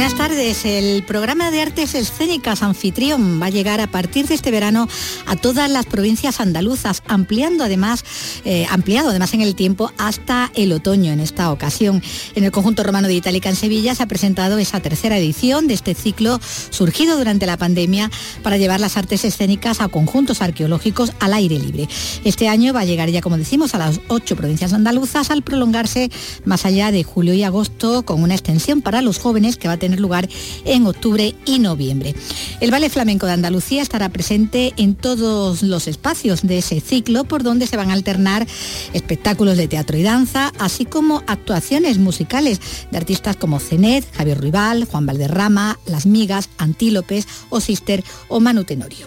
Buenas 0.00 0.16
tardes. 0.16 0.64
El 0.64 1.02
programa 1.02 1.50
de 1.50 1.60
artes 1.60 1.94
escénicas 1.94 2.62
anfitrión 2.62 3.38
va 3.38 3.46
a 3.46 3.50
llegar 3.50 3.80
a 3.80 3.86
partir 3.86 4.26
de 4.26 4.34
este 4.34 4.50
verano 4.50 4.88
a 5.26 5.36
todas 5.36 5.70
las 5.70 5.84
provincias 5.84 6.40
andaluzas, 6.40 7.02
ampliando 7.06 7.64
además, 7.64 8.02
eh, 8.46 8.66
ampliado 8.70 9.10
además 9.10 9.34
en 9.34 9.42
el 9.42 9.54
tiempo 9.54 9.92
hasta 9.98 10.50
el 10.54 10.72
otoño 10.72 11.12
en 11.12 11.20
esta 11.20 11.52
ocasión. 11.52 12.02
En 12.34 12.44
el 12.44 12.50
conjunto 12.50 12.82
romano 12.82 13.08
de 13.08 13.14
Itálica 13.14 13.50
en 13.50 13.56
Sevilla 13.56 13.94
se 13.94 14.02
ha 14.02 14.06
presentado 14.06 14.56
esa 14.56 14.80
tercera 14.80 15.18
edición 15.18 15.66
de 15.66 15.74
este 15.74 15.92
ciclo 15.92 16.40
surgido 16.70 17.18
durante 17.18 17.44
la 17.44 17.58
pandemia 17.58 18.10
para 18.42 18.56
llevar 18.56 18.80
las 18.80 18.96
artes 18.96 19.26
escénicas 19.26 19.82
a 19.82 19.88
conjuntos 19.88 20.40
arqueológicos 20.40 21.12
al 21.20 21.34
aire 21.34 21.58
libre. 21.58 21.90
Este 22.24 22.48
año 22.48 22.72
va 22.72 22.80
a 22.80 22.86
llegar 22.86 23.10
ya, 23.10 23.20
como 23.20 23.36
decimos, 23.36 23.74
a 23.74 23.78
las 23.78 24.00
ocho 24.08 24.34
provincias 24.34 24.72
andaluzas 24.72 25.30
al 25.30 25.42
prolongarse 25.42 26.10
más 26.46 26.64
allá 26.64 26.90
de 26.90 27.04
julio 27.04 27.34
y 27.34 27.42
agosto 27.42 28.02
con 28.06 28.22
una 28.22 28.32
extensión 28.32 28.80
para 28.80 29.02
los 29.02 29.18
jóvenes 29.18 29.58
que 29.58 29.68
va 29.68 29.74
a 29.74 29.76
tener 29.76 29.89
lugar 29.98 30.28
en 30.64 30.86
octubre 30.86 31.34
y 31.44 31.58
noviembre. 31.58 32.14
El 32.60 32.70
Ballet 32.70 32.90
Flamenco 32.90 33.26
de 33.26 33.32
Andalucía 33.32 33.82
estará 33.82 34.08
presente 34.10 34.72
en 34.76 34.94
todos 34.94 35.62
los 35.62 35.88
espacios 35.88 36.42
de 36.42 36.58
ese 36.58 36.80
ciclo 36.80 37.24
por 37.24 37.42
donde 37.42 37.66
se 37.66 37.76
van 37.76 37.90
a 37.90 37.94
alternar 37.94 38.46
espectáculos 38.92 39.56
de 39.56 39.68
teatro 39.68 39.96
y 39.96 40.02
danza, 40.02 40.52
así 40.58 40.84
como 40.84 41.22
actuaciones 41.26 41.98
musicales 41.98 42.60
de 42.90 42.98
artistas 42.98 43.36
como 43.36 43.60
Cenet, 43.60 44.06
Javier 44.14 44.38
Ruibal, 44.38 44.84
Juan 44.84 45.06
Valderrama, 45.06 45.78
Las 45.86 46.06
Migas, 46.06 46.48
Antílopes 46.58 47.26
o 47.48 47.60
Sister 47.60 48.04
o 48.28 48.40
Manu 48.40 48.64
Tenorio. 48.64 49.06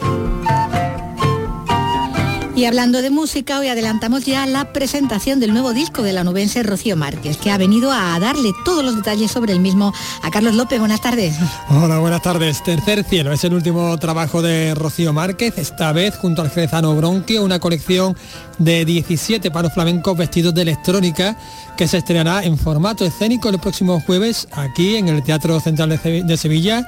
Y 2.55 2.65
hablando 2.65 3.01
de 3.01 3.09
música, 3.09 3.57
hoy 3.57 3.67
adelantamos 3.67 4.25
ya 4.25 4.45
la 4.45 4.73
presentación 4.73 5.39
del 5.39 5.53
nuevo 5.53 5.73
disco 5.73 6.03
de 6.03 6.13
la 6.13 6.23
nubense 6.23 6.61
Rocío 6.61 6.95
Márquez, 6.95 7.37
que 7.37 7.49
ha 7.49 7.57
venido 7.57 7.91
a 7.91 8.19
darle 8.19 8.51
todos 8.63 8.83
los 8.85 8.95
detalles 8.95 9.31
sobre 9.31 9.53
el 9.53 9.59
mismo 9.59 9.91
a 10.21 10.29
Carlos 10.29 10.53
López. 10.53 10.77
Buenas 10.77 11.01
tardes. 11.01 11.35
Hola, 11.69 11.97
buenas 11.97 12.21
tardes. 12.21 12.63
Tercer 12.63 13.03
cielo 13.05 13.31
es 13.31 13.43
el 13.43 13.55
último 13.55 13.97
trabajo 13.97 14.43
de 14.43 14.75
Rocío 14.75 15.13
Márquez, 15.13 15.57
esta 15.57 15.91
vez 15.93 16.15
junto 16.15 16.43
al 16.43 16.51
jerezano 16.51 16.95
Bronquio, 16.95 17.43
una 17.43 17.57
colección 17.57 18.15
de 18.59 18.85
17 18.85 19.49
paros 19.49 19.73
flamencos 19.73 20.15
vestidos 20.15 20.53
de 20.53 20.61
electrónica 20.61 21.35
que 21.75 21.87
se 21.87 21.97
estrenará 21.97 22.43
en 22.43 22.59
formato 22.59 23.03
escénico 23.03 23.49
el 23.49 23.57
próximo 23.57 23.99
jueves 24.01 24.47
aquí 24.51 24.97
en 24.97 25.07
el 25.07 25.23
Teatro 25.23 25.59
Central 25.59 25.89
de 25.89 26.37
Sevilla. 26.37 26.85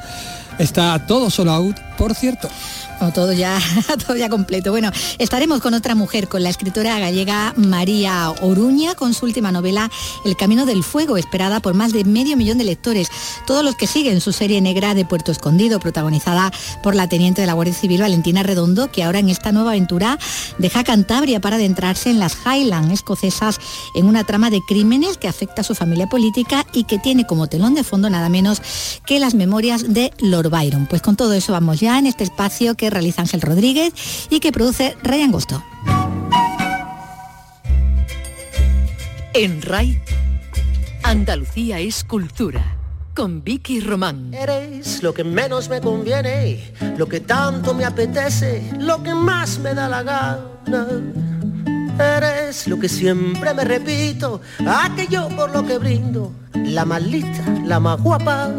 Está 0.59 1.05
todo 1.07 1.31
solo 1.31 1.51
out, 1.51 1.75
por 1.97 2.13
cierto 2.13 2.49
todo 3.13 3.33
ya, 3.33 3.59
todo 4.05 4.15
ya 4.15 4.29
completo. 4.29 4.71
Bueno, 4.71 4.91
estaremos 5.17 5.61
con 5.61 5.73
otra 5.73 5.95
mujer, 5.95 6.27
con 6.27 6.43
la 6.43 6.49
escritora 6.49 6.99
gallega 6.99 7.53
María 7.57 8.31
Oruña, 8.41 8.95
con 8.95 9.13
su 9.13 9.25
última 9.25 9.51
novela 9.51 9.89
El 10.23 10.35
Camino 10.35 10.65
del 10.65 10.83
Fuego, 10.83 11.17
esperada 11.17 11.59
por 11.59 11.73
más 11.73 11.93
de 11.93 12.03
medio 12.03 12.37
millón 12.37 12.57
de 12.57 12.63
lectores. 12.63 13.09
Todos 13.45 13.63
los 13.63 13.75
que 13.75 13.87
siguen 13.87 14.21
su 14.21 14.31
serie 14.31 14.61
negra 14.61 14.93
de 14.93 15.05
Puerto 15.05 15.31
Escondido, 15.31 15.79
protagonizada 15.79 16.51
por 16.83 16.95
la 16.95 17.07
teniente 17.07 17.41
de 17.41 17.47
la 17.47 17.53
Guardia 17.53 17.73
Civil 17.73 18.01
Valentina 18.01 18.43
Redondo, 18.43 18.91
que 18.91 19.03
ahora 19.03 19.19
en 19.19 19.29
esta 19.29 19.51
nueva 19.51 19.71
aventura 19.71 20.17
deja 20.57 20.83
Cantabria 20.83 21.39
para 21.39 21.55
adentrarse 21.57 22.09
en 22.09 22.19
las 22.19 22.37
Highlands 22.45 22.93
escocesas 22.93 23.59
en 23.93 24.05
una 24.05 24.23
trama 24.23 24.49
de 24.49 24.61
crímenes 24.67 25.17
que 25.17 25.27
afecta 25.27 25.61
a 25.61 25.63
su 25.63 25.75
familia 25.75 26.07
política 26.07 26.65
y 26.73 26.85
que 26.85 26.99
tiene 26.99 27.25
como 27.25 27.47
telón 27.47 27.75
de 27.75 27.83
fondo 27.83 28.09
nada 28.09 28.29
menos 28.29 28.61
que 29.05 29.19
las 29.19 29.33
memorias 29.35 29.93
de 29.93 30.11
Lord 30.19 30.49
Byron. 30.49 30.87
Pues 30.87 31.01
con 31.01 31.15
todo 31.15 31.33
eso 31.33 31.53
vamos 31.53 31.79
ya 31.79 31.97
en 31.99 32.07
este 32.07 32.23
espacio 32.23 32.75
que 32.75 32.84
realiza 32.89 33.21
Ángel 33.21 33.41
Rodríguez 33.41 33.93
y 34.29 34.39
que 34.39 34.51
produce 34.51 34.95
Ray 35.03 35.21
Angosto. 35.21 35.63
En 39.33 39.61
RAI, 39.61 40.01
Andalucía 41.03 41.79
es 41.79 42.03
cultura. 42.03 42.77
Con 43.13 43.43
Vicky 43.45 43.79
Román. 43.79 44.33
Eres 44.33 45.01
lo 45.01 45.13
que 45.13 45.23
menos 45.23 45.69
me 45.69 45.79
conviene, 45.79 46.73
lo 46.97 47.07
que 47.07 47.21
tanto 47.21 47.73
me 47.73 47.85
apetece, 47.85 48.61
lo 48.77 49.01
que 49.01 49.13
más 49.13 49.57
me 49.59 49.73
da 49.73 49.87
la 49.87 50.03
gana. 50.03 50.87
Eres 51.97 52.67
lo 52.67 52.77
que 52.77 52.89
siempre 52.89 53.53
me 53.53 53.63
repito, 53.63 54.41
aquello 54.67 55.29
por 55.29 55.49
lo 55.51 55.65
que 55.65 55.77
brindo, 55.77 56.33
la 56.53 56.83
más 56.83 57.03
lista, 57.03 57.43
la 57.63 57.79
más 57.79 58.01
guapa. 58.01 58.51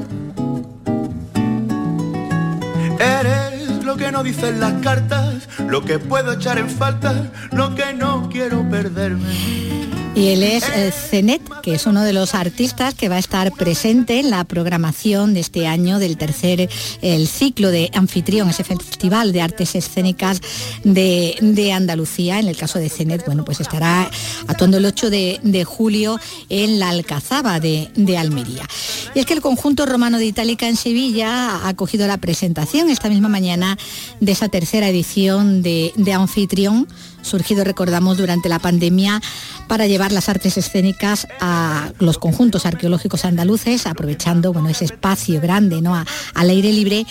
Eres 2.99 3.66
lo 3.87 3.97
que 3.97 4.11
no 4.11 4.25
dicen 4.25 4.59
las 4.59 4.73
cartas, 4.83 5.49
lo 5.69 5.85
que 5.85 6.01
puedo 6.01 6.33
echar 6.33 6.59
en 6.59 6.69
falta, 6.69 7.31
lo 7.53 7.75
que 7.77 7.95
no 7.95 8.29
quiero 8.29 8.69
perderme. 8.69 9.96
Y 10.17 10.29
él 10.29 10.43
es 10.45 10.65
eh, 10.71 10.91
Zenet, 10.93 11.43
que 11.63 11.75
es 11.75 11.85
uno 11.85 12.03
de 12.03 12.15
los 12.15 12.35
artistas 12.35 12.95
que 12.95 13.11
va 13.11 13.17
a 13.17 13.19
estar 13.19 13.53
presente 13.53 14.19
en 14.19 14.31
la 14.31 14.45
programación 14.45 15.35
de 15.35 15.41
este 15.41 15.67
año 15.67 15.99
del 15.99 16.17
tercer 16.17 16.71
el 17.03 17.29
ciclo 17.29 17.71
de 17.71 17.91
anfitrión, 17.93 18.49
ese 18.49 18.65
festival 18.65 19.33
de 19.33 19.43
artes 19.43 19.75
escénicas 19.75 20.41
de, 20.85 21.71
Andalucía. 21.71 22.41
En 22.41 22.49
el 22.49 22.57
caso 22.57 22.79
de 22.79 22.89
Zenet, 22.89 23.27
bueno, 23.27 23.45
pues 23.45 23.61
estará 23.61 24.11
actuando 24.47 24.79
el 24.79 24.87
8 24.87 25.11
de, 25.11 25.65
julio 25.67 26.19
en 26.49 26.79
la 26.79 26.89
Alcazaba 26.89 27.61
de, 27.61 28.17
Almería. 28.17 28.67
Y 29.15 29.19
es 29.19 29.27
que 29.27 29.35
el 29.35 29.43
conjunto 29.43 29.85
romano 29.85 30.17
de 30.17 30.25
Itálica 30.25 30.67
en 30.67 30.77
Sevilla 30.77 31.57
ha 31.57 31.69
acogido 31.69 32.07
la 32.07 32.17
presentación 32.17 32.89
esta 32.89 33.11
misma 33.11 33.29
mañana 33.29 33.77
de 34.21 34.33
esa 34.33 34.49
tercera 34.49 34.89
edición 34.89 35.61
de, 35.61 35.93
de 35.97 36.13
anfitrión 36.15 36.89
surgido, 37.27 37.65
recordamos, 37.65 38.17
durante 38.17 38.49
la 38.49 38.59
pandemia 38.59 39.21
para 39.69 39.87
llevar 39.87 40.13
las 40.13 40.29
artes 40.29 40.57
escénicas 40.57 41.27
a 41.41 41.93
los 41.99 42.19
conjuntos 42.19 42.67
arqueológicos 42.67 43.25
andaluces, 43.25 43.87
aprovechando 43.87 44.53
bueno, 44.53 44.69
ese 44.69 44.85
espacio 44.87 45.41
grande 45.41 45.83
¿no? 45.83 45.95
al 45.95 46.51
aire 46.51 46.73
libre 46.73 47.07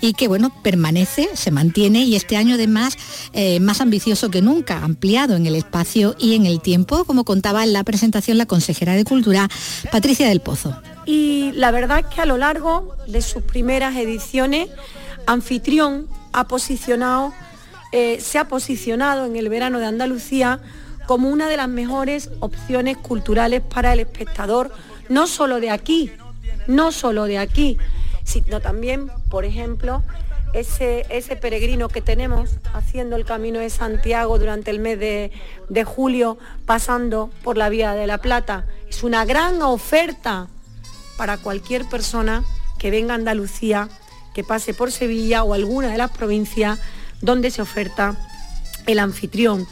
y 0.00 0.12
que 0.14 0.28
bueno, 0.28 0.52
permanece, 0.62 1.30
se 1.34 1.50
mantiene 1.50 2.04
y 2.04 2.16
este 2.16 2.36
año 2.36 2.54
además 2.54 2.96
eh, 3.32 3.60
más 3.60 3.80
ambicioso 3.80 4.30
que 4.30 4.42
nunca, 4.42 4.82
ampliado 4.82 5.36
en 5.36 5.46
el 5.46 5.54
espacio 5.54 6.14
y 6.18 6.34
en 6.34 6.46
el 6.46 6.60
tiempo, 6.60 7.04
como 7.04 7.24
contaba 7.24 7.64
en 7.64 7.72
la 7.72 7.84
presentación 7.84 8.38
la 8.38 8.46
consejera 8.46 8.94
de 8.94 9.04
Cultura, 9.04 9.48
Patricia 9.90 10.28
del 10.28 10.40
Pozo. 10.40 10.76
Y 11.06 11.52
la 11.52 11.70
verdad 11.70 12.00
es 12.00 12.14
que 12.14 12.20
a 12.20 12.26
lo 12.26 12.36
largo 12.36 12.96
de 13.06 13.22
sus 13.22 13.42
primeras 13.42 13.96
ediciones, 13.96 14.68
Anfitrión 15.26 16.06
ha 16.32 16.46
posicionado 16.48 17.32
eh, 17.92 18.20
se 18.20 18.38
ha 18.38 18.46
posicionado 18.46 19.26
en 19.26 19.36
el 19.36 19.48
verano 19.48 19.78
de 19.78 19.86
Andalucía 19.86 20.60
como 21.06 21.28
una 21.28 21.48
de 21.48 21.56
las 21.56 21.68
mejores 21.68 22.30
opciones 22.38 22.96
culturales 22.96 23.62
para 23.62 23.92
el 23.92 24.00
espectador, 24.00 24.70
no 25.08 25.26
solo 25.26 25.58
de 25.58 25.70
aquí, 25.70 26.12
no 26.68 26.92
solo 26.92 27.24
de 27.24 27.38
aquí, 27.38 27.78
sino 28.22 28.60
también, 28.60 29.10
por 29.28 29.44
ejemplo, 29.44 30.04
ese, 30.52 31.06
ese, 31.10 31.34
peregrino 31.36 31.88
que 31.88 32.00
tenemos 32.00 32.50
haciendo 32.74 33.16
el 33.16 33.24
camino 33.24 33.58
de 33.58 33.70
Santiago 33.70 34.38
durante 34.38 34.70
el 34.70 34.78
mes 34.78 34.98
de, 34.98 35.32
de, 35.68 35.84
julio, 35.84 36.38
pasando 36.66 37.30
por 37.42 37.56
la 37.56 37.68
Vía 37.68 37.94
de 37.94 38.06
la 38.06 38.18
Plata. 38.18 38.66
Es 38.88 39.02
una 39.02 39.24
gran 39.24 39.62
oferta 39.62 40.48
para 41.16 41.38
cualquier 41.38 41.88
persona 41.88 42.44
que 42.78 42.90
venga 42.90 43.14
a 43.14 43.16
Andalucía, 43.16 43.88
que 44.34 44.44
pase 44.44 44.74
por 44.74 44.92
Sevilla 44.92 45.42
o 45.42 45.54
alguna 45.54 45.88
de 45.88 45.98
las 45.98 46.10
provincias 46.10 46.78
donde 47.20 47.50
se 47.50 47.62
oferta 47.62 48.16
el 48.86 48.98
anfitrión. 48.98 49.66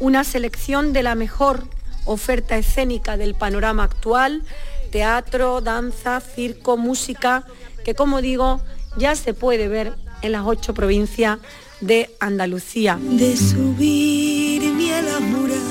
Una 0.00 0.24
selección 0.24 0.92
de 0.92 1.02
la 1.02 1.14
mejor 1.14 1.64
oferta 2.04 2.56
escénica 2.56 3.16
del 3.16 3.34
panorama 3.34 3.84
actual, 3.84 4.42
teatro, 4.90 5.60
danza, 5.60 6.20
circo, 6.20 6.76
música, 6.76 7.44
que 7.84 7.94
como 7.94 8.20
digo, 8.20 8.60
ya 8.96 9.14
se 9.14 9.34
puede 9.34 9.68
ver 9.68 9.94
en 10.22 10.32
las 10.32 10.44
ocho 10.46 10.74
provincias 10.74 11.38
de 11.80 12.10
Andalucía. 12.20 12.98
De 13.02 13.36
subirme 13.36 14.94
a 14.94 15.02
la 15.02 15.20
muralla 15.20 15.66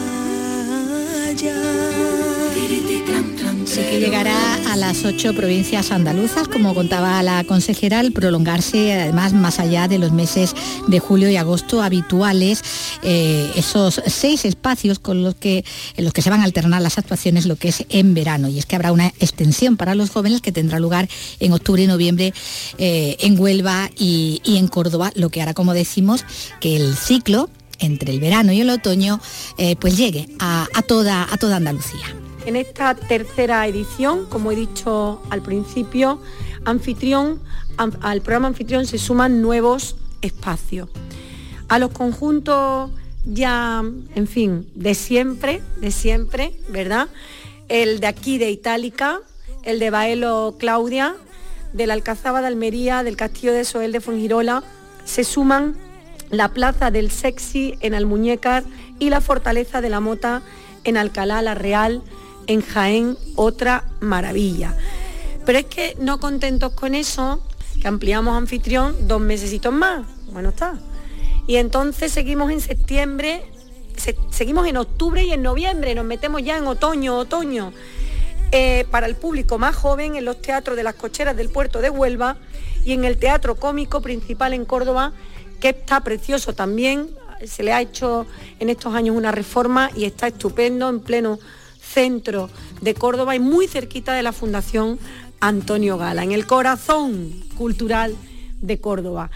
Sí 3.75 3.81
que 3.81 3.99
llegará 3.99 4.71
a 4.71 4.77
las 4.77 5.03
ocho 5.03 5.33
provincias 5.33 5.91
andaluzas, 5.91 6.47
como 6.47 6.73
contaba 6.73 7.21
la 7.23 7.43
consejera, 7.43 7.99
al 7.99 8.13
prolongarse 8.13 8.93
además 8.93 9.33
más 9.33 9.59
allá 9.59 9.89
de 9.89 9.97
los 9.97 10.13
meses 10.13 10.55
de 10.87 10.99
julio 10.99 11.29
y 11.29 11.35
agosto 11.35 11.81
habituales, 11.81 12.63
eh, 13.03 13.51
esos 13.57 14.01
seis 14.07 14.45
espacios 14.45 14.99
con 14.99 15.23
los 15.23 15.35
que, 15.35 15.65
en 15.97 16.05
los 16.05 16.13
que 16.13 16.21
se 16.21 16.29
van 16.29 16.39
a 16.39 16.45
alternar 16.45 16.81
las 16.81 16.97
actuaciones, 16.97 17.47
lo 17.47 17.57
que 17.57 17.67
es 17.67 17.83
en 17.89 18.13
verano. 18.13 18.47
Y 18.47 18.59
es 18.59 18.65
que 18.65 18.77
habrá 18.77 18.93
una 18.93 19.07
extensión 19.19 19.75
para 19.75 19.93
los 19.93 20.09
jóvenes 20.09 20.39
que 20.39 20.53
tendrá 20.53 20.79
lugar 20.79 21.09
en 21.41 21.51
octubre 21.51 21.83
y 21.83 21.87
noviembre 21.87 22.33
eh, 22.77 23.17
en 23.19 23.37
Huelva 23.37 23.89
y, 23.97 24.41
en 24.45 24.69
Córdoba, 24.69 25.11
lo 25.15 25.29
que 25.29 25.41
hará, 25.41 25.53
como 25.53 25.73
decimos, 25.73 26.23
que 26.61 26.77
el 26.77 26.95
ciclo 26.95 27.49
entre 27.79 28.13
el 28.13 28.21
verano 28.21 28.53
y 28.53 28.61
el 28.61 28.69
otoño 28.69 29.19
eh, 29.57 29.75
pues 29.75 29.97
llegue 29.97 30.29
a, 30.39 30.65
toda, 30.87 31.27
a 31.29 31.35
toda 31.35 31.57
Andalucía. 31.57 32.24
En 32.45 32.55
esta 32.55 32.93
tercera 32.93 33.65
edición, 33.67 34.25
como 34.27 34.51
he 34.51 34.55
dicho 34.55 35.21
al 35.31 35.41
principio, 35.41 36.21
anfitrión, 36.63 37.41
al 37.77 38.21
programa 38.21 38.47
anfitrión 38.47 38.85
se 38.85 38.99
suman 38.99 39.41
nuevos 39.41 39.95
espacios. 40.21 40.89
A 41.69 41.79
los 41.79 41.91
conjuntos 41.91 42.91
ya, 43.25 43.83
en 44.13 44.27
fin, 44.27 44.67
de 44.75 44.93
siempre, 44.93 45.61
de 45.77 45.89
siempre, 45.89 46.53
¿verdad? 46.69 47.07
El 47.67 47.99
de 47.99 48.07
aquí 48.07 48.37
de 48.37 48.51
Itálica, 48.51 49.21
el 49.63 49.79
de 49.79 49.89
Baelo 49.89 50.55
Claudia, 50.59 51.15
del 51.73 51.89
Alcazaba 51.89 52.41
de 52.41 52.47
Almería, 52.47 53.03
del 53.03 53.17
Castillo 53.17 53.53
de 53.53 53.65
Soel 53.65 53.91
de 53.91 54.01
Fuengirola, 54.01 54.63
se 55.03 55.23
suman 55.23 55.75
la 56.29 56.49
Plaza 56.49 56.91
del 56.91 57.09
Sexy 57.09 57.75
en 57.81 57.95
Almuñécar 57.95 58.63
y 58.99 59.09
la 59.09 59.21
Fortaleza 59.21 59.81
de 59.81 59.89
la 59.89 59.99
Mota 59.99 60.43
en 60.83 60.97
Alcalá 60.97 61.41
la 61.41 61.55
Real, 61.55 62.03
en 62.47 62.61
Jaén, 62.61 63.17
otra 63.35 63.85
maravilla. 63.99 64.75
Pero 65.45 65.59
es 65.59 65.65
que 65.65 65.95
no 65.99 66.19
contentos 66.19 66.73
con 66.73 66.95
eso, 66.95 67.41
que 67.81 67.87
ampliamos 67.87 68.35
anfitrión 68.35 69.07
dos 69.07 69.21
mesecitos 69.21 69.73
más. 69.73 70.05
Bueno 70.31 70.49
está. 70.49 70.79
Y 71.47 71.57
entonces 71.57 72.11
seguimos 72.11 72.51
en 72.51 72.61
septiembre, 72.61 73.43
seguimos 74.31 74.67
en 74.67 74.77
octubre 74.77 75.23
y 75.23 75.31
en 75.31 75.43
noviembre, 75.43 75.93
nos 75.93 76.05
metemos 76.05 76.43
ya 76.43 76.57
en 76.57 76.67
otoño, 76.67 77.17
otoño. 77.17 77.71
Eh, 78.51 78.85
para 78.89 79.07
el 79.07 79.15
público 79.15 79.57
más 79.57 79.75
joven 79.75 80.15
en 80.15 80.23
los 80.23 80.41
teatros 80.41 80.77
de 80.77 80.83
las 80.83 80.95
cocheras 80.95 81.35
del 81.35 81.49
puerto 81.49 81.81
de 81.81 81.89
Huelva 81.89 82.37
y 82.85 82.93
en 82.93 83.03
el 83.03 83.17
Teatro 83.17 83.55
Cómico 83.55 84.01
Principal 84.01 84.53
en 84.53 84.65
Córdoba, 84.65 85.11
que 85.59 85.69
está 85.69 86.01
precioso 86.01 86.53
también. 86.53 87.09
Se 87.45 87.63
le 87.63 87.73
ha 87.73 87.81
hecho 87.81 88.25
en 88.59 88.69
estos 88.69 88.93
años 88.93 89.15
una 89.15 89.31
reforma 89.31 89.89
y 89.95 90.05
está 90.05 90.27
estupendo 90.27 90.87
en 90.89 91.01
pleno 91.01 91.39
centro 91.95 92.49
de 92.81 92.93
Córdoba 92.93 93.37
y 93.37 93.39
muy 93.39 93.67
cerquita 93.69 94.13
de 94.13 94.21
la 94.21 94.33
Fundación 94.33 94.99
Antonio 95.39 95.97
Gala, 95.97 96.23
en 96.23 96.33
el 96.33 96.45
corazón 96.45 97.31
cultural 97.57 98.15
de 98.61 98.79
Córdoba. 98.81 99.31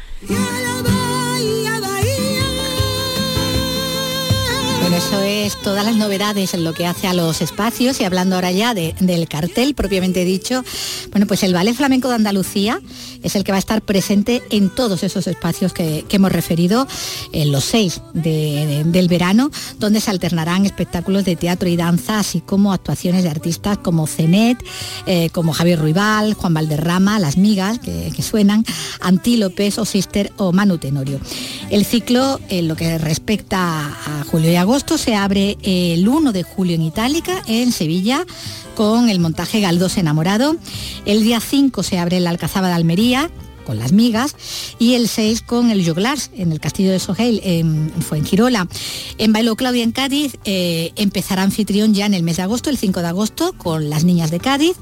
Eso 4.99 5.21
es 5.21 5.55
todas 5.61 5.85
las 5.85 5.95
novedades 5.95 6.53
en 6.53 6.65
lo 6.65 6.73
que 6.73 6.85
hace 6.85 7.07
a 7.07 7.13
los 7.13 7.41
espacios 7.41 8.01
y 8.01 8.03
hablando 8.03 8.35
ahora 8.35 8.51
ya 8.51 8.73
del 8.73 9.27
cartel 9.29 9.73
propiamente 9.73 10.25
dicho, 10.25 10.65
bueno, 11.11 11.25
pues 11.25 11.41
el 11.43 11.53
Ballet 11.53 11.73
Flamenco 11.73 12.09
de 12.09 12.15
Andalucía 12.15 12.81
es 13.23 13.37
el 13.37 13.45
que 13.45 13.53
va 13.53 13.55
a 13.55 13.59
estar 13.59 13.81
presente 13.81 14.43
en 14.49 14.69
todos 14.69 15.03
esos 15.03 15.25
espacios 15.27 15.71
que, 15.71 16.05
hemos 16.09 16.31
referido, 16.33 16.85
en 17.31 17.51
los 17.53 17.63
seis 17.63 18.01
del 18.13 19.07
verano, 19.07 19.51
donde 19.77 20.01
se 20.01 20.11
alternarán 20.11 20.65
espectáculos 20.65 21.23
de 21.23 21.37
teatro 21.37 21.69
y 21.69 21.77
danza, 21.77 22.19
así 22.19 22.41
como 22.41 22.73
actuaciones 22.73 23.23
de 23.23 23.29
artistas 23.29 23.77
como 23.77 24.05
Cenet, 24.05 24.61
eh, 25.05 25.29
como 25.29 25.53
Javier 25.53 25.79
Ruibal, 25.79 26.33
Juan 26.33 26.53
Valderrama, 26.53 27.19
Las 27.19 27.37
Migas, 27.37 27.79
que, 27.79 28.11
suenan, 28.21 28.65
Antílopes 28.99 29.77
o 29.77 29.85
Sister 29.85 30.33
o 30.35 30.51
Manu 30.51 30.77
Tenorio. 30.77 31.19
El 31.69 31.85
ciclo, 31.85 32.39
en 32.49 32.67
lo 32.67 32.75
que 32.75 32.97
respecta 32.97 33.87
a 33.87 34.25
julio 34.25 34.51
y 34.51 34.55
agosto, 34.55 34.88
se 34.97 35.15
abre 35.15 35.57
el 35.62 36.07
1 36.07 36.31
de 36.31 36.44
julio 36.44 36.75
en 36.75 36.81
Itálica, 36.81 37.44
en 37.47 37.71
Sevilla, 37.71 38.25
con 38.75 39.09
el 39.09 39.19
montaje 39.19 39.62
Galdós 39.62 39.97
enamorado. 39.97 40.56
El 41.06 41.24
día 41.24 41.39
5 41.39 41.83
se 41.83 42.00
abre 42.00 42.19
la 42.19 42.30
Alcazaba 42.30 42.69
de 42.69 42.74
Almería, 42.74 43.30
con 43.65 43.77
las 43.77 43.91
migas, 43.91 44.36
y 44.80 44.95
el 44.95 45.07
6 45.07 45.44
con 45.44 45.69
el 45.69 45.88
Joglars 45.88 46.31
en 46.36 46.51
el 46.51 46.59
Castillo 46.59 46.91
de 46.91 47.00
Sogel, 47.00 47.39
en 47.44 47.91
Fuengirola. 48.01 48.68
En 49.19 49.31
Bailo 49.31 49.56
Claudia 49.56 49.83
en 49.83 49.91
Cádiz 49.91 50.38
eh, 50.44 50.92
empezará 50.95 51.44
anfitrión 51.44 51.94
ya 51.94 52.07
en 52.07 52.15
el 52.15 52.24
mes 52.24 52.38
de 52.38 52.44
agosto, 52.44 52.71
el 52.71 52.77
5 52.77 53.01
de 53.01 53.07
agosto, 53.07 53.53
con 53.53 53.92
las 53.92 54.06
niñas 54.06 54.31
de 54.31 54.39
Cádiz, 54.39 54.75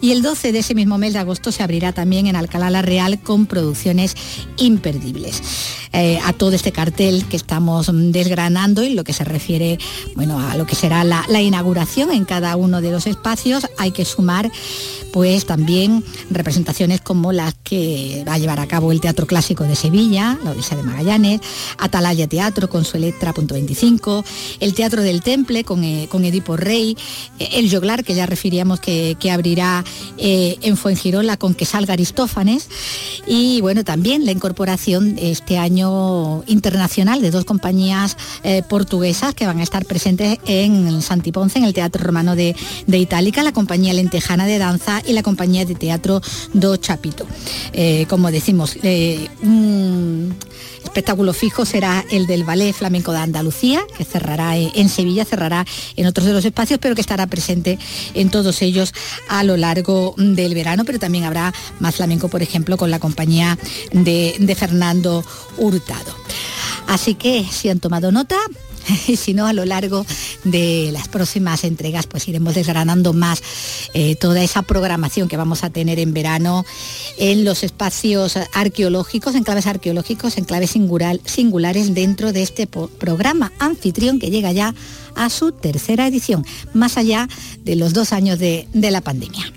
y 0.00 0.12
el 0.12 0.22
12 0.22 0.52
de 0.52 0.58
ese 0.58 0.74
mismo 0.74 0.98
mes 0.98 1.12
de 1.12 1.20
agosto 1.20 1.52
se 1.52 1.62
abrirá 1.62 1.92
también 1.92 2.26
en 2.26 2.36
Alcalá 2.36 2.70
la 2.70 2.82
Real 2.82 3.20
con 3.20 3.46
producciones 3.46 4.14
imperdibles. 4.56 5.42
Eh, 5.98 6.18
a 6.24 6.34
todo 6.34 6.52
este 6.52 6.72
cartel 6.72 7.24
que 7.24 7.36
estamos 7.36 7.90
desgranando 7.90 8.84
y 8.84 8.90
lo 8.90 9.02
que 9.02 9.14
se 9.14 9.24
refiere 9.24 9.78
bueno, 10.14 10.38
a 10.38 10.54
lo 10.54 10.66
que 10.66 10.74
será 10.74 11.04
la, 11.04 11.24
inauguración 11.40 12.10
en 12.12 12.26
cada 12.26 12.54
uno 12.56 12.82
de 12.82 12.90
los 12.90 13.06
espacios, 13.06 13.66
hay 13.78 13.92
que 13.92 14.04
sumar 14.04 14.50
pues 15.10 15.46
también 15.46 16.04
representaciones 16.28 17.00
como 17.00 17.32
las 17.32 17.54
que 17.54 18.22
va 18.28 18.34
a 18.34 18.38
llevar 18.38 18.60
a 18.60 18.66
cabo 18.66 18.92
el 18.92 19.00
Teatro 19.00 19.26
Clásico 19.26 19.64
de 19.64 19.74
Sevilla, 19.74 20.38
la 20.44 20.50
Odisea 20.50 20.76
de 20.76 20.82
Magallanes, 20.82 21.40
Atalaya 21.78 22.26
Teatro 22.26 22.68
con 22.68 22.84
su 22.84 22.98
Electra 22.98 23.32
.25, 23.32 24.22
el 24.60 24.74
Teatro 24.74 25.00
del 25.00 25.22
Temple 25.22 25.64
con, 25.64 25.82
eh, 25.82 26.08
con 26.10 26.26
Edipo 26.26 26.58
Rey, 26.58 26.94
eh, 27.38 27.48
el 27.54 27.70
Joglar 27.70 28.04
que 28.04 28.14
ya 28.14 28.26
referíamos 28.26 28.80
que, 28.80 29.16
que 29.18 29.30
abrirá 29.30 29.82
en 30.18 30.76
Fuengirola 30.76 31.36
con 31.36 31.54
que 31.54 31.64
salga 31.64 31.94
Aristófanes 31.94 32.68
y 33.26 33.60
bueno 33.60 33.84
también 33.84 34.24
la 34.24 34.32
incorporación 34.32 35.16
este 35.18 35.58
año 35.58 36.44
internacional 36.46 37.20
de 37.20 37.30
dos 37.30 37.44
compañías 37.44 38.16
eh, 38.42 38.62
portuguesas 38.68 39.34
que 39.34 39.46
van 39.46 39.58
a 39.58 39.62
estar 39.62 39.84
presentes 39.84 40.38
en 40.46 41.02
Santiponce, 41.02 41.58
en 41.58 41.64
el 41.64 41.74
Teatro 41.74 42.04
Romano 42.04 42.36
de, 42.36 42.54
Itálica, 42.86 43.42
la 43.42 43.52
compañía 43.52 43.92
lentejana 43.92 44.46
de 44.46 44.58
danza 44.58 45.02
y 45.06 45.12
la 45.12 45.22
compañía 45.22 45.64
de 45.64 45.74
teatro 45.74 46.20
Do 46.52 46.76
Chapito. 46.76 47.26
Eh, 47.72 48.06
como 48.08 48.30
decimos, 48.30 48.76
eh, 48.82 49.28
espectáculo 50.86 51.32
fijo 51.32 51.64
será 51.64 52.04
el 52.10 52.26
del 52.26 52.44
Ballet 52.44 52.72
Flamenco 52.72 53.12
de 53.12 53.18
Andalucía, 53.18 53.84
que 53.96 54.04
cerrará 54.04 54.56
en 54.56 54.88
Sevilla, 54.88 55.24
cerrará 55.24 55.66
en 55.96 56.06
otros 56.06 56.26
de 56.26 56.32
los 56.32 56.44
espacios, 56.44 56.78
pero 56.80 56.94
que 56.94 57.00
estará 57.00 57.26
presente 57.26 57.78
en 58.14 58.30
todos 58.30 58.62
ellos 58.62 58.94
a 59.28 59.44
lo 59.44 59.56
largo 59.56 60.14
del 60.16 60.54
verano, 60.54 60.84
pero 60.84 60.98
también 60.98 61.24
habrá 61.24 61.52
más 61.80 61.96
flamenco, 61.96 62.28
por 62.28 62.42
ejemplo, 62.42 62.76
con 62.76 62.90
la 62.90 62.98
compañía 62.98 63.58
de, 63.92 64.36
de 64.38 64.54
Fernando 64.54 65.24
Hurtado. 65.58 66.14
Así 66.86 67.14
que 67.14 67.44
si 67.50 67.68
han 67.68 67.80
tomado 67.80 68.12
nota, 68.12 68.36
y 69.06 69.16
si 69.16 69.34
no 69.34 69.46
a 69.46 69.52
lo 69.52 69.64
largo 69.64 70.04
de 70.44 70.90
las 70.92 71.08
próximas 71.08 71.64
entregas 71.64 72.06
pues 72.06 72.28
iremos 72.28 72.54
desgranando 72.54 73.12
más 73.12 73.42
eh, 73.94 74.16
toda 74.16 74.42
esa 74.42 74.62
programación 74.62 75.28
que 75.28 75.36
vamos 75.36 75.64
a 75.64 75.70
tener 75.70 75.98
en 75.98 76.12
verano 76.12 76.64
en 77.18 77.44
los 77.44 77.62
espacios 77.62 78.36
arqueológicos, 78.52 79.34
en 79.34 79.44
claves 79.44 79.66
arqueológicos, 79.66 80.38
en 80.38 80.44
claves 80.44 80.70
singulares 80.70 81.94
dentro 81.94 82.32
de 82.32 82.42
este 82.42 82.66
programa 82.66 83.52
anfitrión 83.58 84.18
que 84.18 84.30
llega 84.30 84.52
ya 84.52 84.74
a 85.14 85.30
su 85.30 85.52
tercera 85.52 86.06
edición, 86.06 86.44
más 86.74 86.96
allá 86.96 87.28
de 87.64 87.76
los 87.76 87.92
dos 87.92 88.12
años 88.12 88.38
de 88.38 88.66
la 88.72 89.00
pandemia. 89.00 89.52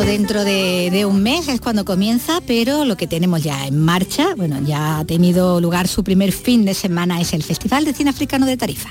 Dentro 0.00 0.44
de, 0.44 1.04
un 1.06 1.22
mes 1.22 1.48
es 1.48 1.60
cuando 1.60 1.84
comienza, 1.84 2.40
pero 2.46 2.84
lo 2.84 2.96
que 2.96 3.06
tenemos 3.06 3.42
ya 3.42 3.66
en 3.66 3.78
marcha, 3.78 4.34
bueno, 4.36 4.60
ya 4.64 4.98
ha 4.98 5.04
tenido 5.04 5.60
lugar 5.60 5.88
su 5.88 6.04
primer 6.04 6.32
fin 6.32 6.64
de 6.64 6.74
semana, 6.74 7.20
es 7.20 7.32
el 7.32 7.42
Festival 7.42 7.84
de 7.84 7.94
Cine 7.94 8.10
Africano 8.10 8.46
de 8.46 8.56
Tarifa. 8.56 8.90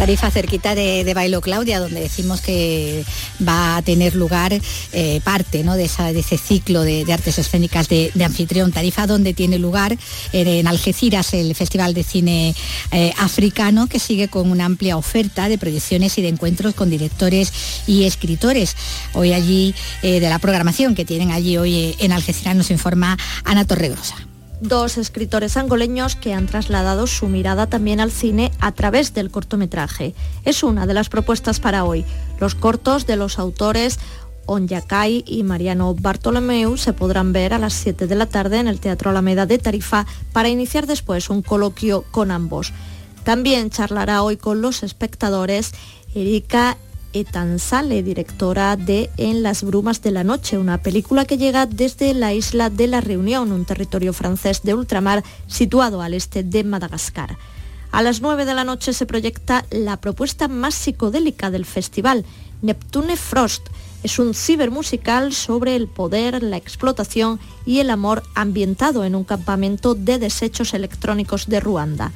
Tarifa 0.00 0.30
cerquita 0.30 0.74
de, 0.74 1.12
Bailo 1.12 1.42
Claudia, 1.42 1.78
donde 1.78 2.00
decimos 2.00 2.40
que 2.40 3.04
va 3.46 3.76
a 3.76 3.82
tener 3.82 4.14
lugar 4.14 4.58
eh, 4.94 5.20
parte 5.22 5.62
¿no? 5.62 5.74
de, 5.74 5.84
ese 5.84 6.38
ciclo 6.38 6.80
de, 6.80 7.04
artes 7.12 7.38
escénicas 7.38 7.90
de, 7.90 8.10
anfitrión. 8.24 8.72
Tarifa 8.72 9.06
donde 9.06 9.34
tiene 9.34 9.58
lugar 9.58 9.98
en 10.32 10.66
Algeciras 10.66 11.34
el 11.34 11.54
Festival 11.54 11.92
de 11.92 12.02
Cine 12.02 12.54
eh, 12.92 13.12
Africano, 13.18 13.88
que 13.88 13.98
sigue 13.98 14.28
con 14.28 14.50
una 14.50 14.64
amplia 14.64 14.96
oferta 14.96 15.50
de 15.50 15.58
proyecciones 15.58 16.16
y 16.16 16.22
de 16.22 16.28
encuentros 16.28 16.72
con 16.74 16.88
directores 16.88 17.52
y 17.86 18.04
escritores. 18.04 18.76
Hoy 19.12 19.34
allí, 19.34 19.74
eh, 20.02 20.18
de 20.18 20.30
la 20.30 20.38
programación 20.38 20.94
que 20.94 21.04
tienen 21.04 21.30
allí 21.30 21.58
hoy 21.58 21.94
en 21.98 22.12
Algeciras, 22.12 22.56
nos 22.56 22.70
informa 22.70 23.18
Ana 23.44 23.66
Torregrosa 23.66 24.16
dos 24.60 24.98
escritores 24.98 25.56
angoleños 25.56 26.16
que 26.16 26.34
han 26.34 26.46
trasladado 26.46 27.06
su 27.06 27.28
mirada 27.28 27.66
también 27.66 28.00
al 28.00 28.10
cine 28.10 28.52
a 28.60 28.72
través 28.72 29.14
del 29.14 29.30
cortometraje. 29.30 30.14
Es 30.44 30.62
una 30.62 30.86
de 30.86 30.94
las 30.94 31.08
propuestas 31.08 31.60
para 31.60 31.84
hoy. 31.84 32.04
Los 32.38 32.54
cortos 32.54 33.06
de 33.06 33.16
los 33.16 33.38
autores 33.38 33.98
Onyakai 34.46 35.22
y 35.26 35.42
Mariano 35.42 35.94
Bartolomeu 35.94 36.76
se 36.76 36.92
podrán 36.92 37.32
ver 37.32 37.54
a 37.54 37.58
las 37.58 37.72
7 37.74 38.06
de 38.06 38.14
la 38.16 38.26
tarde 38.26 38.58
en 38.58 38.68
el 38.68 38.80
Teatro 38.80 39.10
Alameda 39.10 39.46
de 39.46 39.58
Tarifa 39.58 40.06
para 40.32 40.48
iniciar 40.48 40.86
después 40.86 41.30
un 41.30 41.42
coloquio 41.42 42.04
con 42.10 42.30
ambos. 42.30 42.72
También 43.22 43.70
charlará 43.70 44.22
hoy 44.22 44.36
con 44.36 44.60
los 44.60 44.82
espectadores 44.82 45.72
Erika 46.14 46.76
Etansale, 47.12 48.02
directora 48.02 48.76
de 48.76 49.10
En 49.16 49.42
las 49.42 49.62
brumas 49.62 50.02
de 50.02 50.10
la 50.10 50.24
noche, 50.24 50.58
una 50.58 50.78
película 50.78 51.24
que 51.24 51.38
llega 51.38 51.66
desde 51.66 52.14
la 52.14 52.32
isla 52.32 52.70
de 52.70 52.86
la 52.86 53.00
Reunión, 53.00 53.52
un 53.52 53.64
territorio 53.64 54.12
francés 54.12 54.62
de 54.62 54.74
ultramar 54.74 55.24
situado 55.46 56.02
al 56.02 56.14
este 56.14 56.42
de 56.42 56.64
Madagascar. 56.64 57.36
A 57.92 58.02
las 58.02 58.20
9 58.20 58.44
de 58.44 58.54
la 58.54 58.64
noche 58.64 58.92
se 58.92 59.06
proyecta 59.06 59.64
la 59.70 59.96
propuesta 59.96 60.46
más 60.46 60.74
psicodélica 60.74 61.50
del 61.50 61.64
festival, 61.64 62.24
Neptune 62.62 63.16
Frost, 63.16 63.68
Es 64.02 64.18
un 64.18 64.32
cibermusical 64.32 65.34
sobre 65.34 65.76
el 65.76 65.86
poder, 65.86 66.42
la 66.42 66.56
explotación 66.56 67.38
y 67.66 67.80
el 67.80 67.90
amor 67.90 68.22
ambientado 68.34 69.04
en 69.04 69.14
un 69.14 69.24
campamento 69.24 69.94
de 69.94 70.18
desechos 70.18 70.72
electrónicos 70.72 71.48
de 71.48 71.60
Ruanda. 71.60 72.12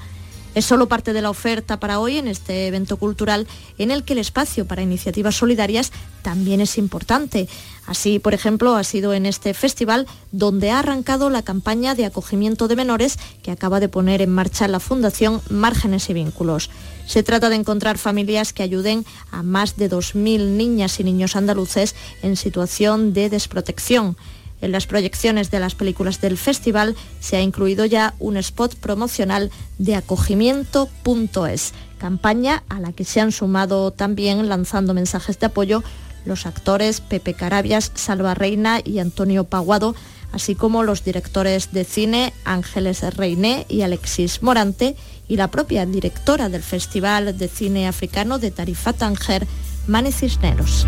Es 0.55 0.65
solo 0.65 0.87
parte 0.87 1.13
de 1.13 1.21
la 1.21 1.31
oferta 1.31 1.81
para 1.81 1.99
hoy 1.99 2.17
en 2.17 2.29
este 2.29 2.69
evento 2.69 2.97
cultural 2.97 3.49
en 3.77 3.91
el 3.91 4.05
que 4.05 4.13
el 4.13 4.21
espacio 4.21 4.67
para 4.67 4.83
iniciativas 4.83 5.35
solidarias 5.35 5.91
también 6.23 6.61
es 6.61 6.79
importante. 6.79 7.49
Así, 7.87 8.21
por 8.21 8.35
ejemplo, 8.35 8.77
ha 8.77 8.85
sido 8.85 9.15
en 9.15 9.27
este 9.27 9.53
festival 9.53 10.07
donde 10.33 10.71
ha 10.71 10.79
arrancado 10.79 11.29
la 11.29 11.43
campaña 11.43 11.95
de 11.95 12.07
acogimiento 12.07 12.69
de 12.69 12.77
menores 12.77 13.19
que 13.43 13.51
acaba 13.51 13.81
de 13.81 13.89
poner 13.89 14.23
en 14.23 14.31
marcha 14.31 14.69
la 14.69 14.81
Fundación 14.81 15.43
Márgenes 15.51 16.09
y 16.09 16.15
Vínculos. 16.15 16.71
Se 17.07 17.23
trata 17.23 17.49
de 17.49 17.57
encontrar 17.57 17.99
familias 17.99 18.53
que 18.53 18.63
ayuden 18.63 19.05
a 19.33 19.43
más 19.43 19.77
de 19.77 19.91
2.000 19.91 20.57
niñas 20.57 21.01
y 21.01 21.05
niños 21.05 21.37
andaluces 21.37 21.95
en 22.23 22.37
situación 22.37 23.13
de 23.13 23.29
desprotección. 23.29 24.17
En 24.65 24.73
las 24.73 24.87
proyecciones 24.87 25.51
de 25.51 25.61
las 25.61 25.75
películas 25.75 26.23
del 26.23 26.39
festival 26.39 26.97
se 27.21 27.37
ha 27.37 27.43
incluido 27.43 27.85
ya 27.85 28.15
un 28.19 28.39
spot 28.39 28.75
promocional 28.77 29.51
de 29.77 29.95
acogimiento.es, 29.95 31.75
campaña 31.99 32.63
a 32.71 32.81
la 32.81 32.93
que 32.93 33.05
se 33.05 33.21
han 33.21 33.31
sumado 33.31 33.91
también 33.91 34.49
lanzando 34.49 34.95
mensajes 34.95 35.39
de 35.39 35.47
apoyo 35.47 35.85
los 36.25 36.47
actores 36.47 37.03
Pepe 37.03 37.35
Carabias, 37.35 37.93
Salva 37.95 38.33
Reina 38.33 38.81
y 38.83 39.01
Antonio 39.01 39.45
Paguado, 39.45 39.95
así 40.33 40.55
como 40.55 40.83
los 40.83 41.05
directores 41.05 41.73
de 41.73 41.85
cine 41.85 42.33
Ángeles 42.47 43.03
Reiné 43.15 43.67
y 43.69 43.83
Alexis 43.83 44.43
Morante 44.43 44.97
y 45.29 45.37
la 45.37 45.49
propia 45.49 45.85
directora 45.85 46.49
del 46.49 46.63
Festival 46.63 47.37
de 47.37 47.49
Cine 47.49 47.87
Africano 47.87 48.39
de 48.39 48.51
Tarifa 48.51 48.95
Tanger, 48.95 49.47
Mani 49.87 50.11
Cisneros. 50.11 50.87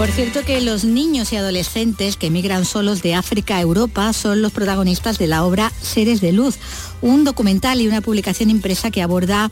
Por 0.00 0.10
cierto 0.10 0.42
que 0.46 0.62
los 0.62 0.84
niños 0.84 1.30
y 1.30 1.36
adolescentes 1.36 2.16
que 2.16 2.28
emigran 2.28 2.64
solos 2.64 3.02
de 3.02 3.14
África 3.14 3.58
a 3.58 3.60
Europa 3.60 4.14
son 4.14 4.40
los 4.40 4.50
protagonistas 4.50 5.18
de 5.18 5.26
la 5.26 5.44
obra 5.44 5.70
Seres 5.82 6.22
de 6.22 6.32
Luz, 6.32 6.56
un 7.02 7.24
documental 7.24 7.82
y 7.82 7.86
una 7.86 8.00
publicación 8.00 8.48
impresa 8.48 8.90
que 8.90 9.02
aborda 9.02 9.50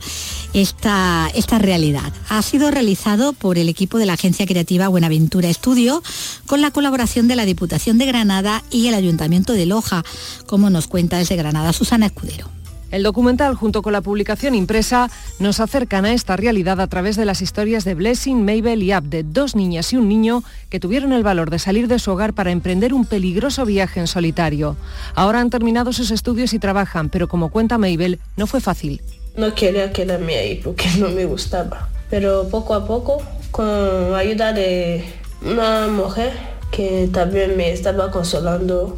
esta, 0.53 1.29
esta 1.35 1.59
realidad. 1.59 2.11
Ha 2.29 2.41
sido 2.41 2.71
realizado 2.71 3.33
por 3.33 3.59
el 3.59 3.69
equipo 3.69 3.99
de 3.99 4.07
la 4.07 4.13
agencia 4.13 4.47
creativa 4.47 4.87
Buenaventura 4.87 5.49
Estudio 5.49 6.01
con 6.47 6.63
la 6.63 6.71
colaboración 6.71 7.27
de 7.27 7.35
la 7.35 7.45
Diputación 7.45 7.99
de 7.99 8.07
Granada 8.07 8.63
y 8.71 8.87
el 8.87 8.95
Ayuntamiento 8.95 9.53
de 9.53 9.67
Loja, 9.67 10.03
como 10.47 10.71
nos 10.71 10.87
cuenta 10.87 11.19
desde 11.19 11.35
Granada 11.35 11.73
Susana 11.73 12.07
Escudero. 12.07 12.58
El 12.91 13.03
documental, 13.03 13.53
junto 13.53 13.83
con 13.83 13.93
la 13.93 14.01
publicación 14.01 14.55
impresa, 14.55 15.11
nos 15.37 15.59
acercan 15.59 16.05
a 16.05 16.13
esta 16.13 16.35
realidad 16.35 16.81
a 16.81 16.87
través 16.87 17.15
de 17.15 17.25
las 17.25 17.43
historias 17.43 17.85
de 17.85 17.93
Blessing, 17.93 18.43
Mabel 18.43 18.81
y 18.81 18.91
Abde, 18.91 19.23
dos 19.23 19.55
niñas 19.55 19.93
y 19.93 19.97
un 19.97 20.09
niño 20.09 20.43
que 20.69 20.79
tuvieron 20.79 21.13
el 21.13 21.21
valor 21.21 21.51
de 21.51 21.59
salir 21.59 21.87
de 21.87 21.99
su 21.99 22.11
hogar 22.11 22.33
para 22.33 22.49
emprender 22.49 22.95
un 22.95 23.05
peligroso 23.05 23.63
viaje 23.65 23.99
en 23.99 24.07
solitario. 24.07 24.75
Ahora 25.13 25.39
han 25.39 25.51
terminado 25.51 25.93
sus 25.93 26.09
estudios 26.09 26.53
y 26.53 26.59
trabajan, 26.59 27.09
pero 27.09 27.27
como 27.27 27.49
cuenta 27.49 27.77
Mabel, 27.77 28.19
no 28.37 28.47
fue 28.47 28.59
fácil. 28.59 29.01
No 29.37 29.53
quería 29.53 29.93
quedarme 29.93 30.37
ahí 30.37 30.55
porque 30.63 30.89
no 30.97 31.09
me 31.09 31.25
gustaba, 31.25 31.89
pero 32.09 32.49
poco 32.49 32.73
a 32.73 32.87
poco, 32.87 33.21
con 33.51 34.15
ayuda 34.15 34.51
de 34.51 35.05
una 35.43 35.87
mujer, 35.87 36.33
que 36.71 37.09
también 37.11 37.57
me 37.57 37.71
estaba 37.71 38.11
consolando, 38.11 38.97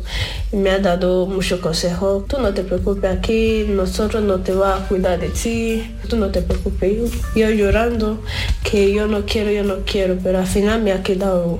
me 0.51 0.69
ha 0.71 0.79
dado 0.79 1.25
mucho 1.25 1.61
consejo. 1.61 2.25
Tú 2.27 2.39
no 2.39 2.53
te 2.53 2.63
preocupes 2.63 3.17
aquí, 3.17 3.65
nosotros 3.67 4.23
no 4.23 4.39
te 4.39 4.53
va 4.53 4.77
a 4.77 4.87
cuidar 4.87 5.19
de 5.19 5.29
ti, 5.29 5.95
tú 6.09 6.17
no 6.17 6.29
te 6.29 6.41
preocupes. 6.41 7.11
Yo, 7.35 7.49
llorando 7.49 8.19
que 8.63 8.93
yo 8.93 9.07
no 9.07 9.25
quiero, 9.25 9.51
yo 9.51 9.63
no 9.63 9.79
quiero, 9.85 10.17
pero 10.21 10.39
al 10.39 10.47
final 10.47 10.81
me 10.81 10.91
ha 10.91 11.03
quedado 11.03 11.59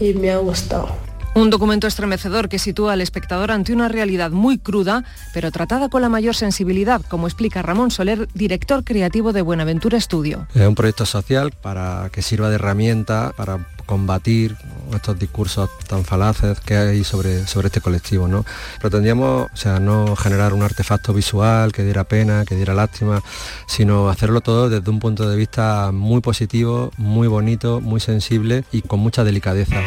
y 0.00 0.14
me 0.14 0.30
ha 0.30 0.38
gustado. 0.38 1.03
Un 1.36 1.50
documento 1.50 1.88
estremecedor 1.88 2.48
que 2.48 2.60
sitúa 2.60 2.92
al 2.92 3.00
espectador 3.00 3.50
ante 3.50 3.72
una 3.72 3.88
realidad 3.88 4.30
muy 4.30 4.56
cruda, 4.56 5.02
pero 5.32 5.50
tratada 5.50 5.88
con 5.88 6.00
la 6.00 6.08
mayor 6.08 6.36
sensibilidad, 6.36 7.02
como 7.08 7.26
explica 7.26 7.60
Ramón 7.60 7.90
Soler, 7.90 8.28
director 8.34 8.84
creativo 8.84 9.32
de 9.32 9.42
Buenaventura 9.42 9.98
Estudio. 9.98 10.46
Es 10.54 10.64
un 10.64 10.76
proyecto 10.76 11.04
social 11.06 11.50
para 11.50 12.08
que 12.12 12.22
sirva 12.22 12.50
de 12.50 12.54
herramienta 12.54 13.32
para 13.36 13.66
combatir 13.84 14.56
estos 14.94 15.18
discursos 15.18 15.68
tan 15.88 16.04
falaces 16.04 16.60
que 16.60 16.76
hay 16.76 17.02
sobre, 17.02 17.46
sobre 17.48 17.66
este 17.66 17.80
colectivo. 17.80 18.28
¿no? 18.28 18.44
Pretendíamos 18.80 19.48
o 19.52 19.56
sea, 19.56 19.80
no 19.80 20.14
generar 20.14 20.52
un 20.52 20.62
artefacto 20.62 21.12
visual 21.12 21.72
que 21.72 21.82
diera 21.82 22.04
pena, 22.04 22.44
que 22.44 22.54
diera 22.54 22.74
lástima, 22.74 23.20
sino 23.66 24.08
hacerlo 24.08 24.40
todo 24.40 24.70
desde 24.70 24.88
un 24.88 25.00
punto 25.00 25.28
de 25.28 25.36
vista 25.36 25.90
muy 25.92 26.20
positivo, 26.20 26.92
muy 26.96 27.26
bonito, 27.26 27.80
muy 27.80 27.98
sensible 27.98 28.64
y 28.70 28.82
con 28.82 29.00
mucha 29.00 29.24
delicadeza. 29.24 29.80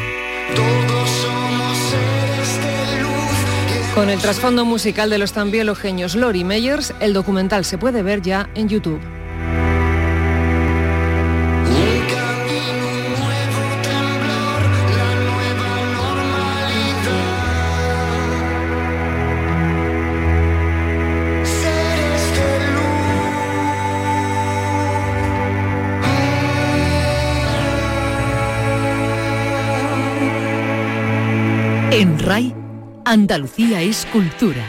Con 3.97 4.11
el 4.11 4.19
trasfondo 4.19 4.63
musical 4.63 5.09
de 5.09 5.17
los 5.17 5.33
también 5.33 5.65
genios 5.75 6.13
Lori 6.13 6.43
Meyers, 6.43 6.93
el 6.99 7.13
documental 7.13 7.65
se 7.65 7.79
puede 7.79 8.03
ver 8.03 8.21
ya 8.21 8.47
en 8.53 8.69
YouTube. 8.69 9.01
En 31.89 32.19
RAI, 32.19 32.56
Andalucía 33.09 33.81
es 33.81 34.05
cultura. 34.11 34.65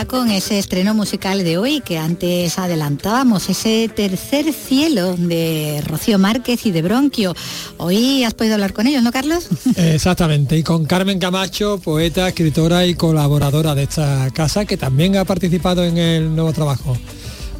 Ya 0.00 0.06
con 0.06 0.30
ese 0.30 0.58
estreno 0.58 0.94
musical 0.94 1.44
de 1.44 1.58
hoy 1.58 1.80
que 1.80 1.98
antes 1.98 2.58
adelantábamos, 2.58 3.50
ese 3.50 3.90
tercer 3.94 4.52
cielo 4.52 5.14
de 5.16 5.82
Rocío 5.86 6.18
Márquez 6.18 6.64
y 6.64 6.70
de 6.70 6.80
Bronquio. 6.80 7.34
Hoy 7.76 8.24
has 8.24 8.32
podido 8.32 8.54
hablar 8.54 8.72
con 8.72 8.86
ellos, 8.86 9.02
¿no, 9.02 9.12
Carlos? 9.12 9.48
Exactamente, 9.76 10.56
y 10.56 10.62
con 10.62 10.86
Carmen 10.86 11.18
Camacho, 11.18 11.78
poeta, 11.78 12.28
escritora 12.28 12.86
y 12.86 12.94
colaboradora 12.94 13.74
de 13.74 13.82
esta 13.82 14.30
casa, 14.32 14.64
que 14.64 14.76
también 14.78 15.16
ha 15.16 15.24
participado 15.24 15.84
en 15.84 15.98
el 15.98 16.34
nuevo 16.34 16.52
trabajo. 16.52 16.96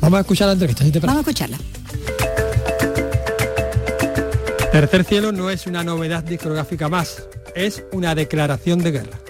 Vamos 0.00 0.18
a 0.18 0.20
escuchar 0.20 0.46
la 0.46 0.54
entrevista, 0.54 0.84
si 0.84 0.92
te 0.92 1.00
Vamos 1.00 1.16
a 1.16 1.20
escucharla. 1.20 1.58
Tercer 4.72 5.04
cielo 5.04 5.32
no 5.32 5.50
es 5.50 5.66
una 5.66 5.84
novedad 5.84 6.22
discográfica 6.22 6.88
más, 6.88 7.24
es 7.54 7.82
una 7.92 8.14
declaración 8.14 8.78
de 8.78 8.92
guerra. 8.92 9.29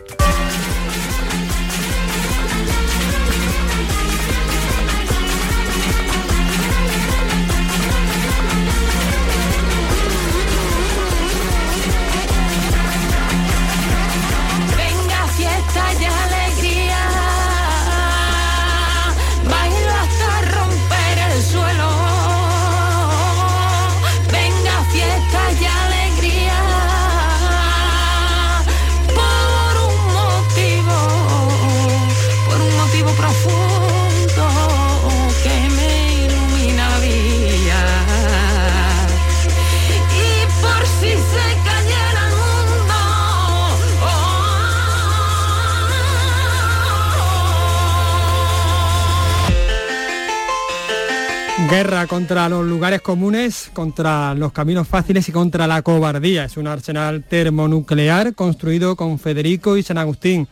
Guerra 51.68 52.06
contra 52.06 52.48
los 52.48 52.66
lugares 52.66 53.00
comunes, 53.00 53.70
contra 53.72 54.34
los 54.34 54.52
caminos 54.52 54.88
fáciles 54.88 55.28
y 55.28 55.32
contra 55.32 55.66
la 55.66 55.82
cobardía. 55.82 56.44
Es 56.44 56.56
un 56.56 56.66
arsenal 56.66 57.22
termonuclear 57.22 58.34
construido 58.34 58.96
con 58.96 59.18
Federico 59.18 59.76
y 59.76 59.82
San 59.82 59.98
Agustín, 59.98 60.48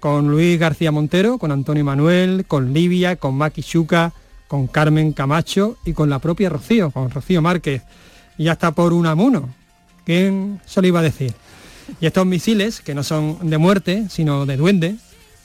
con 0.00 0.30
Luis 0.30 0.58
García 0.58 0.92
Montero, 0.92 1.38
con 1.38 1.52
Antonio 1.52 1.84
Manuel, 1.84 2.44
con 2.46 2.72
Livia, 2.72 3.16
con 3.16 3.34
Maki 3.34 3.62
Chuca, 3.62 4.12
con 4.48 4.66
Carmen 4.66 5.12
Camacho 5.12 5.76
y 5.84 5.92
con 5.92 6.08
la 6.08 6.18
propia 6.18 6.48
Rocío, 6.48 6.90
con 6.90 7.10
Rocío 7.10 7.42
Márquez. 7.42 7.82
Y 8.38 8.48
hasta 8.48 8.72
por 8.72 8.92
Unamuno. 8.92 9.50
¿Quién 10.04 10.60
se 10.66 10.80
lo 10.80 10.88
iba 10.88 11.00
a 11.00 11.04
decir? 11.04 11.34
Y 12.00 12.06
estos 12.06 12.26
misiles, 12.26 12.80
que 12.80 12.94
no 12.94 13.02
son 13.02 13.50
de 13.50 13.58
muerte, 13.58 14.06
sino 14.08 14.46
de 14.46 14.56
duende, 14.56 14.96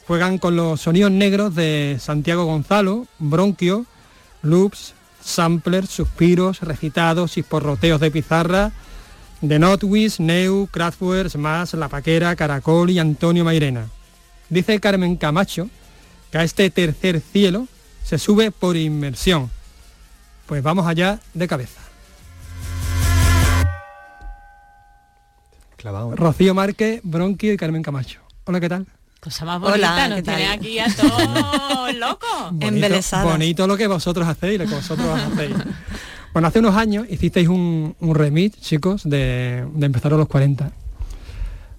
juegan 0.08 0.38
con 0.38 0.56
los 0.56 0.82
sonidos 0.82 1.12
negros 1.12 1.54
de 1.56 1.98
Santiago 2.00 2.46
Gonzalo, 2.46 3.08
Bronquio, 3.20 3.86
loops, 4.42 4.94
samplers, 5.28 5.90
suspiros, 5.90 6.62
recitados 6.62 7.38
y 7.38 7.44
porroteos 7.44 8.00
de 8.00 8.12
pizarra 8.12 8.72
de 9.42 9.60
Notwis, 9.60 10.20
Neu, 10.20 10.68
Kraftwerk, 10.68 11.30
Smash, 11.30 11.74
La 11.74 11.90
Paquera, 11.90 12.36
Caracol 12.36 12.90
y 12.90 13.00
Antonio 13.00 13.44
Mairena. 13.44 13.88
Dice 14.50 14.80
Carmen 14.80 15.16
Camacho 15.16 15.70
que 16.32 16.38
a 16.38 16.44
este 16.44 16.70
tercer 16.70 17.22
cielo 17.22 17.68
se 18.04 18.18
sube 18.18 18.52
por 18.52 18.76
inmersión. 18.76 19.52
Pues 20.48 20.64
vamos 20.64 20.88
allá 20.88 21.20
de 21.34 21.48
cabeza. 21.48 21.82
Rocío 26.16 26.54
Márquez, 26.54 27.02
Bronquio 27.04 27.54
y 27.54 27.58
Carmen 27.58 27.84
Camacho. 27.84 28.22
Hola, 28.46 28.60
¿qué 28.60 28.70
tal? 28.70 28.88
Cosa 29.28 29.44
más 29.44 29.60
bonita, 29.60 29.94
Hola, 29.94 30.08
nos 30.08 30.24
tiene 30.24 30.48
aquí 30.48 30.80
a 30.80 30.88
todos 30.88 31.94
locos. 31.96 32.30
Bonito, 32.54 33.24
bonito 33.24 33.68
lo 33.68 33.76
que 33.76 33.86
vosotros 33.86 34.26
hacéis, 34.26 34.58
lo 34.58 34.66
que 34.66 34.76
vosotros 34.76 35.06
hacéis. 35.34 35.54
Bueno, 36.32 36.48
hace 36.48 36.60
unos 36.60 36.78
años 36.78 37.06
hicisteis 37.10 37.50
un, 37.50 37.94
remix, 38.00 38.58
chicos, 38.62 39.04
de, 39.04 39.68
de 39.74 39.86
Empezar 39.86 40.14
a 40.14 40.16
los 40.18 40.30
40. 40.30 40.72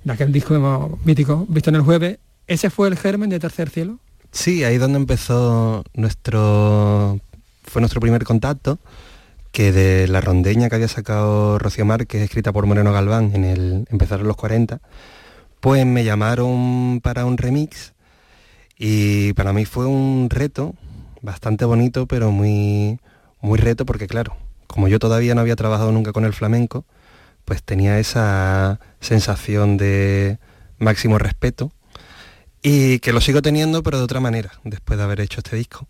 De 0.04 0.12
aquel 0.12 0.30
disco 0.30 0.98
mítico, 1.04 1.46
visto 1.48 1.70
en 1.70 1.76
el 1.76 1.82
jueves. 1.82 2.18
¿Ese 2.46 2.68
fue 2.68 2.86
el 2.86 2.98
germen 2.98 3.30
de 3.30 3.40
Tercer 3.40 3.70
Cielo? 3.70 3.98
Sí, 4.30 4.62
ahí 4.64 4.76
donde 4.76 4.98
empezó 4.98 5.84
nuestro... 5.94 7.18
fue 7.62 7.80
nuestro 7.80 8.02
primer 8.02 8.24
contacto 8.24 8.78
que 9.52 9.72
de 9.72 10.06
la 10.06 10.20
rondeña 10.20 10.68
que 10.68 10.74
había 10.74 10.88
sacado 10.88 11.58
Rocío 11.58 11.86
Márquez, 11.86 12.20
escrita 12.20 12.52
por 12.52 12.66
Moreno 12.66 12.92
Galván 12.92 13.30
en 13.34 13.44
el 13.46 13.86
Empezar 13.88 14.20
los 14.20 14.36
40, 14.36 14.82
pues 15.60 15.84
me 15.86 16.04
llamaron 16.04 17.00
para 17.02 17.24
un 17.24 17.38
remix 17.38 17.94
y 18.78 19.32
para 19.34 19.52
mí 19.52 19.64
fue 19.64 19.86
un 19.86 20.28
reto 20.30 20.74
bastante 21.22 21.64
bonito, 21.64 22.06
pero 22.06 22.30
muy, 22.30 23.00
muy 23.40 23.58
reto 23.58 23.84
porque 23.84 24.06
claro, 24.06 24.36
como 24.66 24.88
yo 24.88 24.98
todavía 24.98 25.34
no 25.34 25.40
había 25.40 25.56
trabajado 25.56 25.92
nunca 25.92 26.12
con 26.12 26.24
el 26.24 26.32
flamenco, 26.32 26.84
pues 27.44 27.62
tenía 27.62 27.98
esa 27.98 28.80
sensación 29.00 29.76
de 29.76 30.38
máximo 30.78 31.18
respeto 31.18 31.72
y 32.62 32.98
que 33.00 33.12
lo 33.12 33.20
sigo 33.20 33.42
teniendo 33.42 33.82
pero 33.82 33.98
de 33.98 34.04
otra 34.04 34.20
manera 34.20 34.52
después 34.64 34.98
de 34.98 35.04
haber 35.04 35.20
hecho 35.20 35.40
este 35.40 35.56
disco. 35.56 35.88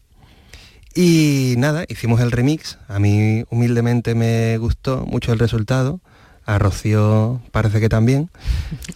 Y 0.94 1.54
nada, 1.58 1.84
hicimos 1.88 2.20
el 2.20 2.32
remix. 2.32 2.78
A 2.88 2.98
mí 2.98 3.44
humildemente 3.50 4.14
me 4.14 4.58
gustó 4.58 5.06
mucho 5.06 5.32
el 5.32 5.38
resultado. 5.38 6.00
A 6.44 6.58
Rocío 6.58 7.40
parece 7.52 7.78
que 7.78 7.88
también. 7.88 8.30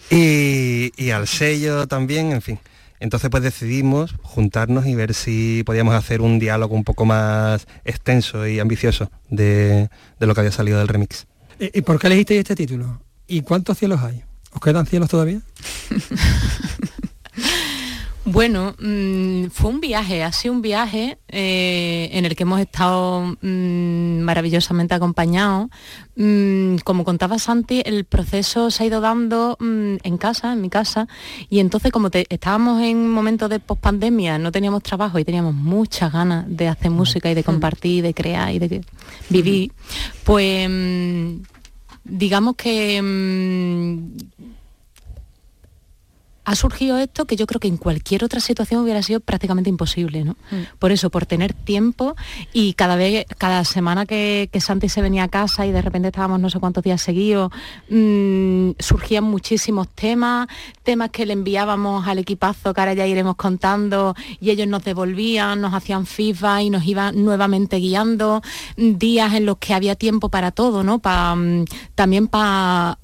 Y, 0.09 0.62
al 1.11 1.27
sello 1.27 1.87
también, 1.87 2.31
en 2.31 2.41
fin. 2.41 2.59
Entonces 3.03 3.29
pues 3.29 3.43
decidimos 3.43 4.15
juntarnos 4.21 4.85
y 4.85 4.95
ver 4.95 5.13
si 5.13 5.63
podíamos 5.65 5.93
hacer 5.93 6.21
un 6.21 6.39
diálogo 6.39 6.73
un 6.73 6.85
poco 6.85 7.05
más 7.05 7.67
extenso 7.83 8.47
y 8.47 8.59
ambicioso 8.59 9.11
de, 9.29 9.89
lo 10.19 10.33
que 10.33 10.39
había 10.39 10.53
salido 10.53 10.79
del 10.79 10.87
remix. 10.87 11.27
¿Y, 11.59 11.81
por 11.81 11.99
qué 11.99 12.07
elegiste 12.07 12.39
este 12.39 12.55
título? 12.55 13.01
¿Y 13.27 13.41
cuántos 13.41 13.77
cielos 13.77 14.01
hay? 14.01 14.23
¿Os 14.53 14.61
quedan 14.61 14.85
cielos 14.85 15.09
todavía? 15.09 15.41
Bueno, 18.25 18.73
mm, 18.79 19.47
fue 19.47 19.69
un 19.69 19.81
viaje, 19.81 20.23
ha 20.23 20.31
sido 20.31 20.53
un 20.53 20.61
viaje 20.61 21.17
eh, 21.27 22.09
en 22.13 22.23
el 22.23 22.37
que 22.37 22.43
hemos 22.43 22.61
estado 22.61 23.35
mm, 23.41 24.19
maravillosamente 24.21 24.93
acompañados. 24.93 25.69
Mm, 26.15 26.77
como 26.85 27.03
contaba 27.03 27.37
Santi, 27.37 27.81
el 27.85 28.05
proceso 28.05 28.71
se 28.71 28.83
ha 28.83 28.85
ido 28.85 29.01
dando 29.01 29.57
en 29.59 30.17
casa, 30.17 30.53
en 30.53 30.61
mi 30.61 30.69
casa, 30.69 31.07
y 31.49 31.59
entonces 31.59 31.91
como 31.91 32.09
estábamos 32.13 32.81
en 32.81 33.09
momentos 33.09 33.49
de 33.49 33.59
pospandemia, 33.59 34.37
no 34.37 34.53
teníamos 34.53 34.83
trabajo 34.83 35.19
y 35.19 35.25
teníamos 35.25 35.53
muchas 35.53 36.13
ganas 36.13 36.45
de 36.47 36.69
hacer 36.69 36.91
música 36.91 37.29
y 37.29 37.33
de 37.33 37.43
compartir, 37.43 38.03
de 38.03 38.13
crear 38.13 38.53
y 38.53 38.59
de 38.59 38.85
vivir, 39.29 39.71
pues 40.23 40.69
digamos 42.05 42.55
que 42.55 43.01
ha 46.45 46.55
surgido 46.55 46.97
esto 46.97 47.25
que 47.25 47.35
yo 47.35 47.47
creo 47.47 47.59
que 47.59 47.67
en 47.67 47.77
cualquier 47.77 48.23
otra 48.23 48.39
situación 48.39 48.81
hubiera 48.81 49.01
sido 49.01 49.19
prácticamente 49.19 49.69
imposible, 49.69 50.23
¿no? 50.23 50.33
Mm. 50.51 50.77
Por 50.79 50.91
eso, 50.91 51.09
por 51.09 51.25
tener 51.25 51.53
tiempo 51.53 52.15
y 52.51 52.73
cada 52.73 52.95
vez, 52.95 53.25
cada 53.37 53.63
semana 53.63 54.05
que, 54.05 54.49
Santi 54.59 54.87
se 54.87 55.01
venía 55.01 55.23
a 55.23 55.27
casa 55.27 55.65
y 55.65 55.71
de 55.71 55.81
repente 55.81 56.07
estábamos 56.07 56.39
no 56.39 56.49
sé 56.49 56.59
cuántos 56.59 56.83
días 56.83 57.01
seguidos, 57.01 57.51
mm, 57.89 58.71
surgían 58.79 59.25
muchísimos 59.25 59.89
temas, 59.89 60.47
temas 60.83 61.09
que 61.09 61.25
le 61.25 61.33
enviábamos 61.33 62.07
al 62.07 62.19
equipazo 62.19 62.73
que 62.73 62.81
ahora 62.81 62.93
ya 62.93 63.05
iremos 63.05 63.35
contando 63.35 64.15
y 64.39 64.51
ellos 64.51 64.67
nos 64.67 64.83
devolvían, 64.83 65.59
nos 65.59 65.73
hacían 65.73 66.05
feedback 66.05 66.61
y 66.61 66.69
nos 66.69 66.85
iban 66.85 67.23
nuevamente 67.23 67.77
guiando, 67.77 68.41
días 68.77 69.33
en 69.33 69.45
los 69.45 69.57
que 69.57 69.73
había 69.73 69.95
tiempo 69.95 70.29
para 70.29 70.51
todo, 70.51 70.83
¿no? 70.83 70.97
Mm, 70.97 71.65
también 71.95 72.27
para 72.27 72.97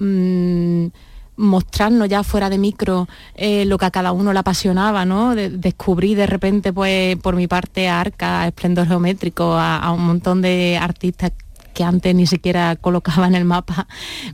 mostrarnos 1.40 2.08
ya 2.08 2.22
fuera 2.22 2.50
de 2.50 2.58
micro 2.58 3.08
eh, 3.34 3.64
lo 3.64 3.78
que 3.78 3.86
a 3.86 3.90
cada 3.90 4.12
uno 4.12 4.32
le 4.32 4.38
apasionaba, 4.38 5.04
¿no? 5.04 5.34
descubrí 5.34 6.14
de 6.14 6.26
repente, 6.26 6.72
pues, 6.72 7.16
por 7.16 7.34
mi 7.34 7.46
parte, 7.48 7.88
a 7.88 8.00
Arca, 8.00 8.42
a 8.42 8.48
Esplendor 8.48 8.86
Geométrico, 8.86 9.54
a, 9.54 9.90
un 9.92 10.04
montón 10.04 10.42
de 10.42 10.78
artistas 10.80 11.32
que 11.72 11.84
antes 11.84 12.14
ni 12.14 12.26
siquiera 12.26 12.76
colocaba 12.76 13.26
en 13.26 13.34
el 13.34 13.44
mapa 13.44 13.86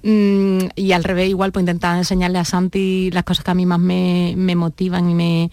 mm, 0.03 0.59
y 0.75 0.93
al 0.93 1.05
revés 1.05 1.29
igual 1.29 1.53
pues 1.53 1.63
intentaba 1.63 1.99
enseñarle 1.99 2.39
a 2.39 2.47
Santi 2.47 3.11
las 3.13 3.25
cosas 3.25 3.45
que 3.45 3.51
a 3.51 3.55
mí 3.55 3.67
más 3.67 3.79
me 3.79 4.57
motivan 4.57 5.11
y 5.11 5.15
me, 5.15 5.51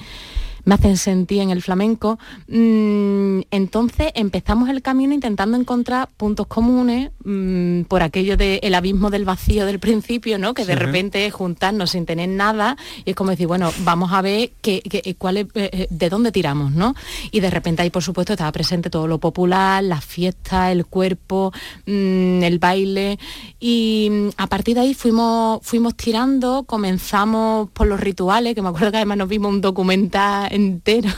me 0.66 0.76
hacen 0.76 0.98
sentir 0.98 1.42
en 1.42 1.50
el 1.50 1.62
flamenco. 1.62 2.20
Mm, 2.48 3.42
entonces 3.52 4.12
empezamos 4.16 4.70
el 4.70 4.82
camino 4.82 5.14
intentando 5.14 5.58
encontrar 5.58 6.10
puntos 6.18 6.48
comunes 6.48 7.12
mm, 7.24 7.84
por 7.84 8.04
aquello 8.04 8.38
del 8.38 8.74
abismo 8.76 9.10
del 9.10 9.26
vacío 9.26 9.66
del 9.66 9.80
principio, 9.80 10.40
¿no? 10.40 10.54
Que 10.54 10.66
de 10.66 10.76
repente 10.76 11.26
es 11.26 11.34
juntarnos 11.34 11.92
sin 11.92 12.06
tener 12.06 12.30
nada 12.30 12.78
y 13.06 13.12
es 13.12 13.16
como 13.16 13.32
decir, 13.32 13.48
bueno, 13.48 13.72
vamos 13.80 14.12
a 14.14 14.22
ver 14.22 14.52
qué, 14.62 14.82
cuál 15.18 15.38
es, 15.38 15.46
eh, 15.56 15.70
eh, 15.74 15.88
de 15.90 16.10
dónde 16.10 16.32
tiramos, 16.32 16.72
¿no? 16.72 16.96
Y 17.32 17.40
de 17.40 17.50
repente 17.50 17.82
ahí, 17.82 17.90
por 17.90 18.04
supuesto, 18.04 18.34
estaba 18.34 18.52
presente 18.52 18.90
todo 18.90 19.08
lo 19.08 19.18
popular, 19.18 19.84
las 19.84 20.06
fiestas, 20.06 20.72
el 20.72 20.86
cuerpo, 20.86 21.52
mm, 21.86 22.44
el 22.44 22.60
baile. 22.60 23.20
Y 23.60 24.30
a 24.38 24.48
partir 24.48 24.76
de 24.76 24.82
ahí 24.82 24.94
fuimos, 24.94 25.60
fuimos 25.64 25.96
tirando, 25.96 26.64
comenzamos 26.64 27.70
por 27.72 27.88
los 27.88 28.00
rituales, 28.00 28.56
que 28.56 28.62
me 28.62 28.70
acuerdo 28.70 28.92
que 28.92 28.98
además 28.98 29.18
nos 29.18 29.30
vimos 29.30 29.52
un 29.52 29.62
documental 29.62 30.53
entero. 30.54 31.10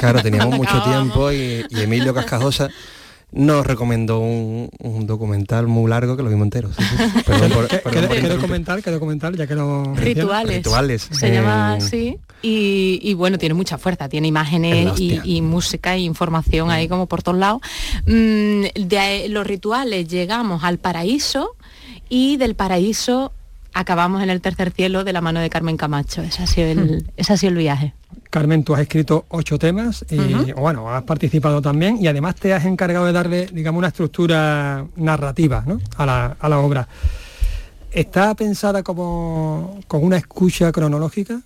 Claro, 0.00 0.20
teníamos 0.22 0.56
mucho 0.56 0.82
tiempo 0.82 1.32
y, 1.32 1.64
Emilio 1.70 2.14
Cascajosa 2.14 2.70
nos 3.32 3.66
recomendó 3.66 4.20
un, 4.20 4.70
documental 5.06 5.66
muy 5.66 5.90
largo 5.90 6.16
que 6.16 6.22
lo 6.22 6.28
vimos 6.28 6.44
entero. 6.44 6.70
¿Qué, 7.90 8.28
documental? 8.28 8.82
¿Qué 8.82 8.90
documental? 8.92 9.36
Ya 9.36 9.48
que 9.48 9.56
lo 9.56 9.92
Rituales. 9.94 10.58
Rituales. 10.58 11.08
Se 11.10 11.32
llama 11.32 11.74
así. 11.74 12.18
Y, 12.42 13.14
bueno, 13.14 13.38
tiene 13.38 13.54
mucha 13.54 13.76
fuerza, 13.76 14.08
tiene 14.08 14.28
imágenes 14.28 15.00
y, 15.00 15.42
música 15.42 15.94
e 15.94 16.00
información 16.00 16.70
ahí 16.70 16.86
como 16.86 17.06
por 17.06 17.22
todos 17.22 17.38
lados. 17.38 17.60
Mm, 18.06 18.66
de 18.86 19.26
los 19.30 19.46
rituales 19.46 20.06
llegamos 20.06 20.62
al 20.62 20.78
paraíso 20.78 21.56
y 22.08 22.36
del 22.36 22.54
paraíso 22.54 23.32
acabamos 23.72 24.22
en 24.22 24.30
el 24.30 24.40
tercer 24.40 24.70
cielo 24.70 25.04
de 25.04 25.12
la 25.12 25.20
mano 25.20 25.40
de 25.40 25.50
Carmen 25.50 25.76
Camacho. 25.76 26.22
Ese 26.22 26.42
ha 26.42 26.46
sido 26.46 26.68
el, 26.68 27.10
ese 27.16 27.32
ha 27.32 27.36
sido 27.36 27.50
el 27.50 27.58
viaje. 27.58 27.94
Carmen, 28.34 28.64
tú 28.64 28.74
has 28.74 28.80
escrito 28.80 29.26
ocho 29.28 29.60
temas 29.60 30.04
y 30.10 30.50
bueno, 30.54 30.92
has 30.92 31.04
participado 31.04 31.62
también 31.62 31.98
y 32.00 32.08
además 32.08 32.34
te 32.34 32.52
has 32.52 32.64
encargado 32.64 33.06
de 33.06 33.12
darle, 33.12 33.46
digamos, 33.46 33.78
una 33.78 33.86
estructura 33.86 34.84
narrativa 34.96 35.64
a, 35.96 36.36
la, 36.48 36.58
obra. 36.58 36.88
¿Está 37.92 38.34
pensada 38.34 38.82
como 38.82 39.78
con 39.86 40.02
una 40.02 40.16
escucha 40.16 40.72
cronológica? 40.72 41.42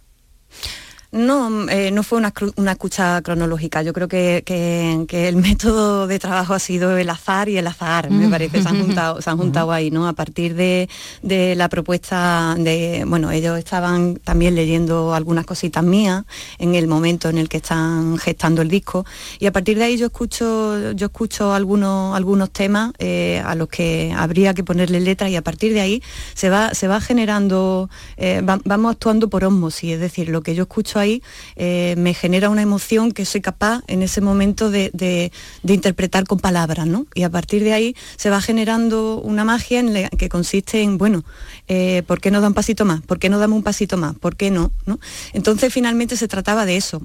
No, 1.10 1.70
eh, 1.70 1.90
no 1.90 2.02
fue 2.02 2.18
una, 2.18 2.34
escucha 2.72 3.22
cronológica. 3.22 3.82
Yo 3.82 3.94
creo 3.94 4.08
que, 4.08 4.44
el 5.10 5.36
método 5.36 6.06
de 6.06 6.18
trabajo 6.18 6.52
ha 6.52 6.58
sido 6.58 6.98
el 6.98 7.08
azar 7.08 7.48
y 7.48 7.56
el 7.56 7.66
azar, 7.66 8.10
me 8.10 8.28
parece. 8.28 8.62
Se 8.62 8.68
han 8.68 8.78
juntado, 8.78 9.22
se 9.22 9.30
han 9.30 9.38
juntado 9.38 9.72
ahí, 9.72 9.90
¿no? 9.90 10.06
A 10.06 10.12
partir 10.12 10.54
de, 10.54 10.88
la 11.22 11.68
propuesta 11.70 12.54
de, 12.58 13.04
bueno, 13.06 13.30
ellos 13.30 13.58
estaban 13.58 14.16
también 14.16 14.54
leyendo 14.54 15.14
algunas 15.14 15.46
cositas 15.46 15.82
mías 15.82 16.24
en 16.58 16.74
el 16.74 16.86
momento 16.86 17.30
en 17.30 17.38
el 17.38 17.48
que 17.48 17.56
están 17.56 18.18
gestando 18.18 18.60
el 18.60 18.68
disco. 18.68 19.06
Y 19.38 19.46
a 19.46 19.52
partir 19.52 19.78
de 19.78 19.84
ahí 19.84 19.96
yo 19.96 20.06
escucho, 20.06 20.92
yo 20.92 21.06
escucho 21.06 21.54
algunos, 21.54 22.14
algunos 22.14 22.50
temas 22.50 22.92
eh, 22.98 23.42
a 23.46 23.54
los 23.54 23.68
que 23.68 24.12
habría 24.14 24.52
que 24.52 24.62
ponerle 24.62 25.00
letra 25.00 25.30
y 25.30 25.36
a 25.36 25.42
partir 25.42 25.72
de 25.72 25.80
ahí 25.80 26.02
se 26.34 26.50
va, 26.50 26.74
se 26.74 26.86
va 26.86 27.00
generando, 27.00 27.88
eh, 28.18 28.42
vamos 28.44 28.92
actuando 28.92 29.30
por 29.30 29.44
osmosis, 29.44 29.92
es 29.92 30.00
decir, 30.00 30.28
lo 30.28 30.42
que 30.42 30.54
yo 30.54 30.64
escucho 30.64 30.97
ahí 30.98 31.22
eh, 31.56 31.94
me 31.98 32.14
genera 32.14 32.50
una 32.50 32.62
emoción 32.62 33.12
que 33.12 33.24
soy 33.24 33.40
capaz 33.40 33.82
en 33.86 34.02
ese 34.02 34.20
momento 34.20 34.70
de, 34.70 35.32
interpretar 35.66 36.24
con 36.24 36.38
palabras, 36.38 36.86
¿no? 36.86 37.06
Y 37.14 37.22
a 37.22 37.30
partir 37.30 37.62
de 37.62 37.72
ahí 37.72 37.96
se 38.16 38.30
va 38.30 38.40
generando 38.40 39.20
una 39.20 39.44
magia 39.44 39.82
que 40.16 40.28
consiste 40.28 40.82
en, 40.82 40.98
bueno, 40.98 41.24
eh, 41.68 42.02
¿por 42.06 42.20
qué 42.20 42.30
no 42.30 42.40
da 42.40 42.48
un 42.48 42.54
pasito 42.54 42.84
más? 42.84 43.00
¿Por 43.02 43.18
qué 43.18 43.28
no 43.28 43.38
damos 43.38 43.56
un 43.58 43.62
pasito 43.62 43.96
más? 43.96 44.16
¿Por 44.16 44.36
qué 44.36 44.50
no? 44.50 44.72
¿no? 44.86 44.98
Entonces 45.32 45.72
finalmente 45.72 46.16
se 46.16 46.28
trataba 46.28 46.66
de 46.66 46.76
eso, 46.76 47.02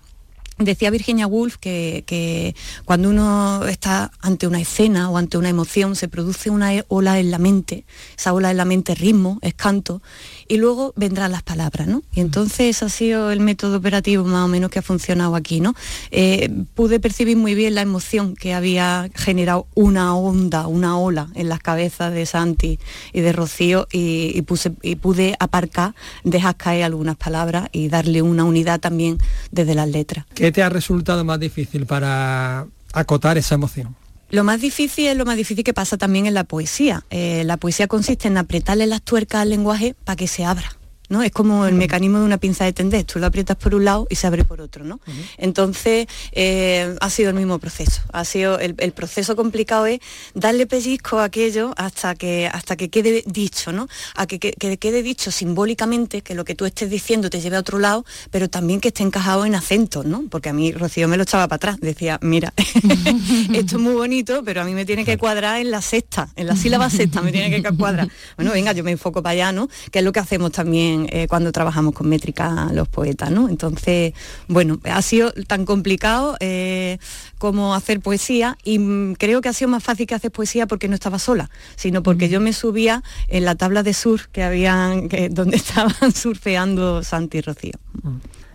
Decía 0.57 0.91
Virginia 0.91 1.25
Woolf 1.25 1.57
que, 1.57 2.55
cuando 2.85 3.09
uno 3.09 3.65
está 3.67 4.11
ante 4.21 4.45
una 4.45 4.61
escena 4.61 5.09
o 5.09 5.17
ante 5.17 5.37
una 5.37 5.49
emoción 5.49 5.95
se 5.95 6.07
produce 6.07 6.49
una 6.49 6.71
ola 6.89 7.19
en 7.19 7.31
la 7.31 7.39
mente, 7.39 7.85
esa 8.17 8.33
ola 8.33 8.51
en 8.51 8.57
la 8.57 8.65
mente 8.65 8.93
ritmo, 8.93 9.39
es 9.41 9.55
canto, 9.55 10.01
y 10.47 10.57
luego 10.57 10.93
vendrán 10.95 11.31
las 11.31 11.41
palabras, 11.41 11.87
¿no? 11.87 12.03
Y 12.13 12.19
entonces 12.19 12.83
ha 12.83 12.89
sido 12.89 13.31
el 13.31 13.39
método 13.39 13.77
operativo 13.77 14.23
más 14.25 14.45
o 14.45 14.47
menos 14.47 14.69
que 14.69 14.79
ha 14.79 14.83
funcionado 14.83 15.35
aquí, 15.35 15.59
¿no? 15.59 15.73
Eh, 16.11 16.49
pude 16.75 16.99
percibir 16.99 17.35
muy 17.37 17.55
bien 17.55 17.75
la 17.75 17.81
emoción 17.81 18.35
que 18.35 18.53
había 18.53 19.09
generado 19.15 19.67
una 19.73 20.15
onda, 20.15 20.67
una 20.67 20.99
ola 20.99 21.29
en 21.33 21.49
las 21.49 21.59
cabezas 21.59 22.13
de 22.13 22.25
Santi 22.25 22.79
y 23.11 23.21
de 23.21 23.31
Rocío 23.33 23.87
y, 23.91 24.41
puse, 24.43 24.71
y 24.81 24.95
pude 24.95 25.35
aparcar, 25.39 25.95
dejar 26.23 26.55
caer 26.57 26.83
algunas 26.83 27.15
palabras 27.15 27.69
y 27.71 27.87
darle 27.87 28.21
una 28.21 28.43
unidad 28.43 28.79
también 28.79 29.17
desde 29.51 29.73
las 29.73 29.87
letras. 29.87 30.25
¿Qué 30.33 30.42
te 30.51 30.63
ha 30.63 30.69
resultado 30.69 31.23
más 31.23 31.39
difícil 31.39 31.85
para 31.85 32.65
acotar 32.93 33.37
esa 33.37 33.55
emoción? 33.55 33.95
Lo 34.29 34.43
más 34.43 34.61
difícil 34.61 35.07
es 35.07 35.15
lo 35.15 35.25
más 35.25 35.37
difícil 35.37 35.63
que 35.63 35.73
pasa 35.73 35.97
también 35.97 36.25
en 36.25 36.33
la 36.33 36.43
poesía. 36.43 37.05
Eh, 37.11 37.43
la 37.45 37.57
poesía 37.57 37.87
consiste 37.87 38.27
en 38.27 38.37
apretarle 38.37 38.87
las 38.87 39.03
tuercas 39.03 39.41
al 39.41 39.49
lenguaje 39.49 39.95
para 40.05 40.15
que 40.15 40.27
se 40.27 40.43
abra. 40.43 40.75
¿No? 41.13 41.21
Es 41.21 41.31
como 41.31 41.67
el 41.67 41.75
mecanismo 41.75 42.17
de 42.17 42.25
una 42.25 42.39
pinza 42.39 42.65
de 42.65 42.73
tender, 42.73 43.03
tú 43.03 43.19
lo 43.19 43.27
aprietas 43.27 43.55
por 43.55 43.75
un 43.75 43.85
lado 43.85 44.07
y 44.09 44.15
se 44.15 44.25
abre 44.25 44.43
por 44.45 44.61
otro, 44.61 44.83
¿no? 44.83 44.99
Entonces, 45.37 46.07
eh, 46.31 46.95
ha 46.99 47.09
sido 47.11 47.29
el 47.29 47.35
mismo 47.35 47.59
proceso. 47.59 48.01
Ha 48.11 48.25
sido 48.25 48.57
el, 48.57 48.73
proceso 48.93 49.35
complicado 49.35 49.85
es 49.85 49.99
darle 50.33 50.65
pellizco 50.65 51.19
a 51.19 51.25
aquello 51.25 51.73
hasta 51.77 52.15
que, 52.15 52.49
hasta 52.51 52.75
que 52.75 52.89
quede 52.89 53.23
dicho, 53.27 53.71
¿no? 53.71 53.87
A 54.15 54.25
que, 54.25 54.39
quede 54.39 55.03
dicho 55.03 55.29
simbólicamente, 55.29 56.21
que 56.21 56.33
lo 56.33 56.45
que 56.45 56.55
tú 56.55 56.65
estés 56.65 56.89
diciendo 56.89 57.29
te 57.29 57.39
lleve 57.41 57.57
a 57.57 57.59
otro 57.59 57.77
lado, 57.77 58.05
pero 58.31 58.49
también 58.49 58.81
que 58.81 58.87
esté 58.87 59.03
encajado 59.03 59.45
en 59.45 59.53
acentos, 59.53 60.05
¿no? 60.05 60.23
Porque 60.31 60.49
a 60.49 60.53
mí 60.53 60.71
Rocío 60.71 61.07
me 61.07 61.17
lo 61.17 61.23
echaba 61.23 61.47
para 61.47 61.57
atrás, 61.57 61.77
decía, 61.79 62.17
mira, 62.23 62.53
esto 63.53 63.75
es 63.75 63.81
muy 63.81 63.93
bonito, 63.93 64.41
pero 64.43 64.61
a 64.61 64.63
mí 64.63 64.73
me 64.73 64.85
tiene 64.85 65.05
que 65.05 65.19
cuadrar 65.19 65.61
en 65.61 65.69
la 65.69 65.83
sexta, 65.83 66.29
en 66.35 66.47
la 66.47 66.55
sílaba 66.55 66.89
sexta 66.89 67.21
me 67.21 67.31
tiene 67.31 67.61
que 67.61 67.61
cuadrar. 67.77 68.09
Bueno, 68.35 68.51
venga, 68.51 68.71
yo 68.71 68.83
me 68.83 68.91
enfoco 68.91 69.21
para 69.21 69.33
allá, 69.33 69.51
¿no? 69.51 69.69
Que 69.91 69.99
es 69.99 70.05
lo 70.05 70.11
que 70.11 70.19
hacemos 70.19 70.51
también 70.51 71.02
eh, 71.09 71.27
cuando 71.27 71.51
trabajamos 71.51 71.93
con 71.93 72.09
métrica 72.09 72.69
los 72.73 72.87
poetas, 72.87 73.31
¿no? 73.31 73.49
Entonces, 73.49 74.13
bueno, 74.47 74.79
ha 74.83 75.01
sido 75.01 75.31
tan 75.47 75.65
complicado 75.65 76.35
eh, 76.39 76.97
como 77.37 77.75
hacer 77.75 77.99
poesía 77.99 78.57
y 78.63 78.79
mm, 78.79 79.15
creo 79.15 79.41
que 79.41 79.49
ha 79.49 79.53
sido 79.53 79.69
más 79.69 79.83
fácil 79.83 80.07
que 80.07 80.15
hacer 80.15 80.31
poesía 80.31 80.67
porque 80.67 80.87
no 80.87 80.95
estaba 80.95 81.19
sola, 81.19 81.49
sino 81.75 82.03
porque 82.03 82.29
yo 82.29 82.39
me 82.39 82.53
subía 82.53 83.03
en 83.27 83.45
la 83.45 83.55
tabla 83.55 83.83
de 83.83 83.93
sur 83.93 84.29
que 84.29 84.43
habían, 84.43 85.09
donde 85.31 85.57
estaban 85.57 86.11
surfeando 86.13 87.03
Santi 87.03 87.39
y 87.39 87.41
Rocío. 87.41 87.73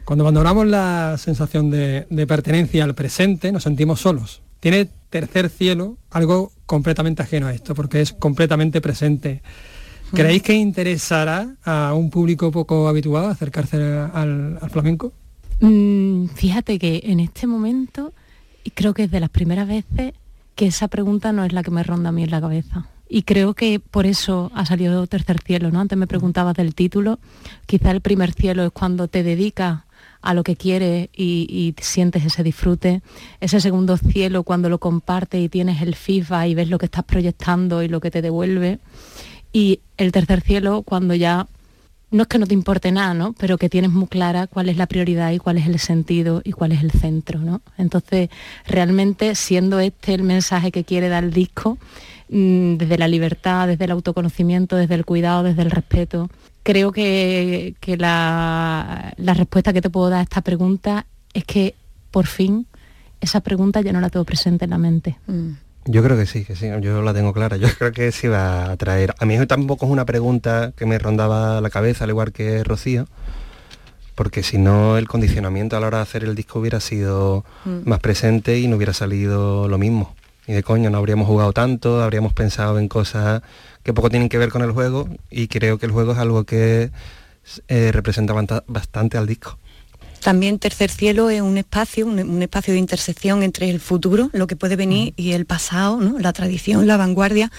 Cuando 0.04 0.24
abandonamos 0.24 0.66
la 0.66 1.16
sensación 1.18 1.70
de, 1.70 2.06
de 2.08 2.26
pertenencia 2.26 2.84
al 2.84 2.94
presente, 2.94 3.52
nos 3.52 3.64
sentimos 3.64 4.00
solos. 4.00 4.42
Tiene 4.60 4.88
tercer 5.10 5.48
cielo 5.50 5.96
algo 6.10 6.52
completamente 6.66 7.22
ajeno 7.22 7.46
a 7.46 7.52
esto, 7.52 7.74
porque 7.74 8.00
es 8.00 8.12
completamente 8.12 8.80
presente. 8.80 9.42
¿Creéis 10.14 10.42
que 10.42 10.54
interesará 10.54 11.56
a 11.64 11.94
un 11.94 12.10
público 12.10 12.50
poco 12.50 12.88
habituado 12.88 13.28
acercarse 13.28 13.76
al, 13.76 14.58
flamenco? 14.70 15.12
Mm, 15.60 16.26
fíjate 16.28 16.78
que 16.78 17.02
en 17.04 17.20
este 17.20 17.46
momento 17.46 18.12
creo 18.74 18.94
que 18.94 19.04
es 19.04 19.10
de 19.10 19.20
las 19.20 19.30
primeras 19.30 19.68
veces 19.68 20.14
que 20.54 20.66
esa 20.66 20.88
pregunta 20.88 21.32
no 21.32 21.44
es 21.44 21.52
la 21.52 21.62
que 21.62 21.70
me 21.70 21.82
ronda 21.82 22.08
a 22.08 22.12
mí 22.12 22.24
en 22.24 22.30
la 22.30 22.40
cabeza. 22.40 22.86
Y 23.08 23.22
creo 23.22 23.54
que 23.54 23.80
por 23.80 24.06
eso 24.06 24.50
ha 24.54 24.66
salido 24.66 25.06
tercer 25.06 25.40
cielo, 25.40 25.70
¿no? 25.70 25.80
Antes 25.80 25.96
me 25.96 26.06
preguntabas 26.06 26.54
del 26.54 26.74
título. 26.74 27.18
Quizá 27.66 27.90
el 27.90 28.00
primer 28.02 28.32
cielo 28.32 28.64
es 28.64 28.72
cuando 28.72 29.08
te 29.08 29.22
dedicas 29.22 29.84
a 30.20 30.34
lo 30.34 30.42
que 30.42 30.56
quieres 30.56 31.08
y, 31.16 31.74
sientes 31.80 32.24
ese 32.24 32.42
disfrute. 32.42 33.02
Ese 33.40 33.60
segundo 33.60 33.96
cielo 33.96 34.42
cuando 34.42 34.68
lo 34.68 34.78
compartes 34.78 35.40
y 35.40 35.48
tienes 35.48 35.80
el 35.80 35.94
feedback 35.94 36.48
y 36.48 36.54
ves 36.54 36.68
lo 36.68 36.78
que 36.78 36.86
estás 36.86 37.04
proyectando 37.04 37.82
y 37.82 37.88
lo 37.88 38.00
que 38.00 38.10
te 38.10 38.20
devuelve 38.20 38.78
y 39.52 39.80
el 39.96 40.12
tercer 40.12 40.40
cielo 40.40 40.82
cuando 40.82 41.14
ya 41.14 41.46
no 42.10 42.22
es 42.22 42.28
que 42.28 42.38
no 42.38 42.46
te 42.46 42.54
importe 42.54 42.90
nada, 42.90 43.12
¿no? 43.12 43.34
Pero 43.34 43.58
que 43.58 43.68
tienes 43.68 43.90
muy 43.90 44.06
clara 44.06 44.46
cuál 44.46 44.68
es 44.68 44.76
la 44.76 44.86
prioridad 44.86 45.30
y 45.32 45.38
cuál 45.38 45.58
es 45.58 45.66
el 45.66 45.78
sentido 45.78 46.40
y 46.42 46.52
cuál 46.52 46.72
es 46.72 46.82
el 46.82 46.90
centro, 46.90 47.38
¿no? 47.40 47.60
Entonces, 47.76 48.30
realmente, 48.66 49.34
siendo 49.34 49.78
este 49.78 50.14
el 50.14 50.22
mensaje 50.22 50.72
que 50.72 50.84
quiere 50.84 51.08
dar 51.08 51.24
el 51.24 51.32
disco, 51.32 51.78
mm, 52.30 52.76
desde 52.76 52.98
la 52.98 53.08
libertad, 53.08 53.68
desde 53.68 53.84
el 53.84 53.90
autoconocimiento, 53.90 54.76
desde 54.76 54.94
el 54.94 55.04
cuidado, 55.04 55.42
desde 55.42 55.62
el 55.62 55.70
respeto, 55.70 56.30
creo 56.62 56.92
que, 56.92 57.74
la, 57.98 59.14
respuesta 59.18 59.72
que 59.72 59.82
te 59.82 59.90
puedo 59.90 60.10
dar 60.10 60.20
a 60.20 60.22
esta 60.22 60.40
pregunta 60.40 61.06
es 61.34 61.44
que, 61.44 61.74
por 62.10 62.26
fin, 62.26 62.66
esa 63.20 63.40
pregunta 63.40 63.80
ya 63.82 63.92
no 63.92 64.00
la 64.00 64.08
tengo 64.08 64.24
presente 64.24 64.64
en 64.64 64.70
la 64.70 64.78
mente. 64.78 65.18
Mm. 65.26 65.52
Yo 65.90 66.02
creo 66.02 66.18
que 66.18 66.26
sí, 66.26 66.44
que 66.44 66.54
sí, 66.54 66.68
yo 66.82 67.00
la 67.00 67.14
tengo 67.14 67.32
clara. 67.32 67.56
Yo 67.56 67.66
creo 67.78 67.92
que 67.92 68.12
sí 68.12 68.28
va 68.28 68.70
a 68.70 68.76
traer. 68.76 69.14
A 69.18 69.24
mí 69.24 69.38
tampoco 69.46 69.86
es 69.86 69.90
una 69.90 70.04
pregunta 70.04 70.72
que 70.76 70.84
me 70.84 70.98
rondaba 70.98 71.62
la 71.62 71.70
cabeza, 71.70 72.04
al 72.04 72.10
igual 72.10 72.30
que 72.30 72.62
Rocío, 72.62 73.06
porque 74.14 74.42
si 74.42 74.58
no 74.58 74.98
el 74.98 75.08
condicionamiento 75.08 75.78
a 75.78 75.80
la 75.80 75.86
hora 75.86 75.96
de 75.98 76.02
hacer 76.02 76.24
el 76.24 76.34
disco 76.34 76.58
hubiera 76.58 76.80
sido 76.80 77.42
mm. 77.64 77.88
más 77.88 78.00
presente 78.00 78.58
y 78.58 78.68
no 78.68 78.76
hubiera 78.76 78.92
salido 78.92 79.66
lo 79.66 79.78
mismo. 79.78 80.14
Y 80.46 80.52
de 80.52 80.62
coño, 80.62 80.90
no 80.90 80.98
habríamos 80.98 81.26
jugado 81.26 81.54
tanto, 81.54 82.02
habríamos 82.02 82.34
pensado 82.34 82.78
en 82.78 82.88
cosas 82.88 83.40
que 83.82 83.94
poco 83.94 84.10
tienen 84.10 84.28
que 84.28 84.36
ver 84.36 84.50
con 84.50 84.60
el 84.60 84.72
juego 84.72 85.08
y 85.30 85.48
creo 85.48 85.78
que 85.78 85.86
el 85.86 85.92
juego 85.92 86.12
es 86.12 86.18
algo 86.18 86.44
que 86.44 86.90
eh, 87.68 87.92
representa 87.92 88.34
bastante 88.66 89.16
al 89.16 89.26
disco. 89.26 89.58
También 90.20 90.58
Tercer 90.58 90.90
Cielo 90.90 91.30
es 91.30 91.40
un 91.40 91.58
espacio, 91.58 92.06
un, 92.06 92.42
espacio 92.42 92.72
de 92.72 92.80
intersección 92.80 93.42
entre 93.42 93.70
el 93.70 93.80
futuro, 93.80 94.30
lo 94.32 94.46
que 94.46 94.56
puede 94.56 94.76
venir, 94.76 95.14
y 95.16 95.32
el 95.32 95.46
pasado, 95.46 96.00
la 96.18 96.32
tradición, 96.32 96.86
la 96.86 96.96
vanguardia, 96.96 97.50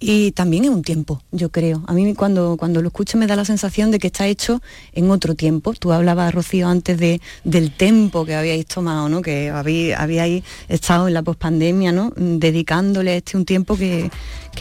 y 0.00 0.30
también 0.32 0.64
es 0.64 0.70
un 0.70 0.82
tiempo, 0.82 1.22
yo 1.32 1.50
creo. 1.50 1.82
A 1.86 1.92
mí 1.92 2.14
cuando, 2.14 2.56
cuando 2.56 2.80
lo 2.82 2.88
escucho 2.88 3.18
me 3.18 3.26
da 3.26 3.34
la 3.34 3.44
sensación 3.44 3.90
de 3.90 3.98
que 3.98 4.06
está 4.06 4.26
hecho 4.26 4.62
en 4.92 5.10
otro 5.10 5.34
tiempo. 5.34 5.74
Tú 5.74 5.92
hablabas, 5.92 6.32
Rocío, 6.32 6.68
antes 6.68 6.98
de, 6.98 7.20
del 7.42 7.72
tiempo 7.72 8.24
que 8.24 8.36
habíais 8.36 8.66
tomado, 8.66 9.08
¿no? 9.08 9.22
que 9.22 9.50
habíais, 9.50 10.44
estado 10.68 11.08
en 11.08 11.14
la 11.14 11.22
pospandemia, 11.22 11.90
¿no? 11.90 12.12
dedicándole 12.16 13.16
este 13.16 13.36
un 13.36 13.44
tiempo 13.44 13.76
que, 13.76 14.10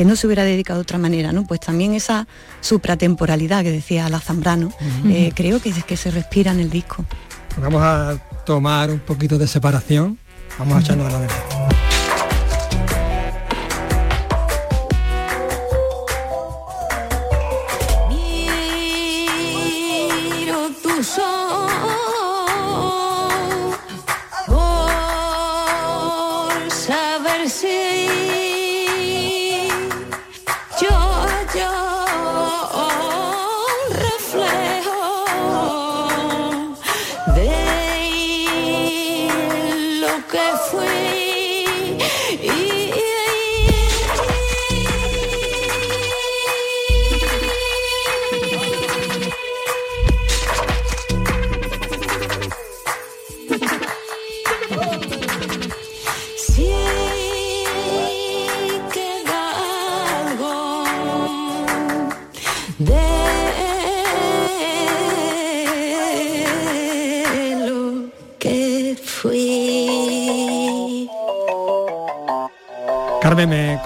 no 0.04 0.16
se 0.16 0.28
hubiera 0.28 0.44
dedicado 0.44 0.80
de 0.80 0.84
otra 0.84 0.98
manera. 0.98 1.32
¿no? 1.32 1.46
Pues 1.46 1.60
también 1.60 1.94
esa 1.94 2.28
supratemporalidad 2.62 3.64
que 3.64 3.72
decía 3.72 4.10
la 4.10 4.20
Zambrano, 4.20 4.72
eh, 5.08 5.32
creo 5.36 5.62
que 5.62 5.70
es 5.70 5.84
que 5.84 5.98
se 5.98 6.10
respira 6.10 6.52
en 6.52 6.62
el 6.62 6.70
disco. 6.70 7.06
Vamos 7.62 7.82
a 7.82 8.18
tomar 8.46 8.90
un 8.90 9.00
poquito 9.00 9.38
de 9.38 9.48
separación. 9.48 10.18
Vamos 10.58 10.78
a 10.78 10.80
echarnos 10.82 11.08
a 11.08 11.12
la 11.12 11.20
mesa. 11.20 11.77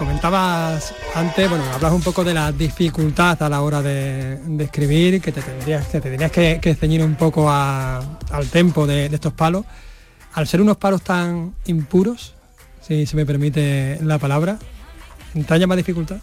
Comentabas 0.01 0.95
antes, 1.13 1.47
bueno, 1.47 1.63
hablas 1.75 1.93
un 1.93 2.01
poco 2.01 2.23
de 2.23 2.33
la 2.33 2.51
dificultad 2.51 3.43
a 3.43 3.47
la 3.47 3.61
hora 3.61 3.83
de, 3.83 4.39
escribir, 4.57 5.21
que 5.21 5.31
te 5.31 5.43
tendrías, 5.43 5.85
que, 6.31 6.57
te 6.59 6.73
ceñir 6.73 7.03
un 7.03 7.13
poco 7.13 7.51
al 7.51 8.49
tempo 8.51 8.87
de, 8.87 9.09
de, 9.09 9.15
estos 9.15 9.33
palos. 9.33 9.63
Al 10.33 10.47
ser 10.47 10.59
unos 10.59 10.77
palos 10.77 11.03
tan 11.03 11.53
impuros, 11.67 12.33
si 12.81 13.05
se 13.05 13.15
me 13.15 13.27
permite 13.27 13.99
la 14.01 14.17
palabra, 14.17 14.57
¿entraña 15.35 15.67
más 15.67 15.77
dificultad? 15.77 16.17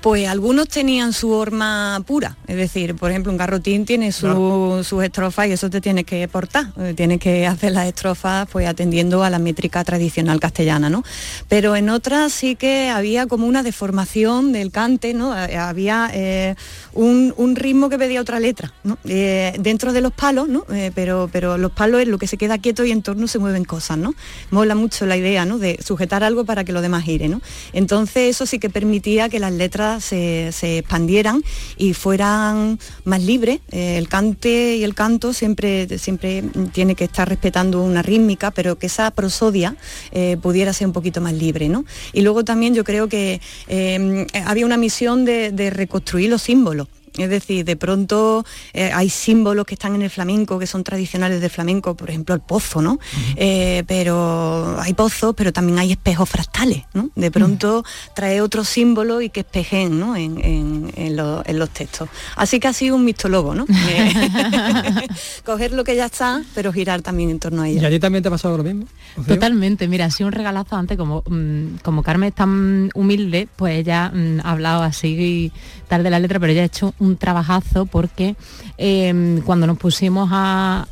Pues 0.00 0.26
algunos 0.28 0.68
tenían 0.68 1.12
su 1.12 1.30
horma 1.30 2.02
pura, 2.06 2.38
es 2.46 2.56
decir, 2.56 2.94
por 2.94 3.10
ejemplo, 3.10 3.30
un 3.30 3.36
garrotín 3.36 3.84
tiene 3.84 4.12
sus 4.12 5.02
estrofas 5.02 5.48
y 5.48 5.52
eso 5.52 5.68
te 5.68 5.82
tiene 5.82 6.04
que 6.04 6.26
portar, 6.26 6.68
eh, 6.78 6.94
tienes 6.96 7.20
que 7.20 7.46
hacer 7.46 7.72
las 7.72 7.86
estrofas 7.86 8.48
pues 8.50 8.66
atendiendo 8.66 9.22
a 9.22 9.28
la 9.28 9.38
métrica 9.38 9.84
tradicional 9.84 10.40
castellana, 10.40 10.88
¿no? 10.88 11.04
Pero 11.50 11.76
en 11.76 11.90
otras 11.90 12.32
sí 12.32 12.56
que 12.56 12.88
había 12.88 13.26
como 13.26 13.46
una 13.46 13.62
deformación 13.62 14.52
del 14.52 14.70
cante, 14.70 15.12
¿no? 15.12 15.36
Eh, 15.36 15.58
había 15.58 16.10
eh, 16.14 16.54
un, 16.94 17.54
ritmo 17.54 17.90
que 17.90 17.98
pedía 17.98 18.22
otra 18.22 18.40
letra, 18.40 18.72
¿no? 18.84 18.96
dentro 19.04 19.92
de 19.92 20.00
los 20.00 20.12
palos, 20.12 20.48
¿no? 20.48 20.64
pero, 20.94 21.28
pero 21.32 21.58
los 21.58 21.72
palos 21.72 22.00
es 22.00 22.08
lo 22.08 22.16
que 22.16 22.28
se 22.28 22.36
queda 22.36 22.58
quieto 22.58 22.84
y 22.84 22.92
en 22.92 23.02
torno 23.02 23.26
se 23.26 23.40
mueven 23.40 23.64
cosas, 23.64 23.98
¿no? 23.98 24.14
Mola 24.50 24.76
mucho 24.76 25.04
la 25.04 25.16
idea, 25.16 25.44
¿no? 25.44 25.58
De 25.58 25.78
sujetar 25.84 26.22
algo 26.22 26.44
para 26.44 26.64
que 26.64 26.72
lo 26.72 26.80
demás 26.80 27.04
gire, 27.04 27.28
¿no? 27.28 27.42
Entonces 27.72 28.30
eso 28.30 28.46
sí 28.46 28.60
que 28.60 28.70
permitía 28.70 29.28
que 29.28 29.40
las 29.40 29.52
letras 29.52 29.89
se, 29.98 30.50
expandieran 30.78 31.42
y 31.76 31.94
fueran 31.94 32.78
más 33.04 33.22
libres. 33.22 33.60
Eh, 33.72 33.98
el 33.98 34.08
cante 34.08 34.76
y 34.76 34.84
el 34.84 34.94
canto 34.94 35.32
siempre, 35.32 35.98
siempre 35.98 36.44
tiene 36.72 36.94
que 36.94 37.04
estar 37.04 37.28
respetando 37.28 37.82
una 37.82 38.02
rítmica, 38.02 38.52
pero 38.52 38.78
que 38.78 38.86
esa 38.86 39.10
prosodia 39.10 39.76
eh, 40.12 40.36
pudiera 40.40 40.72
ser 40.72 40.86
un 40.86 40.92
poquito 40.92 41.20
más 41.20 41.32
libre. 41.32 41.68
¿no? 41.68 41.84
Y 42.12 42.20
luego 42.20 42.44
también 42.44 42.74
yo 42.74 42.84
creo 42.84 43.08
que 43.08 43.40
eh, 43.66 44.26
había 44.44 44.66
una 44.66 44.76
misión 44.76 45.24
de 45.24 45.70
reconstruir 45.70 46.30
los 46.30 46.42
símbolos. 46.42 46.86
Es 47.16 47.28
decir, 47.28 47.64
de 47.64 47.76
pronto 47.76 48.44
eh, 48.72 48.90
hay 48.92 49.08
símbolos 49.08 49.66
que 49.66 49.74
están 49.74 49.94
en 49.94 50.02
el 50.02 50.10
flamenco, 50.10 50.58
que 50.58 50.66
son 50.66 50.84
tradicionales 50.84 51.40
del 51.40 51.50
flamenco, 51.50 51.94
por 51.96 52.10
ejemplo 52.10 52.34
el 52.34 52.40
pozo, 52.40 52.82
¿no? 52.82 52.98
Eh, 53.36 53.84
pero 53.86 54.76
hay 54.80 54.94
pozos, 54.94 55.34
pero 55.36 55.52
también 55.52 55.78
hay 55.78 55.92
espejos 55.92 56.28
fractales, 56.28 56.84
¿no? 56.94 57.10
De 57.14 57.30
pronto 57.30 57.84
trae 58.14 58.40
otro 58.40 58.64
símbolo 58.64 59.20
y 59.20 59.30
que 59.30 59.40
espejen 59.40 59.98
¿no? 59.98 60.16
en, 60.16 61.16
los 61.16 61.70
textos. 61.70 62.08
Así 62.36 62.60
que 62.60 62.68
ha 62.68 62.72
sido 62.72 62.96
un 62.96 63.04
mixtólogo, 63.04 63.54
¿no? 63.54 63.66
Coger 65.44 65.72
lo 65.72 65.84
que 65.84 65.96
ya 65.96 66.06
está, 66.06 66.42
pero 66.54 66.72
girar 66.72 67.02
también 67.02 67.30
en 67.30 67.38
torno 67.38 67.62
a 67.62 67.68
ella. 67.68 67.82
¿Y 67.82 67.84
a 67.84 67.90
ti 67.90 67.98
también 67.98 68.22
te 68.22 68.28
ha 68.28 68.30
pasado 68.30 68.56
lo 68.56 68.64
mismo? 68.64 68.86
Totalmente, 69.26 69.88
mira, 69.88 70.06
ha 70.06 70.10
sido 70.10 70.28
un 70.28 70.32
regalazo 70.32 70.76
antes, 70.76 70.96
como, 70.96 71.22
mm, 71.26 71.78
como 71.82 72.02
Carmen 72.02 72.28
es 72.28 72.34
tan 72.34 72.90
humilde, 72.94 73.48
pues 73.56 73.78
ella 73.78 74.10
mm, 74.14 74.40
ha 74.42 74.50
hablado 74.50 74.82
así 74.82 75.52
tal 75.88 76.02
de 76.02 76.10
la 76.10 76.18
letra, 76.18 76.38
pero 76.38 76.52
ella 76.52 76.62
ha 76.62 76.66
hecho 76.66 76.94
un 77.00 77.16
trabajazo 77.16 77.86
porque 77.86 78.36
em, 78.78 79.40
cuando 79.42 79.66
nos 79.66 79.78
pusimos 79.78 80.28
a, 80.32 80.86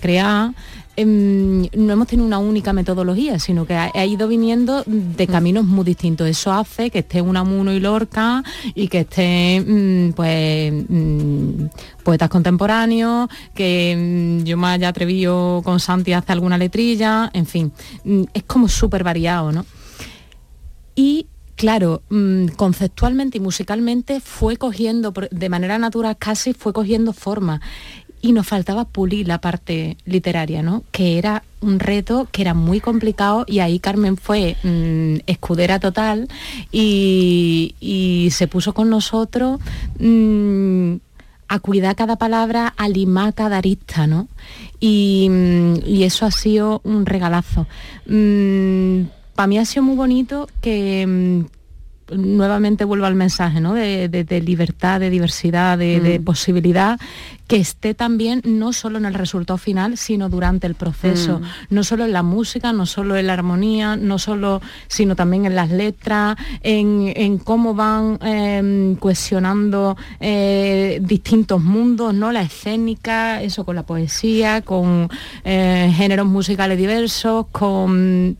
crear, 0.00 0.54
em, 0.96 1.68
no 1.76 1.92
hemos 1.92 2.08
tenido 2.08 2.26
una 2.26 2.38
única 2.38 2.72
metodología, 2.72 3.38
sino 3.38 3.66
que 3.66 3.74
ha, 3.74 4.06
ido 4.06 4.28
viniendo 4.28 4.82
de 4.86 5.26
caminos 5.26 5.64
muy 5.64 5.84
distintos. 5.84 6.26
Eso 6.26 6.52
hace 6.52 6.90
que 6.90 7.00
esté 7.00 7.20
Unamuno 7.20 7.72
y 7.72 7.80
Lorca 7.80 8.42
y 8.74 8.88
que 8.88 9.00
esté 9.00 9.60
mm, 9.60 10.12
pues 10.12 10.72
mm, 10.88 11.66
poetas 12.02 12.30
contemporáneos, 12.30 13.28
que 13.54 14.40
mm, 14.40 14.44
yo 14.44 14.56
me 14.56 14.68
haya 14.68 14.88
atrevido 14.88 15.60
con 15.64 15.80
Santi 15.80 16.14
a 16.14 16.18
hacer 16.18 16.32
alguna 16.32 16.56
letrilla, 16.56 17.30
en 17.34 17.44
fin, 17.44 17.72
es 18.32 18.42
como 18.44 18.68
súper 18.68 19.04
variado, 19.04 19.52
¿no? 19.52 19.66
Y 20.96 21.26
claro, 21.56 22.02
mm, 22.10 22.48
conceptualmente 22.56 23.38
y 23.38 23.40
musicalmente 23.40 24.20
fue 24.20 24.56
cogiendo, 24.56 25.12
de 25.30 25.48
manera 25.48 25.78
natural 25.78 26.16
casi 26.18 26.52
fue 26.52 26.72
cogiendo 26.72 27.12
forma. 27.12 27.60
Y 28.20 28.32
nos 28.32 28.46
faltaba 28.46 28.86
pulir 28.86 29.28
la 29.28 29.38
parte 29.38 29.98
literaria, 30.06 30.62
¿no? 30.62 30.82
Que 30.92 31.18
era 31.18 31.42
un 31.60 31.78
reto 31.78 32.26
que 32.32 32.40
era 32.40 32.54
muy 32.54 32.80
complicado 32.80 33.44
y 33.46 33.58
ahí 33.58 33.78
Carmen 33.78 34.16
fue 34.16 34.56
mm, 34.62 35.24
escudera 35.26 35.78
total 35.78 36.28
y, 36.72 38.28
se 38.30 38.48
puso 38.48 38.72
con 38.72 38.88
nosotros 38.88 39.60
mm, 39.98 40.94
a 41.48 41.58
cuidar 41.58 41.96
cada 41.96 42.16
palabra, 42.16 42.72
a 42.76 42.88
limar 42.88 43.34
cada 43.34 43.58
arista, 43.58 44.06
¿no? 44.06 44.28
Y, 44.80 45.28
eso 46.02 46.24
ha 46.24 46.30
sido 46.30 46.80
un 46.84 47.04
regalazo 47.04 47.66
para 49.34 49.46
mí 49.46 49.58
ha 49.58 49.64
sido 49.64 49.82
muy 49.82 49.96
bonito 49.96 50.48
que 50.60 51.06
mm, 51.06 51.44
nuevamente 52.12 52.84
vuelvo 52.84 53.06
al 53.06 53.14
mensaje 53.14 53.60
¿no? 53.60 53.74
de, 53.74 54.42
libertad, 54.44 55.00
de 55.00 55.10
diversidad, 55.10 55.78
de, 55.78 56.18
mm. 56.20 56.24
posibilidad, 56.24 56.98
que 57.46 57.56
esté 57.56 57.94
también 57.94 58.40
no 58.44 58.72
solo 58.72 58.98
en 58.98 59.04
el 59.06 59.14
resultado 59.14 59.58
final, 59.58 59.96
sino 59.96 60.28
durante 60.28 60.66
el 60.66 60.74
proceso, 60.74 61.40
mm. 61.40 61.44
no 61.70 61.84
solo 61.84 62.04
en 62.04 62.12
la 62.12 62.22
música, 62.22 62.72
no 62.72 62.86
solo 62.86 63.16
en 63.16 63.26
la 63.26 63.34
armonía, 63.34 63.96
no 63.96 64.18
solo, 64.18 64.60
sino 64.88 65.16
también 65.16 65.46
en 65.46 65.54
las 65.54 65.70
letras, 65.70 66.36
en, 66.62 67.38
cómo 67.38 67.74
van 67.74 68.18
em, 68.22 68.96
cuestionando 68.96 69.96
eh, 70.20 71.00
distintos 71.02 71.62
mundos, 71.62 72.14
¿no? 72.14 72.32
La 72.32 72.42
escénica, 72.42 73.42
eso 73.42 73.64
con 73.64 73.76
la 73.76 73.84
poesía, 73.84 74.62
con 74.62 75.08
eh, 75.44 75.92
géneros 75.94 76.26
musicales 76.26 76.78
diversos, 76.78 77.46
con 77.50 78.36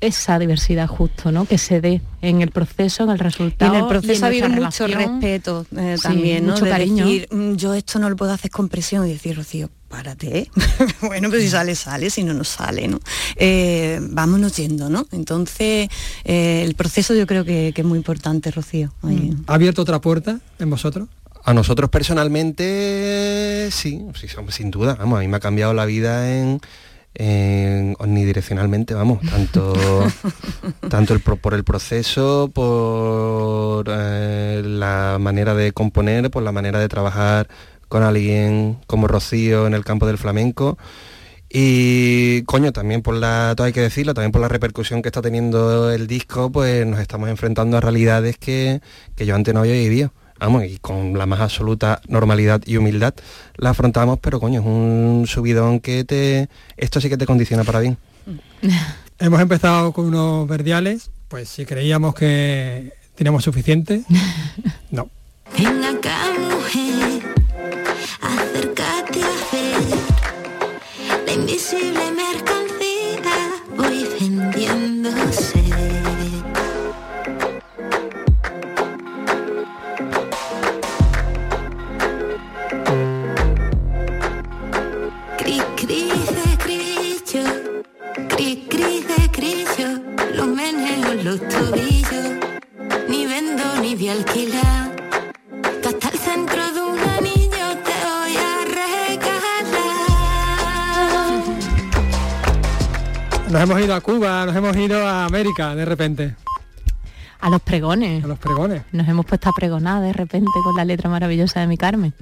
esa 0.00 0.38
diversidad 0.38 0.86
justo, 0.86 1.32
¿no? 1.32 1.46
Que 1.46 1.58
se 1.58 1.80
dé 1.80 2.00
en 2.22 2.42
el 2.42 2.50
proceso, 2.50 3.04
en 3.04 3.10
el 3.10 3.18
resultado. 3.18 3.74
en 3.74 3.80
el 3.80 3.86
proceso 3.86 4.24
ha 4.24 4.28
habido 4.28 4.48
mucho 4.48 4.86
respeto 4.86 5.66
eh, 5.76 5.96
también, 6.02 6.46
Mucho 6.46 6.64
cariño. 6.66 7.06
Decir, 7.06 7.28
mm, 7.30 7.54
yo 7.54 7.74
esto 7.74 7.98
no 7.98 8.10
lo 8.10 8.16
puedo 8.16 8.32
hacer 8.32 8.50
con 8.50 8.68
presión 8.68 9.06
y 9.06 9.12
decir, 9.12 9.36
Rocío, 9.36 9.70
párate. 9.88 10.38
¿eh? 10.38 10.50
bueno, 11.00 11.30
pues 11.30 11.42
si 11.42 11.48
sale, 11.48 11.74
sale, 11.74 12.10
si 12.10 12.24
no, 12.24 12.34
no 12.34 12.44
sale, 12.44 12.88
¿no? 12.88 13.00
Eh, 13.36 13.98
vámonos 14.02 14.56
yendo, 14.56 14.90
¿no? 14.90 15.06
Entonces, 15.12 15.88
el 16.24 16.74
proceso 16.74 17.14
yo 17.14 17.26
creo 17.26 17.44
que, 17.44 17.72
es 17.74 17.84
muy 17.84 17.98
importante, 17.98 18.50
Rocío. 18.50 18.92
¿Ha 19.46 19.54
abierto 19.54 19.82
otra 19.82 20.00
puerta 20.00 20.40
en 20.58 20.70
vosotros? 20.70 21.08
A 21.44 21.54
nosotros 21.54 21.90
personalmente, 21.90 23.68
sí, 23.70 24.04
sí, 24.20 24.26
sin 24.48 24.72
duda. 24.72 24.96
Vamos, 24.96 25.18
a 25.18 25.20
mí 25.20 25.28
me 25.28 25.36
ha 25.36 25.40
cambiado 25.40 25.72
la 25.74 25.84
vida 25.84 26.36
en 26.36 26.60
omnidireccionalmente, 27.98 28.94
vamos, 28.94 29.20
tanto, 29.28 29.72
tanto 30.90 31.14
el, 31.14 31.20
por 31.20 31.54
el 31.54 31.64
proceso, 31.64 32.50
por 32.52 33.86
eh, 33.88 34.62
la 34.64 35.18
manera 35.20 35.54
de 35.54 35.72
componer, 35.72 36.30
por 36.30 36.42
la 36.42 36.52
manera 36.52 36.78
de 36.78 36.88
trabajar 36.88 37.48
con 37.88 38.02
alguien 38.02 38.78
como 38.86 39.08
Rocío 39.08 39.66
en 39.66 39.74
el 39.74 39.84
campo 39.84 40.06
del 40.06 40.18
flamenco. 40.18 40.78
Y 41.48 42.42
coño, 42.42 42.72
también 42.72 43.02
por 43.02 43.14
la, 43.14 43.54
todo 43.56 43.66
hay 43.66 43.72
que 43.72 43.80
decirlo, 43.80 44.14
también 44.14 44.32
por 44.32 44.40
la 44.40 44.48
repercusión 44.48 45.00
que 45.00 45.08
está 45.08 45.22
teniendo 45.22 45.90
el 45.92 46.06
disco, 46.06 46.50
pues 46.50 46.86
nos 46.86 47.00
estamos 47.00 47.28
enfrentando 47.30 47.76
a 47.76 47.80
realidades 47.80 48.36
que, 48.36 48.80
que 49.14 49.26
yo 49.26 49.34
antes 49.34 49.54
no 49.54 49.60
había 49.60 49.74
vivido 49.74 50.12
vamos, 50.38 50.64
y 50.64 50.78
con 50.78 51.16
la 51.18 51.26
más 51.26 51.40
absoluta 51.40 52.00
normalidad 52.08 52.62
y 52.66 52.76
humildad 52.76 53.14
la 53.56 53.70
afrontamos, 53.70 54.18
pero 54.20 54.40
coño, 54.40 54.60
es 54.60 54.66
un 54.66 55.24
subidón 55.26 55.80
que 55.80 56.04
te. 56.04 56.48
Esto 56.76 57.00
sí 57.00 57.08
que 57.08 57.16
te 57.16 57.26
condiciona 57.26 57.64
para 57.64 57.80
bien. 57.80 57.98
Hemos 59.18 59.40
empezado 59.40 59.92
con 59.92 60.06
unos 60.06 60.46
verdiales, 60.46 61.10
pues 61.28 61.48
si 61.48 61.64
creíamos 61.64 62.14
que 62.14 62.92
teníamos 63.14 63.44
suficiente, 63.44 64.02
no. 64.90 65.08
la 71.24 71.32
invisible 71.32 72.06
voy 73.76 74.06
vendiéndose. 74.20 75.55
Los 91.36 91.48
tobillos, 91.48 92.26
ni 93.08 93.26
vendo 93.26 93.64
ni 93.82 93.94
vi 93.94 94.08
alquilar. 94.08 94.96
hasta 95.86 96.08
el 96.08 96.18
centro 96.18 96.72
de 96.72 96.80
un 96.80 96.98
anillo 96.98 97.66
te 97.84 97.96
voy 98.08 98.36
a 98.36 98.64
regalar. 98.80 99.64
Nos 103.50 103.62
hemos 103.62 103.80
ido 103.80 103.94
a 103.94 104.00
Cuba, 104.00 104.46
nos 104.46 104.56
hemos 104.56 104.76
ido 104.76 105.06
a 105.06 105.26
América 105.26 105.74
de 105.74 105.84
repente. 105.84 106.34
A 107.40 107.50
los 107.50 107.60
pregones. 107.60 108.24
A 108.24 108.26
los 108.26 108.38
pregones. 108.38 108.82
Nos 108.92 109.06
hemos 109.06 109.26
puesto 109.26 109.50
a 109.50 109.52
pregonar 109.52 110.02
de 110.02 110.12
repente 110.12 110.50
con 110.64 110.74
la 110.74 110.84
letra 110.84 111.10
maravillosa 111.10 111.60
de 111.60 111.66
mi 111.66 111.76
Carmen. 111.76 112.14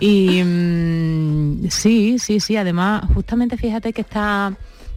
y 0.00 0.42
mm, 0.42 1.68
sí, 1.70 2.18
sí, 2.18 2.40
sí. 2.40 2.56
Además, 2.56 3.04
justamente 3.14 3.56
fíjate 3.56 3.92
que 3.92 4.00
está 4.00 4.52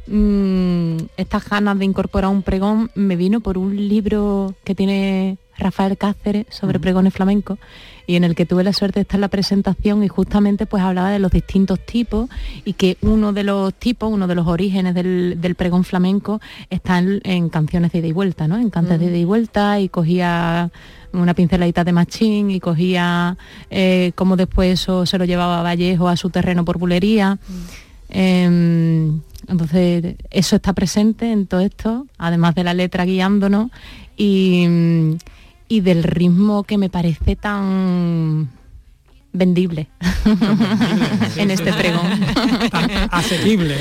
mm, 0.08 0.98
estas 1.18 1.48
ganas 1.50 1.78
de 1.80 1.86
incorporar 1.86 2.32
un 2.32 2.41
pregón 2.41 2.91
me 2.96 3.15
vino 3.15 3.39
por 3.39 3.58
un 3.58 3.76
libro 3.76 4.54
que 4.63 4.76
tiene 4.76 5.38
Rafael 5.58 5.98
Cáceres 5.98 6.48
sobre 6.50 6.80
pregones 6.80 7.13
flamencos 7.13 7.60
y 8.08 8.15
en 8.15 8.24
el 8.24 8.36
que 8.36 8.46
tuve 8.46 8.63
la 8.63 8.74
suerte 8.74 9.00
de 9.00 9.02
estar 9.02 9.18
en 9.18 9.22
la 9.22 9.30
presentación 9.30 10.04
y 10.04 10.08
justamente 10.08 10.65
pues 10.65 10.84
hablaba 10.84 11.10
de 11.10 11.20
los 11.20 11.32
distintos 11.32 11.80
tipos 11.80 12.30
y 12.63 12.74
que 12.74 12.98
uno 13.02 13.34
de 13.34 13.44
los 13.44 13.74
tipos, 13.74 14.12
uno 14.12 14.28
de 14.28 14.36
los 14.36 14.48
orígenes 14.48 14.94
del, 14.94 15.56
pregón 15.58 15.84
flamenco 15.84 16.39
está 16.70 17.00
en, 17.00 17.50
canciones 17.50 17.91
de 17.91 18.00
ida 18.00 18.08
y 18.08 18.12
vuelta, 18.12 18.48
¿no? 18.48 18.58
En 18.58 18.70
cantes 18.70 19.00
de 19.00 19.06
ida 19.06 19.18
y 19.18 19.26
vuelta 19.26 19.80
y 19.80 19.89
cogía 19.89 20.70
una 21.13 21.34
pinceladita 21.34 21.84
de 21.84 21.94
machín 21.94 22.52
y 22.52 22.60
cogía 22.60 23.38
eh, 23.70 24.12
como 24.15 24.36
después 24.36 24.82
eso 24.82 25.06
se 25.06 25.18
lo 25.18 25.26
llevaba 25.26 25.62
a 25.62 25.63
Vallejo 25.63 26.10
a 26.10 26.18
su 26.18 26.30
terreno 26.30 26.65
por 26.65 26.78
bulería. 26.78 27.39
Entonces, 28.10 30.15
eso 30.30 30.56
está 30.56 30.74
presente 30.74 31.32
en 31.32 31.48
todo 31.48 31.62
esto, 31.62 32.08
además 32.18 32.56
de 32.56 32.63
la 32.63 32.74
letra 32.74 33.06
guiándonos 33.06 33.72
y, 34.18 34.65
y 35.68 35.82
del 35.82 36.04
ritmo 36.04 36.63
que 36.63 36.78
me 36.78 36.89
parece 36.89 37.36
tan 37.36 38.50
vendible 39.36 39.89
en 41.36 41.52
este 41.52 41.74
pregón. 41.74 42.08
Asequible. 43.12 43.78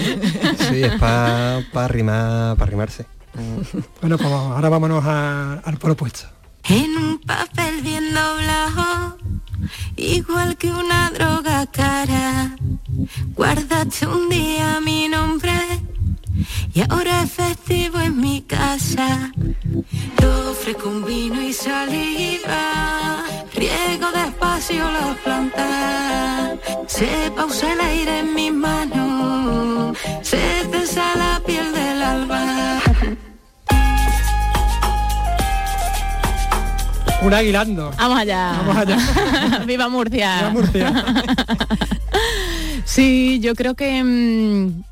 Sí, 0.69 0.83
es 0.83 0.95
para 0.97 1.63
pa 1.73 1.89
rimar, 1.89 2.57
para 2.57 2.71
rimarse. 2.71 3.07
Bueno, 4.01 4.19
pues 4.19 4.31
ahora 4.31 4.69
vámonos 4.69 5.05
al 5.05 5.77
propuesto. 5.79 6.29
En 6.69 6.97
un 6.97 7.19
papel 7.19 7.83
bien 7.83 8.15
doblado, 8.15 9.19
igual 9.97 10.57
que 10.57 10.71
una 10.71 11.11
droga 11.11 11.67
cara, 11.67 12.57
guardaste 13.35 14.07
un 14.07 14.29
día 14.29 14.81
mi 14.81 15.09
nombre. 15.09 15.53
Y 16.75 16.81
ahora 16.83 17.23
es 17.23 17.33
festivo 17.33 18.01
en 18.01 18.21
mi 18.21 18.43
casa. 18.43 19.31
Yo 20.21 20.51
ofrezco 20.51 20.89
un 20.89 21.05
vino 21.05 21.41
y 21.41 21.53
saliva, 21.53 23.23
riego 23.55 24.11
despacio 24.13 24.85
las 24.91 25.17
plantas, 25.19 26.59
se 26.87 27.31
pausa 27.37 27.73
el 27.73 27.81
aire 27.81 28.19
en 28.21 28.35
mis 28.35 28.53
manos, 28.53 29.97
se 30.23 30.67
tensa 30.71 31.15
la 31.17 31.41
piel 31.47 31.73
del 31.73 32.03
alba. 32.03 32.94
Un 37.25 37.33
aguilando. 37.33 37.91
Vamos 37.97 38.19
allá. 38.19 38.53
Vamos 38.59 38.77
allá. 38.77 39.65
Viva 39.67 39.89
Murcia. 39.89 40.37
Viva 40.37 40.51
Murcia. 40.51 41.05
sí, 42.85 43.41
yo 43.41 43.55
creo 43.55 43.75
que 43.75 44.05
mm, 44.05 44.83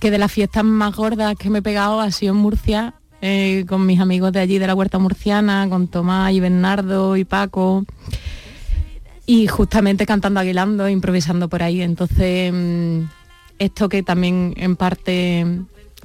que 0.00 0.10
de 0.10 0.16
las 0.16 0.32
fiestas 0.32 0.64
más 0.64 0.96
gordas 0.96 1.36
que 1.36 1.50
me 1.50 1.58
he 1.58 1.62
pegado 1.62 2.00
ha 2.00 2.10
sido 2.10 2.32
en 2.32 2.40
Murcia, 2.40 2.94
eh, 3.20 3.66
con 3.68 3.84
mis 3.84 4.00
amigos 4.00 4.32
de 4.32 4.40
allí 4.40 4.58
de 4.58 4.66
la 4.66 4.74
Huerta 4.74 4.98
Murciana, 4.98 5.66
con 5.68 5.88
Tomás 5.88 6.32
y 6.32 6.40
Bernardo 6.40 7.18
y 7.18 7.24
Paco. 7.24 7.84
Y 9.26 9.46
justamente 9.46 10.06
cantando 10.06 10.40
aguilando, 10.40 10.88
improvisando 10.88 11.48
por 11.48 11.62
ahí. 11.62 11.82
Entonces, 11.82 12.50
mm, 12.50 13.00
esto 13.58 13.90
que 13.90 14.02
también 14.02 14.54
en 14.56 14.76
parte 14.76 15.44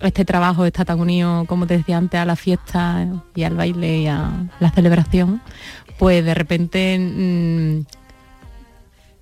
este 0.01 0.25
trabajo 0.25 0.65
está 0.65 0.85
tan 0.85 0.99
unido, 0.99 1.45
como 1.45 1.67
te 1.67 1.77
decía 1.77 1.97
antes, 1.97 2.19
a 2.19 2.25
la 2.25 2.35
fiesta 2.35 3.07
y 3.35 3.43
al 3.43 3.55
baile 3.55 3.99
y 3.99 4.07
a 4.07 4.49
la 4.59 4.71
celebración, 4.71 5.41
pues 5.97 6.25
de 6.25 6.33
repente 6.33 6.97
mm, 6.99 7.85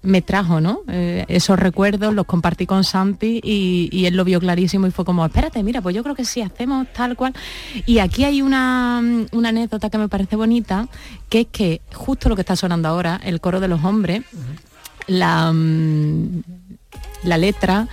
me 0.04 0.22
trajo, 0.22 0.62
¿no? 0.62 0.82
Eh, 0.88 1.26
esos 1.28 1.60
recuerdos, 1.60 2.14
los 2.14 2.26
compartí 2.26 2.66
con 2.66 2.84
Santi 2.84 3.40
y, 3.44 4.06
él 4.06 4.16
lo 4.16 4.24
vio 4.24 4.40
clarísimo 4.40 4.88
y 4.88 4.92
fue 4.92 5.06
como, 5.06 5.26
espérate, 5.26 5.62
mira, 5.62 5.82
pues 5.82 5.96
yo 5.96 6.04
creo 6.04 6.16
que 6.16 6.26
sí, 6.26 6.42
hacemos 6.42 6.88
tal 6.94 7.16
cual. 7.16 7.34
Y 7.86 8.00
aquí 8.00 8.24
hay 8.24 8.42
una, 8.42 8.98
anécdota 8.98 9.90
que 9.90 9.98
me 9.98 10.10
parece 10.10 10.36
bonita, 10.36 10.88
que 11.30 11.42
es 11.42 11.48
que 11.52 11.82
justo 11.94 12.30
lo 12.30 12.36
que 12.36 12.42
está 12.42 12.56
sonando 12.56 12.88
ahora, 12.88 13.20
el 13.24 13.40
coro 13.40 13.60
de 13.60 13.68
los 13.68 13.84
hombres, 13.84 14.24
la, 15.08 15.52
mm, 15.52 16.44
la 17.24 17.38
letra 17.38 17.88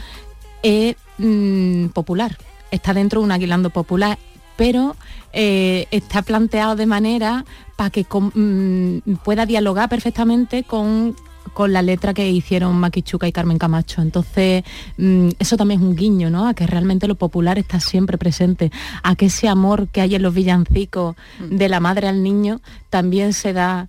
es 0.63 0.97
mm, 1.19 1.89
popular, 1.89 2.39
está 2.71 2.95
dentro 2.95 3.21
de 3.21 3.27
un 3.27 3.33
aguilando 3.33 3.71
popular, 3.71 4.19
pero 4.57 4.97
eh, 5.33 5.87
está 5.91 6.23
planteado 6.23 6.77
de 6.77 6.87
manera 6.87 7.45
para 7.77 7.91
que 7.91 8.05
mm, 8.11 9.17
pueda 9.25 9.47
dialogar 9.47 9.89
perfectamente 9.89 10.65
con 10.65 11.15
con 11.49 11.73
la 11.73 11.83
letra 11.83 12.15
que 12.15 12.31
hicieron 12.31 12.77
Maquichuca 12.79 13.27
y 13.27 13.33
Carmen 13.33 13.59
Camacho. 13.59 14.03
Entonces, 14.03 14.65
mm, 14.97 15.31
eso 15.39 15.57
también 15.57 15.81
es 15.81 15.87
un 15.87 15.97
guiño, 15.97 16.31
¿no? 16.31 16.47
A 16.47 16.55
que 16.55 16.67
realmente 16.67 17.09
lo 17.09 17.15
popular 17.15 17.59
está 17.59 17.81
siempre 17.81 18.19
presente, 18.19 18.71
a 19.03 19.17
que 19.17 19.27
ese 19.27 19.49
amor 19.49 19.89
que 19.89 20.01
hay 20.01 20.15
en 20.15 20.23
los 20.23 20.35
villancicos 20.35 21.17
de 21.41 21.69
la 21.69 21.81
madre 21.81 22.09
al 22.09 22.23
niño 22.23 22.61
también 22.91 23.33
se 23.33 23.53
da 23.53 23.89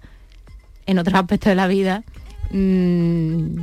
en 0.85 0.99
otros 0.99 1.15
aspectos 1.15 1.49
de 1.49 1.55
la 1.55 1.67
vida. 1.67 2.03
Mm. 2.51 3.61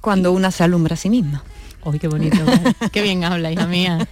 Cuando 0.00 0.32
una 0.32 0.50
se 0.50 0.62
alumbra 0.62 0.94
a 0.94 0.96
sí 0.96 1.10
misma. 1.10 1.42
¡Uy, 1.86 2.00
qué 2.00 2.08
bonito! 2.08 2.36
¡Qué 2.92 3.00
bien 3.00 3.22
habla, 3.24 3.52
hija 3.52 3.66
mía! 3.66 4.06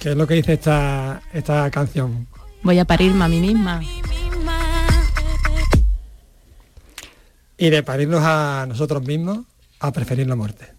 ¿Qué 0.00 0.10
es 0.10 0.16
lo 0.16 0.26
que 0.26 0.34
dice 0.34 0.52
esta, 0.52 1.22
esta 1.32 1.70
canción? 1.70 2.26
Voy 2.62 2.78
a 2.78 2.84
parirme 2.84 3.24
a 3.24 3.28
mí 3.28 3.40
misma. 3.40 3.80
y 7.56 7.70
de 7.70 7.82
parirnos 7.82 8.20
a 8.22 8.66
nosotros 8.68 9.02
mismos 9.02 9.38
a 9.80 9.92
preferir 9.92 10.26
la 10.26 10.36
muerte. 10.36 10.73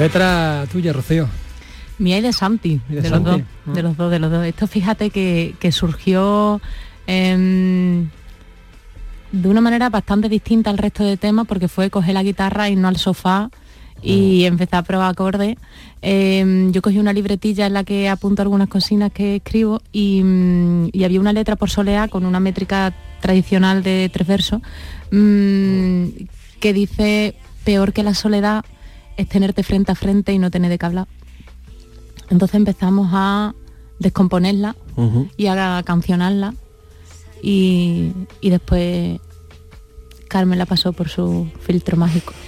Letra 0.00 0.66
tuya, 0.72 0.92
Rocío. 0.92 1.28
Mía 1.98 2.18
y 2.18 2.22
de 2.22 2.32
Santi, 2.32 2.80
de, 2.88 3.10
los 3.10 3.22
dos, 3.22 3.42
ah. 3.66 3.72
de 3.72 3.82
los 3.82 3.96
dos, 3.96 4.10
de 4.10 4.18
los 4.18 4.30
dos. 4.30 4.46
Esto 4.46 4.66
fíjate 4.66 5.10
que, 5.10 5.72
surgió 5.72 6.60
em, 7.06 8.08
de 9.32 9.48
una 9.48 9.60
manera 9.60 9.90
bastante 9.90 10.30
distinta 10.30 10.70
al 10.70 10.78
resto 10.78 11.04
de 11.04 11.18
temas 11.18 11.46
porque 11.46 11.68
fue 11.68 11.90
coger 11.90 12.14
la 12.14 12.22
guitarra, 12.22 12.70
y 12.70 12.76
no 12.76 12.88
al 12.88 12.96
sofá 12.96 13.50
y 14.02 14.42
mm. 14.42 14.46
empezar 14.46 14.80
a 14.80 14.82
probar 14.82 15.10
acordes. 15.10 15.56
Em, 16.00 16.72
yo 16.72 16.80
cogí 16.80 16.98
una 16.98 17.12
libretilla 17.12 17.66
en 17.66 17.74
la 17.74 17.84
que 17.84 18.08
apunto 18.08 18.40
algunas 18.40 18.68
cocinas 18.68 19.12
que 19.12 19.36
escribo 19.36 19.82
y, 19.92 20.22
mm, 20.24 20.90
había 21.04 21.20
una 21.20 21.34
letra 21.34 21.56
por 21.56 21.68
soleá 21.68 22.08
con 22.08 22.24
una 22.24 22.40
métrica 22.40 22.94
tradicional 23.20 23.82
de 23.82 24.10
tres 24.10 24.26
versos 24.26 24.62
mm, 25.10 26.04
que 26.58 26.72
dice 26.72 27.34
peor 27.64 27.92
que 27.92 28.02
la 28.02 28.14
soledad 28.14 28.64
es 29.16 29.28
tenerte 29.28 29.62
frente 29.62 29.92
a 29.92 29.94
frente 29.94 30.32
y 30.32 30.38
no 30.38 30.50
tener 30.50 30.70
de 30.70 30.78
qué 30.78 30.86
hablar. 30.86 31.08
Entonces 32.30 32.54
empezamos 32.56 33.08
a 33.12 33.54
descomponerla 33.98 34.76
y 35.36 35.46
a 35.46 35.82
cancionarla 35.84 36.54
y, 37.42 38.12
y 38.40 38.50
después 38.50 39.18
Carmen 40.28 40.58
la 40.58 40.66
pasó 40.66 40.92
por 40.92 41.08
su 41.08 41.50
filtro 41.60 41.96
mágico. 41.96 42.32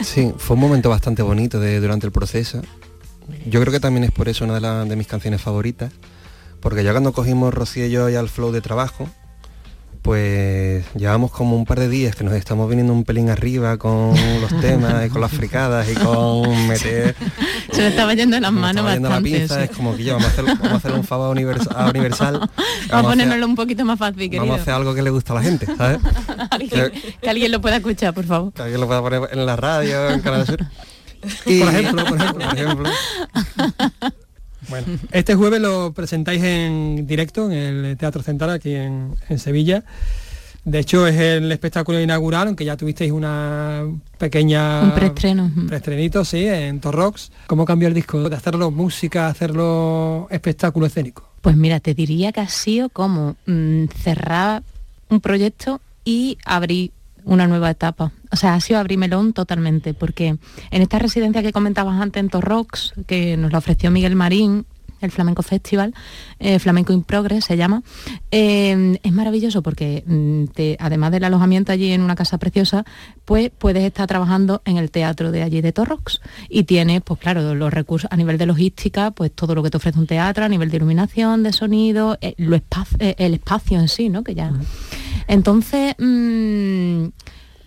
Sí, 0.00 0.32
fue 0.36 0.54
un 0.54 0.60
momento 0.60 0.90
bastante 0.90 1.22
bonito 1.22 1.58
de, 1.58 1.80
durante 1.80 2.06
el 2.06 2.12
proceso. 2.12 2.60
Yo 3.46 3.60
creo 3.60 3.72
que 3.72 3.80
también 3.80 4.04
es 4.04 4.12
por 4.12 4.28
eso 4.28 4.44
una 4.44 4.54
de, 4.54 4.60
la- 4.60 4.84
de 4.84 4.94
mis 4.94 5.06
canciones 5.06 5.40
favoritas, 5.40 5.90
porque 6.60 6.84
ya 6.84 6.92
cuando 6.92 7.12
cogimos 7.12 7.52
Rocío 7.52 7.86
y 7.86 7.90
yo 7.90 8.08
ya 8.10 8.20
al 8.20 8.28
flow 8.28 8.52
de 8.52 8.60
trabajo, 8.60 9.08
pues 10.06 10.84
llevamos 10.94 11.32
como 11.32 11.56
un 11.56 11.64
par 11.64 11.80
de 11.80 11.88
días 11.88 12.14
que 12.14 12.22
nos 12.22 12.32
estamos 12.34 12.70
viniendo 12.70 12.92
un 12.92 13.02
pelín 13.04 13.28
arriba 13.28 13.76
con 13.76 14.14
los 14.40 14.60
temas 14.60 15.04
y 15.04 15.10
con 15.10 15.20
las 15.20 15.32
fricadas 15.32 15.88
y 15.90 15.94
con 15.94 16.68
meter 16.68 17.16
Se 17.72 17.82
le 17.82 17.88
estaba 17.88 18.14
yendo 18.14 18.36
en 18.36 18.42
las 18.42 18.52
manos 18.52 18.76
estaba 18.84 18.92
yendo 18.94 19.08
la 19.08 19.14
bastante. 19.16 19.38
pinza, 19.40 19.64
es 19.64 19.70
como 19.70 19.96
que 19.96 20.04
ya 20.04 20.12
vamos 20.14 20.28
a 20.28 20.30
hacer, 20.30 20.44
vamos 20.44 20.72
a 20.72 20.74
hacer 20.76 20.92
un 20.92 21.02
favor 21.04 21.26
a 21.26 21.30
Universal, 21.30 22.38
Vamos 22.38 22.50
a 22.90 22.96
hacer- 22.98 23.02
ponérnoslo 23.04 23.46
un 23.46 23.56
poquito 23.56 23.84
más 23.84 23.98
fácil, 23.98 24.18
querido. 24.22 24.42
vamos 24.44 24.58
a 24.60 24.62
hacer 24.62 24.74
algo 24.74 24.94
que 24.94 25.02
le 25.02 25.10
gusta 25.10 25.32
a 25.32 25.36
la 25.36 25.42
gente, 25.42 25.66
¿sabes? 25.76 25.98
Alguien- 26.50 26.92
que 27.20 27.28
alguien 27.30 27.50
lo 27.50 27.60
pueda 27.60 27.76
escuchar, 27.76 28.14
por 28.14 28.24
favor. 28.26 28.52
Que 28.52 28.62
alguien 28.62 28.80
lo 28.80 28.86
pueda 28.86 29.02
poner 29.02 29.22
en 29.32 29.44
la 29.44 29.56
radio, 29.56 30.08
en 30.10 30.20
Canal 30.20 30.46
Sur. 30.46 30.58
Por 31.44 31.68
ejemplo, 31.74 32.04
por 32.04 32.18
ejemplo. 32.20 32.46
por 32.46 32.56
ejemplo. 32.56 32.90
Bueno, 34.68 34.86
este 35.12 35.34
jueves 35.34 35.60
lo 35.60 35.92
presentáis 35.92 36.42
en 36.42 37.06
directo 37.06 37.50
en 37.50 37.84
el 37.84 37.96
Teatro 37.96 38.22
Central 38.22 38.50
aquí 38.50 38.74
en, 38.74 39.14
en 39.28 39.38
Sevilla. 39.38 39.84
De 40.64 40.80
hecho 40.80 41.06
es 41.06 41.16
el 41.16 41.52
espectáculo 41.52 42.00
inaugural, 42.00 42.48
aunque 42.48 42.64
ya 42.64 42.76
tuvisteis 42.76 43.12
una 43.12 43.84
pequeña 44.18 44.82
Un 44.82 44.92
preestreno. 44.94 45.50
preestrenito, 45.68 46.24
sí, 46.24 46.44
en 46.44 46.80
Torrox. 46.80 47.30
¿Cómo 47.46 47.64
cambió 47.64 47.86
el 47.86 47.94
disco 47.94 48.28
de 48.28 48.34
hacerlo 48.34 48.72
música, 48.72 49.28
hacerlo 49.28 50.26
espectáculo 50.28 50.86
escénico? 50.86 51.28
Pues 51.40 51.56
mira, 51.56 51.78
te 51.78 51.94
diría 51.94 52.32
que 52.32 52.40
ha 52.40 52.48
sido 52.48 52.88
como 52.88 53.36
mm, 53.46 53.84
cerrar 54.02 54.64
un 55.08 55.20
proyecto 55.20 55.80
y 56.04 56.36
abrir 56.44 56.90
una 57.26 57.46
nueva 57.46 57.70
etapa. 57.70 58.12
O 58.30 58.36
sea, 58.36 58.54
ha 58.54 58.60
sido 58.60 58.78
abrir 58.78 58.98
melón 58.98 59.34
totalmente, 59.34 59.92
porque 59.92 60.38
en 60.70 60.82
esta 60.82 60.98
residencia 60.98 61.42
que 61.42 61.52
comentabas 61.52 62.00
antes 62.00 62.20
en 62.20 62.30
Torrox, 62.30 62.94
que 63.06 63.36
nos 63.36 63.52
la 63.52 63.58
ofreció 63.58 63.90
Miguel 63.90 64.14
Marín, 64.14 64.64
el 65.00 65.10
Flamenco 65.10 65.42
Festival, 65.42 65.94
eh, 66.38 66.58
Flamenco 66.58 66.92
in 66.92 67.02
Progress 67.02 67.44
se 67.44 67.56
llama, 67.56 67.82
eh, 68.30 68.98
es 69.02 69.12
maravilloso 69.12 69.62
porque 69.62 70.02
mm, 70.06 70.44
además 70.78 71.12
del 71.12 71.24
alojamiento 71.24 71.72
allí 71.72 71.92
en 71.92 72.00
una 72.00 72.14
casa 72.14 72.38
preciosa, 72.38 72.84
pues 73.24 73.50
puedes 73.50 73.84
estar 73.84 74.06
trabajando 74.06 74.62
en 74.64 74.78
el 74.78 74.90
teatro 74.90 75.32
de 75.32 75.42
allí 75.42 75.60
de 75.60 75.72
Torrox 75.72 76.20
y 76.48 76.64
tienes, 76.64 77.02
pues 77.02 77.20
claro, 77.20 77.54
los 77.54 77.74
recursos 77.74 78.08
a 78.10 78.16
nivel 78.16 78.38
de 78.38 78.46
logística, 78.46 79.10
pues 79.10 79.32
todo 79.32 79.54
lo 79.54 79.62
que 79.62 79.70
te 79.70 79.76
ofrece 79.76 79.98
un 79.98 80.06
teatro, 80.06 80.44
a 80.44 80.48
nivel 80.48 80.70
de 80.70 80.78
iluminación, 80.78 81.42
de 81.42 81.52
sonido, 81.52 82.16
eh, 82.20 82.34
lo 82.38 82.56
espacio, 82.56 82.96
eh, 83.00 83.16
el 83.18 83.34
espacio 83.34 83.78
en 83.78 83.88
sí, 83.88 84.08
¿no? 84.08 84.22
Que 84.24 84.34
ya. 84.34 84.50
Entonces, 85.28 85.94
mm, 85.98 87.06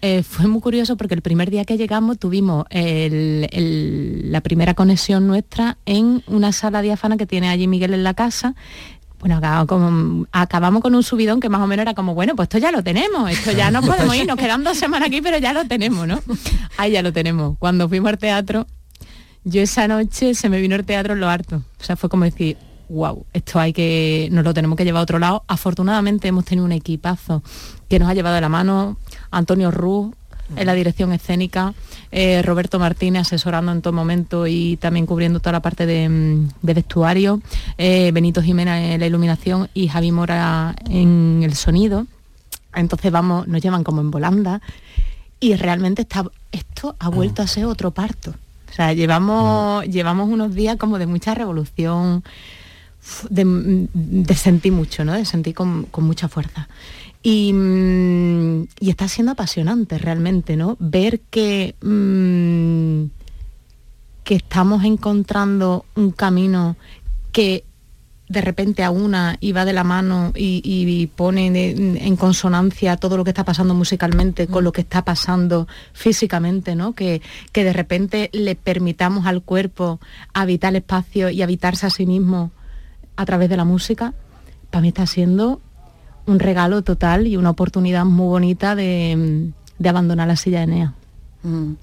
eh, 0.02 0.24
fue 0.24 0.48
muy 0.48 0.62
curioso 0.62 0.96
porque 0.98 1.14
el 1.16 1.22
primer 1.22 1.50
día 1.50 1.66
que 1.66 1.78
llegamos 1.78 2.18
tuvimos 2.18 2.66
el- 2.70 3.48
el- 3.52 4.32
la 4.32 4.42
primera 4.42 4.74
conexión 4.74 5.28
nuestra 5.28 5.78
en 5.86 6.24
una 6.28 6.52
sala 6.54 6.82
diáfana 6.82 7.18
que 7.18 7.26
tiene 7.26 7.50
allí 7.50 7.68
Miguel 7.68 7.94
en 7.94 8.04
la 8.04 8.14
casa. 8.14 8.56
Bueno, 9.20 9.36
acabamos 9.36 9.68
con, 9.68 10.28
acabamos 10.32 10.82
con 10.82 10.96
un 10.96 11.04
subidón 11.04 11.42
que 11.42 11.50
más 11.50 11.60
o 11.60 11.68
menos 11.68 11.82
era 11.84 11.94
como, 11.94 12.16
bueno, 12.16 12.38
pues 12.38 12.46
esto 12.46 12.58
ya 12.58 12.72
lo 12.72 12.82
tenemos, 12.82 13.30
esto 13.30 13.52
ya 13.52 13.70
no 13.72 13.82
podemos 14.12 14.16
ir, 14.16 14.26
nos 14.26 14.38
quedan 14.38 14.64
dos 14.64 14.78
semanas 14.78 15.10
aquí, 15.10 15.22
pero 15.22 15.38
ya 15.40 15.52
lo 15.52 15.66
tenemos, 15.66 16.08
¿no? 16.08 16.22
Ahí 16.78 16.94
ya 16.94 17.02
lo 17.02 17.12
tenemos. 17.12 17.58
Cuando 17.60 17.90
fuimos 17.90 18.10
al 18.12 18.18
teatro, 18.18 18.66
yo 19.44 19.62
esa 19.62 19.90
noche 19.90 20.34
se 20.36 20.48
me 20.48 20.62
vino 20.62 20.78
el 20.78 20.86
teatro 20.86 21.14
en 21.16 21.20
lo 21.20 21.28
harto. 21.28 21.58
O 21.58 21.84
sea, 21.84 21.98
fue 21.98 22.08
como 22.10 22.24
decir, 22.24 22.56
wow, 22.90 23.26
esto 23.34 23.60
hay 23.60 23.74
que, 23.74 24.30
nos 24.32 24.44
lo 24.44 24.54
tenemos 24.54 24.78
que 24.78 24.86
llevar 24.86 25.02
a 25.02 25.04
otro 25.04 25.20
lado. 25.20 25.44
Afortunadamente 25.48 26.28
hemos 26.28 26.46
tenido 26.46 26.66
un 26.66 26.72
equipazo 26.72 27.44
que 27.88 28.00
nos 28.00 28.10
ha 28.10 28.14
llevado 28.14 28.36
de 28.36 28.42
la 28.42 28.50
mano, 28.50 28.98
Antonio 29.32 29.72
Ruz 29.72 30.14
en 30.56 30.66
la 30.66 30.74
dirección 30.74 31.12
escénica, 31.12 31.74
eh, 32.12 32.42
Roberto 32.42 32.80
Martínez 32.80 33.22
asesorando 33.22 33.72
en 33.72 33.82
todo 33.82 33.94
momento 33.94 34.48
y 34.48 34.78
también 34.78 35.06
cubriendo 35.06 35.40
toda 35.40 35.52
la 35.54 35.62
parte 35.62 35.86
de, 35.86 36.10
mm, 36.10 36.50
de 36.64 36.74
vestuario, 36.74 37.42
eh, 37.78 38.12
Benito 38.12 38.42
Jiménez 38.42 38.96
en 38.96 39.00
la 39.00 39.06
iluminación 39.06 39.70
y 39.74 39.88
Javi 39.88 40.12
Mora 40.12 40.76
en 40.90 41.42
el 41.44 41.54
sonido. 41.56 42.08
Entonces 42.74 43.12
vamos, 43.12 43.48
nos 43.48 43.62
llevan 43.62 43.84
como 43.84 44.02
en 44.02 44.12
volanda 44.12 44.62
y 45.40 45.56
realmente 45.56 46.02
está, 46.02 46.26
esto 46.52 46.96
ha 47.00 47.10
vuelto 47.10 47.42
a 47.42 47.48
ser 47.48 47.66
otro 47.66 47.92
parto. 47.92 48.34
O 48.70 48.74
sea, 48.74 48.94
llevamos, 48.94 49.86
llevamos 49.86 50.30
unos 50.30 50.54
días 50.54 50.78
como 50.78 51.00
de 51.00 51.08
mucha 51.08 51.34
revolución, 51.34 52.24
de, 53.30 53.88
de 53.94 54.36
sentir 54.36 54.72
mucho, 54.72 55.04
¿no? 55.06 55.14
De 55.14 55.26
sentir 55.26 55.54
con, 55.54 55.84
con 55.86 56.04
mucha 56.06 56.28
fuerza. 56.28 56.68
Y, 57.22 57.52
mm, 57.54 58.64
y 58.80 58.90
está 58.90 59.08
siendo 59.08 59.34
apasionante 59.34 59.98
realmente, 59.98 60.56
¿no? 60.56 60.78
Ver 60.80 61.20
que, 61.30 61.76
mm, 61.82 63.10
que 64.24 64.36
estamos 64.36 64.84
encontrando 64.84 65.86
un 65.96 66.12
camino 66.12 66.76
que 67.32 67.64
de 68.28 68.42
repente 68.42 68.84
a 68.84 68.92
una 68.92 69.38
y 69.40 69.54
va 69.54 69.66
de 69.66 69.74
la 69.74 69.84
mano 69.84 70.32
y, 70.36 70.62
y 70.64 71.08
pone 71.08 71.50
de- 71.50 71.72
en 72.06 72.16
consonancia 72.16 72.96
todo 72.96 73.18
lo 73.18 73.24
que 73.24 73.32
está 73.32 73.44
pasando 73.44 73.74
musicalmente 73.74 74.46
con 74.46 74.64
lo 74.64 74.72
que 74.72 74.82
está 74.82 75.04
pasando 75.04 75.68
físicamente, 75.94 76.76
¿no? 76.76 76.94
Que, 76.94 77.24
que 77.52 77.64
de 77.64 77.74
repente 77.74 78.30
le 78.32 78.54
permitamos 78.56 79.26
al 79.26 79.42
cuerpo 79.42 80.00
habitar 80.32 80.74
el 80.74 80.78
espacio 80.78 81.32
y 81.32 81.42
habitarse 81.42 81.88
a 81.88 81.90
sí 81.90 82.06
mismo 82.06 82.52
a 83.20 83.26
través 83.26 83.50
de 83.50 83.58
la 83.58 83.66
música, 83.66 84.14
para 84.72 84.82
mí 84.82 84.88
está 84.88 85.06
siendo 85.06 85.60
un 86.26 86.40
regalo 86.40 86.84
total 86.84 87.28
y 87.28 87.36
una 87.36 87.50
oportunidad 87.50 88.06
muy 88.06 88.28
bonita 88.28 88.76
de, 88.76 89.52
abandonar 89.84 90.30
la 90.30 90.38
silla 90.38 90.60
de 90.60 90.64
Enea. 90.64 90.94
Mm. 91.44 91.74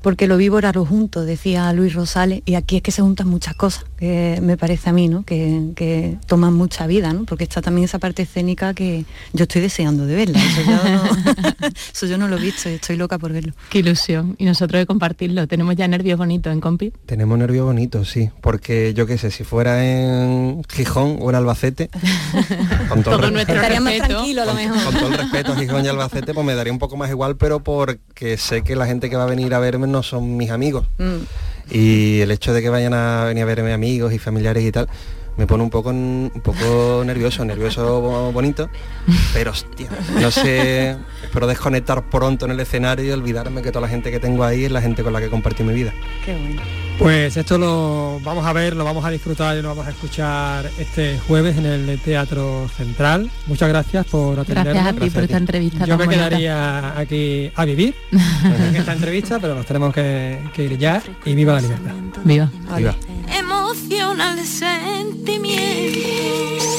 Porque 0.00 0.26
lo 0.26 0.36
vivo 0.36 0.58
era 0.58 0.72
lo 0.72 0.84
junto, 0.84 1.24
decía 1.24 1.72
Luis 1.72 1.94
Rosales, 1.94 2.42
y 2.44 2.54
aquí 2.54 2.76
es 2.76 2.82
que 2.82 2.90
se 2.90 3.02
juntan 3.02 3.28
muchas 3.28 3.54
cosas, 3.54 3.84
que 3.98 4.38
me 4.42 4.56
parece 4.56 4.90
a 4.90 4.92
mí, 4.92 5.08
¿no? 5.08 5.24
Que, 5.24 5.70
que 5.76 6.18
toman 6.26 6.54
mucha 6.54 6.86
vida, 6.86 7.12
¿no? 7.12 7.24
Porque 7.24 7.44
está 7.44 7.62
también 7.62 7.84
esa 7.84 7.98
parte 7.98 8.22
escénica 8.22 8.74
que 8.74 9.04
yo 9.32 9.44
estoy 9.44 9.62
deseando 9.62 10.06
de 10.06 10.14
verla. 10.16 10.38
Eso 10.42 10.62
yo 10.62 10.72
no, 10.76 11.02
eso 11.94 12.06
yo 12.06 12.18
no 12.18 12.28
lo 12.28 12.36
he 12.36 12.40
visto 12.40 12.68
y 12.68 12.74
estoy 12.74 12.96
loca 12.96 13.18
por 13.18 13.32
verlo. 13.32 13.52
Qué 13.70 13.78
ilusión. 13.80 14.36
Y 14.38 14.44
nosotros 14.44 14.78
de 14.78 14.86
compartirlo. 14.86 15.46
Tenemos 15.46 15.76
ya 15.76 15.86
nervios 15.88 16.18
bonitos 16.18 16.52
en 16.52 16.60
compi. 16.60 16.92
Tenemos 17.06 17.38
nervios 17.38 17.66
bonitos, 17.66 18.10
sí, 18.10 18.30
porque 18.40 18.94
yo 18.94 19.06
qué 19.06 19.18
sé, 19.18 19.30
si 19.30 19.44
fuera 19.44 19.84
en 19.84 20.62
Gijón 20.68 21.18
o 21.20 21.30
en 21.30 21.36
Albacete, 21.36 21.90
con 22.88 23.02
todo, 23.02 23.16
Todo 23.16 23.26
el 23.28 23.32
nuestro 23.34 23.54
Estaría 23.54 23.80
más 23.80 23.92
respeto. 23.92 24.14
tranquilo 24.14 24.42
a 24.42 24.44
lo 24.46 24.54
mejor. 24.54 24.84
con 24.84 24.94
todo 24.94 25.08
el 25.08 25.18
respeto 25.18 25.52
a 25.52 25.56
Gijón 25.56 25.84
y 25.84 25.88
Albacete, 25.88 26.34
pues 26.34 26.46
me 26.46 26.54
daría 26.54 26.72
un 26.72 26.78
poco 26.78 26.96
más 26.96 27.10
igual, 27.10 27.36
pero 27.36 27.60
porque 27.62 28.36
sé 28.36 28.62
que 28.62 28.76
la 28.76 28.86
gente 28.86 29.10
que 29.10 29.16
va 29.16 29.24
a 29.24 29.26
venir 29.26 29.54
a 29.54 29.58
verme 29.72 29.86
no 29.88 30.02
son 30.04 30.36
mis 30.36 30.50
amigos. 30.50 30.86
Mm. 30.98 31.74
Y 31.74 32.20
el 32.20 32.30
hecho 32.30 32.52
de 32.52 32.60
que 32.62 32.68
vayan 32.68 32.94
a 32.94 33.24
venir 33.24 33.42
a 33.42 33.46
verme 33.46 33.72
amigos 33.72 34.12
y 34.12 34.18
familiares 34.18 34.62
y 34.64 34.70
tal, 34.72 34.88
me 35.38 35.46
pone 35.46 35.62
un 35.62 35.70
poco 35.70 35.88
un 35.88 36.30
poco 36.44 37.02
nervioso, 37.06 37.42
nervioso 37.44 38.00
bo- 38.02 38.32
bonito, 38.32 38.68
pero 39.32 39.52
hostia, 39.52 39.88
no 40.20 40.30
sé, 40.30 40.96
espero 41.24 41.46
desconectar 41.46 42.10
pronto 42.10 42.44
en 42.44 42.50
el 42.52 42.60
escenario 42.60 43.06
y 43.06 43.10
olvidarme 43.12 43.62
que 43.62 43.70
toda 43.72 43.80
la 43.80 43.88
gente 43.88 44.10
que 44.10 44.20
tengo 44.20 44.44
ahí 44.44 44.64
es 44.66 44.70
la 44.70 44.82
gente 44.82 45.02
con 45.02 45.12
la 45.14 45.20
que 45.20 45.30
compartí 45.30 45.62
mi 45.62 45.72
vida. 45.72 45.92
Qué 46.26 46.32
bueno. 46.36 46.60
Pues 46.98 47.36
esto 47.36 47.58
lo 47.58 48.20
vamos 48.22 48.46
a 48.46 48.52
ver, 48.52 48.76
lo 48.76 48.84
vamos 48.84 49.04
a 49.04 49.10
disfrutar 49.10 49.56
y 49.56 49.62
lo 49.62 49.68
vamos 49.68 49.86
a 49.86 49.90
escuchar 49.90 50.70
este 50.78 51.18
jueves 51.26 51.56
en 51.56 51.66
el 51.66 51.98
Teatro 52.00 52.68
Central. 52.76 53.30
Muchas 53.46 53.68
gracias 53.68 54.06
por 54.06 54.38
atendernos. 54.38 54.74
Gracias 54.74 54.96
a 54.96 55.00
ti 55.00 55.10
por 55.10 55.22
esta 55.24 55.36
entrevista. 55.36 55.84
Yo 55.84 55.98
me 55.98 56.04
bonita. 56.04 56.28
quedaría 56.28 56.98
aquí 56.98 57.50
a 57.54 57.64
vivir 57.64 57.94
en 58.12 58.76
esta 58.76 58.92
entrevista, 58.92 59.38
pero 59.40 59.54
nos 59.54 59.66
tenemos 59.66 59.92
que, 59.92 60.38
que 60.54 60.64
ir 60.64 60.78
ya 60.78 61.02
y 61.24 61.34
viva 61.34 61.54
la 61.54 61.60
libertad. 61.60 61.92
Viva. 62.24 62.50
Viva. 62.76 62.94
Emocional 63.36 64.38
sentimiento. 64.46 65.98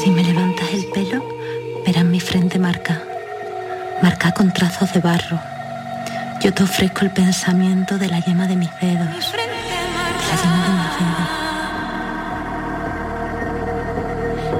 Si 0.03 0.09
me 0.09 0.24
levantas 0.24 0.74
el 0.74 0.86
pelo, 0.88 1.24
verás 1.86 2.05
mi 2.05 2.20
frente 2.20 2.59
marca, 2.59 3.01
marca 4.01 4.32
con 4.32 4.53
trazos 4.53 4.93
de 4.93 4.99
barro. 4.99 5.39
Yo 6.41 6.53
te 6.53 6.64
ofrezco 6.64 7.05
el 7.05 7.11
pensamiento 7.11 7.97
de 7.97 8.09
la 8.09 8.20
yema 8.20 8.47
de 8.47 8.57
mis 8.57 8.70
dedos, 8.82 9.34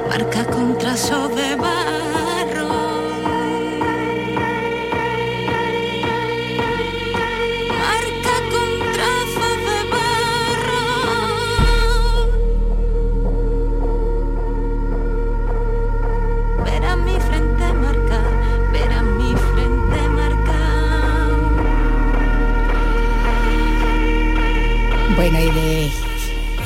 Marca 0.08 0.46
con 0.46 0.78
trazo 0.78 1.28
de 1.30 1.56
barro. 1.56 2.13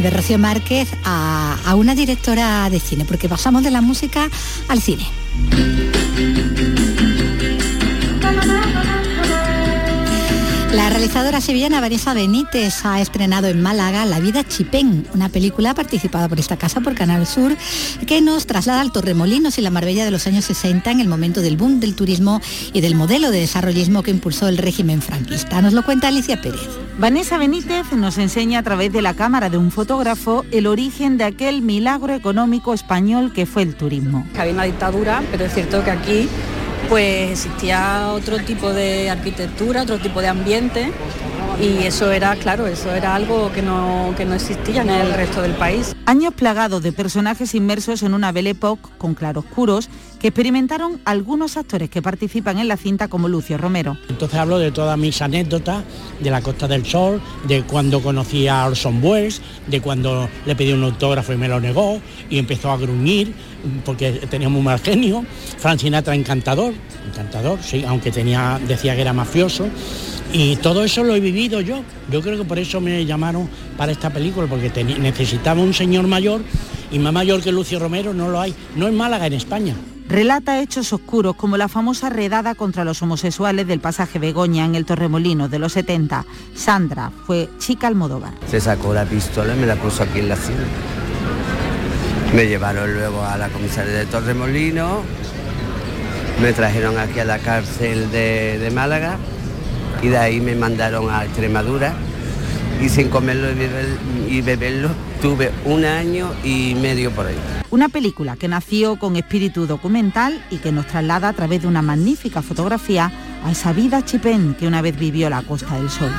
De 0.09 0.15
Rocío 0.15 0.39
Márquez 0.39 0.87
a, 1.03 1.57
a 1.65 1.75
una 1.75 1.93
directora 1.93 2.69
de 2.69 2.79
cine, 2.79 3.03
porque 3.03 3.27
pasamos 3.27 3.63
de 3.63 3.71
la 3.71 3.81
música 3.81 4.29
al 4.69 4.81
cine. 4.81 5.05
Realizadora 11.07 11.39
sevillana 11.39 11.79
Vanessa 11.79 12.13
Benítez 12.13 12.83
ha 12.83 12.99
estrenado 12.99 13.47
en 13.47 13.61
Málaga 13.61 14.03
La 14.05 14.19
vida 14.19 14.43
Chipén, 14.43 15.07
una 15.13 15.29
película 15.29 15.73
participada 15.73 16.27
por 16.27 16.37
esta 16.37 16.57
casa 16.57 16.81
por 16.81 16.95
Canal 16.95 17.25
Sur 17.25 17.55
que 18.05 18.19
nos 18.19 18.45
traslada 18.45 18.81
al 18.81 18.91
Torremolinos 18.91 19.57
y 19.57 19.61
la 19.61 19.69
Marbella 19.69 20.03
de 20.03 20.11
los 20.11 20.27
años 20.27 20.43
60 20.43 20.91
en 20.91 20.99
el 20.99 21.07
momento 21.07 21.39
del 21.39 21.55
boom 21.55 21.79
del 21.79 21.95
turismo 21.95 22.41
y 22.73 22.81
del 22.81 22.95
modelo 22.95 23.31
de 23.31 23.39
desarrollismo 23.39 24.03
que 24.03 24.11
impulsó 24.11 24.49
el 24.49 24.57
régimen 24.57 25.01
franquista. 25.01 25.61
Nos 25.61 25.71
lo 25.71 25.85
cuenta 25.85 26.09
Alicia 26.09 26.41
Pérez. 26.41 26.67
Vanessa 26.97 27.37
Benítez 27.37 27.93
nos 27.93 28.17
enseña 28.17 28.59
a 28.59 28.63
través 28.63 28.91
de 28.91 29.01
la 29.01 29.13
cámara 29.13 29.49
de 29.49 29.57
un 29.57 29.71
fotógrafo 29.71 30.43
el 30.51 30.67
origen 30.67 31.17
de 31.17 31.23
aquel 31.23 31.61
milagro 31.61 32.13
económico 32.13 32.73
español 32.73 33.31
que 33.31 33.45
fue 33.45 33.61
el 33.61 33.75
turismo. 33.75 34.27
Había 34.37 34.51
una 34.51 34.63
dictadura, 34.63 35.23
pero 35.31 35.45
es 35.45 35.53
cierto 35.53 35.85
que 35.85 35.91
aquí 35.91 36.29
pues 36.89 37.31
existía 37.31 38.09
otro 38.11 38.37
tipo 38.39 38.71
de 38.71 39.09
arquitectura, 39.09 39.83
otro 39.83 39.99
tipo 39.99 40.21
de 40.21 40.27
ambiente 40.27 40.91
y 41.59 41.85
eso 41.85 42.11
era, 42.11 42.35
claro, 42.35 42.67
eso 42.67 42.93
era 42.93 43.15
algo 43.15 43.51
que 43.51 43.63
no, 43.63 44.13
que 44.15 44.25
no 44.25 44.35
existía 44.35 44.81
en 44.83 44.89
el 44.89 45.11
resto 45.13 45.41
del 45.41 45.53
país. 45.53 45.95
Años 46.05 46.33
plagados 46.35 46.83
de 46.83 46.91
personajes 46.91 47.55
inmersos 47.55 48.03
en 48.03 48.13
una 48.13 48.31
Belle 48.31 48.51
Époque 48.51 48.89
con 48.97 49.15
claroscuros 49.15 49.89
que 50.19 50.27
experimentaron 50.27 50.99
algunos 51.05 51.57
actores 51.57 51.89
que 51.89 52.01
participan 52.01 52.59
en 52.59 52.67
la 52.67 52.77
cinta 52.77 53.07
como 53.07 53.27
Lucio 53.27 53.57
Romero. 53.57 53.97
Entonces 54.07 54.37
hablo 54.37 54.59
de 54.59 54.71
todas 54.71 54.97
mis 54.97 55.21
anécdotas 55.21 55.83
de 56.19 56.29
la 56.29 56.41
Costa 56.41 56.67
del 56.67 56.85
Sol, 56.85 57.21
de 57.47 57.63
cuando 57.63 58.01
conocí 58.01 58.47
a 58.47 58.65
Orson 58.65 59.03
Welles, 59.03 59.41
de 59.67 59.81
cuando 59.81 60.29
le 60.45 60.55
pedí 60.55 60.73
un 60.73 60.83
autógrafo 60.83 61.33
y 61.33 61.37
me 61.37 61.47
lo 61.47 61.59
negó 61.59 61.99
y 62.29 62.37
empezó 62.37 62.71
a 62.71 62.77
gruñir 62.77 63.33
porque 63.85 64.11
tenía 64.29 64.49
muy 64.49 64.61
mal 64.61 64.79
genio. 64.79 65.25
Frank 65.57 65.79
Sinatra 65.79 66.15
encantador, 66.15 66.73
encantador, 67.07 67.59
sí, 67.61 67.83
aunque 67.87 68.11
tenía, 68.11 68.59
decía 68.67 68.95
que 68.95 69.01
era 69.01 69.13
mafioso. 69.13 69.67
Y 70.33 70.57
todo 70.57 70.83
eso 70.83 71.03
lo 71.03 71.15
he 71.15 71.19
vivido 71.19 71.61
yo. 71.61 71.83
Yo 72.11 72.21
creo 72.21 72.37
que 72.37 72.43
por 72.43 72.59
eso 72.59 72.81
me 72.81 73.05
llamaron 73.05 73.49
para 73.77 73.91
esta 73.91 74.09
película, 74.09 74.47
porque 74.47 74.71
necesitaba 74.83 75.61
un 75.61 75.73
señor 75.73 76.07
mayor 76.07 76.41
y 76.91 76.99
más 76.99 77.13
mayor 77.13 77.41
que 77.41 77.51
Lucio 77.51 77.79
Romero 77.79 78.13
no 78.13 78.29
lo 78.29 78.39
hay. 78.39 78.53
No 78.75 78.87
en 78.87 78.95
Málaga, 78.95 79.27
en 79.27 79.33
España. 79.33 79.75
Relata 80.07 80.61
hechos 80.61 80.93
oscuros 80.93 81.35
como 81.35 81.57
la 81.57 81.67
famosa 81.67 82.09
redada 82.09 82.55
contra 82.55 82.85
los 82.85 83.01
homosexuales 83.01 83.67
del 83.67 83.81
pasaje 83.81 84.19
Begoña 84.19 84.63
en 84.63 84.75
el 84.75 84.85
Torremolino 84.85 85.49
de 85.49 85.59
los 85.59 85.73
70. 85.73 86.25
Sandra 86.55 87.11
fue 87.25 87.49
chica 87.59 87.87
Almodóvar. 87.87 88.33
Se 88.49 88.61
sacó 88.61 88.93
la 88.93 89.03
pistola 89.03 89.53
y 89.53 89.59
me 89.59 89.67
la 89.67 89.75
puso 89.75 90.03
aquí 90.03 90.19
en 90.19 90.29
la 90.29 90.37
silla. 90.37 90.96
Me 92.33 92.45
llevaron 92.45 92.93
luego 92.93 93.23
a 93.23 93.37
la 93.37 93.49
comisaría 93.49 93.93
de 93.93 94.05
Torremolino, 94.05 95.01
me 96.41 96.53
trajeron 96.53 96.97
aquí 96.97 97.19
a 97.19 97.25
la 97.25 97.39
cárcel 97.39 98.11
de, 98.11 98.69
Málaga 98.73 99.17
y 100.03 100.09
de 100.09 100.17
ahí 100.17 100.39
me 100.39 100.53
mandaron 100.53 101.09
a 101.09 101.23
Extremadura 101.23 101.93
y 102.81 102.89
sin 102.89 103.09
comerlo 103.09 103.47
y, 104.29 104.41
beberlo 104.41 104.89
tuve 105.21 105.51
un 105.65 105.83
año 105.83 106.29
y 106.43 106.75
medio 106.75 107.11
por 107.11 107.25
ahí. 107.25 107.37
Una 107.71 107.89
película 107.89 108.35
que 108.35 108.47
nació 108.47 108.99
con 108.99 109.15
espíritu 109.15 109.65
documental 109.65 110.45
y 110.51 110.57
que 110.57 110.71
nos 110.71 110.85
traslada 110.85 111.29
a 111.29 111.33
través 111.33 111.63
de 111.63 111.67
una 111.67 111.81
magnífica 111.81 112.41
fotografía 112.43 113.11
a 113.43 113.51
esa 113.51 113.73
vida 113.73 114.05
chipén 114.05 114.53
que 114.53 114.67
una 114.67 114.81
vez 114.81 114.97
vivió 114.99 115.29
la 115.29 115.41
Costa 115.41 115.75
del 115.75 115.89
Sol. 115.89 116.11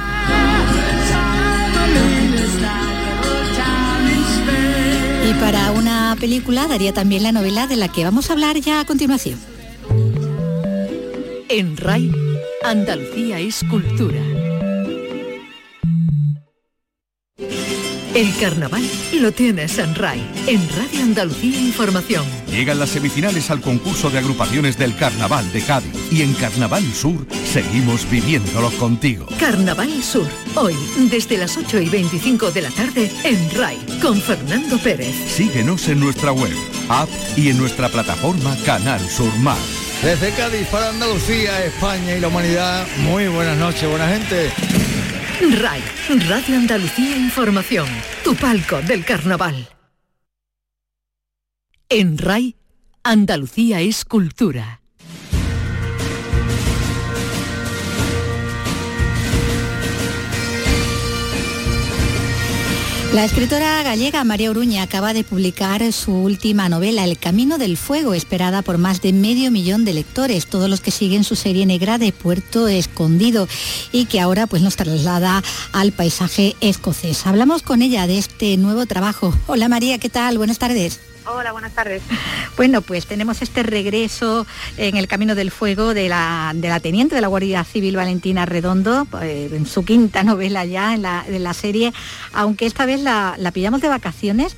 Y 5.29 5.35
para 5.35 5.73
una 5.73 6.17
película 6.19 6.67
daría 6.67 6.95
también 6.95 7.23
la 7.23 7.33
novela 7.33 7.67
de 7.67 7.77
la 7.77 7.89
que 7.89 8.03
vamos 8.03 8.31
a 8.31 8.33
hablar 8.33 8.57
ya 8.61 8.81
a 8.81 8.87
continuación. 8.87 9.39
En 11.51 11.77
RAI, 11.77 12.11
Andalucía 12.65 13.39
es 13.39 13.63
cultura. 13.69 14.23
El 18.19 18.35
carnaval 18.35 18.83
lo 19.13 19.31
tienes 19.31 19.79
en 19.79 19.95
RAI, 19.95 20.21
en 20.49 20.69
Radio 20.71 21.03
Andalucía 21.03 21.57
Información. 21.57 22.25
Llegan 22.51 22.81
las 22.81 22.89
semifinales 22.89 23.49
al 23.49 23.61
concurso 23.61 24.11
de 24.11 24.19
agrupaciones 24.19 24.77
del 24.77 24.97
Carnaval 24.97 25.53
de 25.53 25.63
Cádiz 25.63 25.93
y 26.11 26.23
en 26.23 26.35
Carnaval 26.35 26.83
Sur 26.93 27.25
seguimos 27.47 28.11
viviéndolo 28.11 28.73
contigo. 28.73 29.29
Carnaval 29.39 30.03
Sur, 30.03 30.27
hoy 30.57 30.75
desde 31.09 31.39
las 31.39 31.57
8 31.57 31.81
y 31.81 31.89
25 31.91 32.51
de 32.51 32.63
la 32.63 32.71
tarde 32.71 33.09
en 33.23 33.51
RAI 33.57 33.79
con 34.03 34.21
Fernando 34.21 34.79
Pérez. 34.79 35.15
Síguenos 35.29 35.87
en 35.87 36.01
nuestra 36.01 36.33
web, 36.33 36.57
app 36.89 37.09
y 37.37 37.51
en 37.51 37.59
nuestra 37.59 37.89
plataforma 37.89 38.57
Canal 38.67 39.09
Sur 39.09 39.33
Mar. 39.39 39.57
Desde 40.03 40.33
Cádiz 40.33 40.67
para 40.73 40.89
Andalucía, 40.89 41.65
España 41.65 42.17
y 42.17 42.21
la 42.21 42.27
humanidad, 42.27 42.85
muy 42.99 43.29
buenas 43.29 43.59
noches, 43.59 43.89
buena 43.89 44.09
gente. 44.09 44.88
RAI, 45.41 45.81
Radio 46.29 46.57
Andalucía 46.57 47.17
Información, 47.17 47.87
tu 48.25 48.35
palco 48.35 48.83
del 48.83 49.05
carnaval. 49.05 49.69
En 51.89 52.19
RAI, 52.19 52.57
Andalucía 53.05 53.81
es 53.81 54.05
cultura. 54.05 54.83
La 63.19 63.25
escritora 63.25 63.83
gallega 63.83 64.23
María 64.23 64.49
Uruña 64.49 64.85
acaba 64.85 65.13
de 65.13 65.25
publicar 65.25 65.93
su 65.93 66.13
última 66.13 66.69
novela, 66.69 67.03
El 67.03 67.19
Camino 67.19 67.59
del 67.59 67.77
Fuego, 67.77 68.15
esperada 68.15 68.63
por 68.63 68.79
más 68.79 69.03
de 69.03 69.13
medio 69.13 69.51
millón 69.51 69.85
de 69.85 69.93
lectores, 69.93 70.47
todos 70.47 70.71
los 70.71 70.81
que 70.81 70.93
siguen 70.93 71.25
su 71.25 71.35
serie 71.35 71.67
negra 71.67 71.99
de 71.99 72.13
Puerto 72.13 72.69
Escondido 72.69 73.49
y 73.91 74.05
que 74.05 74.21
ahora 74.21 74.47
pues 74.47 74.63
nos 74.63 74.77
traslada 74.77 75.43
al 75.73 75.91
paisaje 75.91 76.55
escocés. 76.61 77.27
Hablamos 77.27 77.65
con 77.65 77.83
ella 77.83 78.07
de 78.07 78.19
este 78.19 78.57
nuevo 78.57 78.87
trabajo. 78.87 79.37
Hola 79.49 79.69
María, 79.69 79.99
¿qué 79.99 80.11
tal? 80.11 80.39
Buenas 80.39 80.61
tardes. 80.61 81.01
Hola, 81.31 81.53
buenas 81.53 81.73
tardes. 81.75 82.03
Bueno, 82.57 82.81
pues 82.81 83.07
tenemos 83.07 83.43
este 83.43 83.63
regreso 83.63 84.47
en 84.79 84.97
el 84.97 85.07
Camino 85.07 85.35
del 85.35 85.51
Fuego 85.51 85.93
de 85.93 86.09
la, 86.09 86.55
la 86.55 86.81
teniente 86.81 87.15
de 87.15 87.21
la 87.21 87.29
Guardia 87.29 87.65
Civil 87.65 87.97
Valentina 87.97 88.47
Redondo, 88.47 89.07
eh, 89.21 89.51
en 89.53 89.67
su 89.67 89.85
quinta 89.85 90.23
novela 90.23 90.65
ya 90.65 90.95
en 90.95 91.03
la, 91.03 91.25
la 91.29 91.53
serie, 91.53 91.93
aunque 92.33 92.65
esta 92.65 92.87
vez 92.87 93.01
la, 93.01 93.37
pillamos 93.53 93.83
de 93.83 93.89
vacaciones 93.89 94.57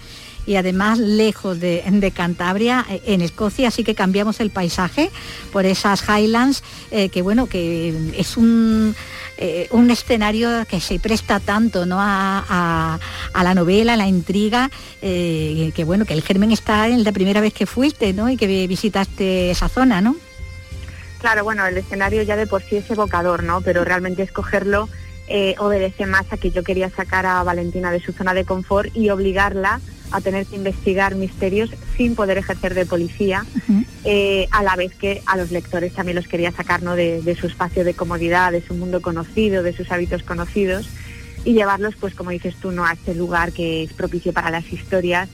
y 0.51 0.57
además 0.57 0.98
lejos 0.98 1.61
de, 1.61 2.12
Cantabria, 2.12 2.84
eh, 2.90 3.01
en 3.07 3.20
Escocia, 3.20 3.68
así 3.68 3.84
que 3.84 3.94
cambiamos 3.94 4.40
el 4.40 4.51
paisaje 4.51 5.09
por 5.53 5.64
esas 5.64 6.03
Highlands, 6.09 6.64
eh, 6.90 7.09
que 7.09 7.22
bueno, 7.22 7.46
que 7.46 7.94
es 8.16 8.36
un 8.36 8.96
eh, 9.38 9.68
un 9.70 9.92
escenario 9.92 10.66
que 10.66 10.80
se 10.80 10.98
presta 10.98 11.38
tanto 11.38 11.86
¿no? 11.86 11.98
a, 12.01 12.98
la 13.32 13.55
novela, 13.55 13.92
a 13.92 13.96
la 13.96 14.09
intriga, 14.09 14.68
que 15.01 15.84
bueno, 15.86 16.05
que 16.05 16.14
el 16.14 16.22
germen 16.22 16.51
está 16.51 16.88
en 16.88 17.05
la 17.05 17.12
primera 17.12 17.40
vez 17.40 17.55
que 17.55 17.64
fuiste 17.64 18.12
¿no? 18.12 18.28
y 18.28 18.36
que 18.36 18.66
visitaste 18.66 19.53
esa 19.53 19.68
zona, 19.68 20.01
¿no? 20.01 20.16
Claro, 21.20 21.44
bueno, 21.44 21.64
el 21.64 21.78
escenario 21.78 22.22
ya 22.22 22.34
de 22.34 22.48
por 22.48 22.62
sí 22.62 22.76
es 22.76 22.90
evocador, 22.90 23.44
¿no? 23.44 23.61
Pero 23.61 23.84
realmente 23.84 24.24
escogerlo 24.24 24.88
eh, 25.32 25.55
obedece 25.59 26.07
más 26.07 26.26
a 26.32 26.36
que 26.36 26.51
yo 26.51 26.64
quería 26.64 26.90
sacar 26.90 27.24
a 27.24 27.40
Valentina 27.44 27.92
de 27.92 28.01
su 28.01 28.12
zona 28.12 28.34
de 28.34 28.44
confort 28.44 28.90
y 28.96 29.11
obligarla 29.11 29.80
a 30.11 30.20
tener 30.20 30.46
que 30.46 30.56
investigar 30.56 31.14
misterios 31.14 31.70
sin 31.96 32.14
poder 32.14 32.38
ejercer 32.38 32.74
de 32.74 32.86
policía, 32.86 33.44
eh, 34.04 34.48
a 34.50 34.62
la 34.62 34.76
vez 34.76 34.94
que 34.94 35.22
a 35.26 35.36
los 35.36 35.50
lectores 35.50 35.92
también 35.92 36.16
los 36.16 36.26
quería 36.26 36.52
sacar 36.52 36.80
de, 36.80 37.36
su 37.38 37.46
espacio 37.46 37.84
de 37.84 37.94
comodidad, 37.94 38.52
de 38.52 38.62
su 38.62 38.74
mundo 38.74 39.02
conocido, 39.02 39.62
de 39.62 39.72
sus 39.72 39.90
hábitos 39.92 40.22
conocidos 40.22 40.88
y 41.44 41.54
llevarlos, 41.54 41.94
pues 41.96 42.14
como 42.14 42.30
dices 42.30 42.54
tú, 42.56 42.70
no 42.70 42.84
a 42.84 42.92
este 42.92 43.14
lugar 43.14 43.52
que 43.52 43.82
es 43.82 43.92
propicio 43.92 44.32
para 44.32 44.50
las 44.50 44.72
historias 44.72 45.28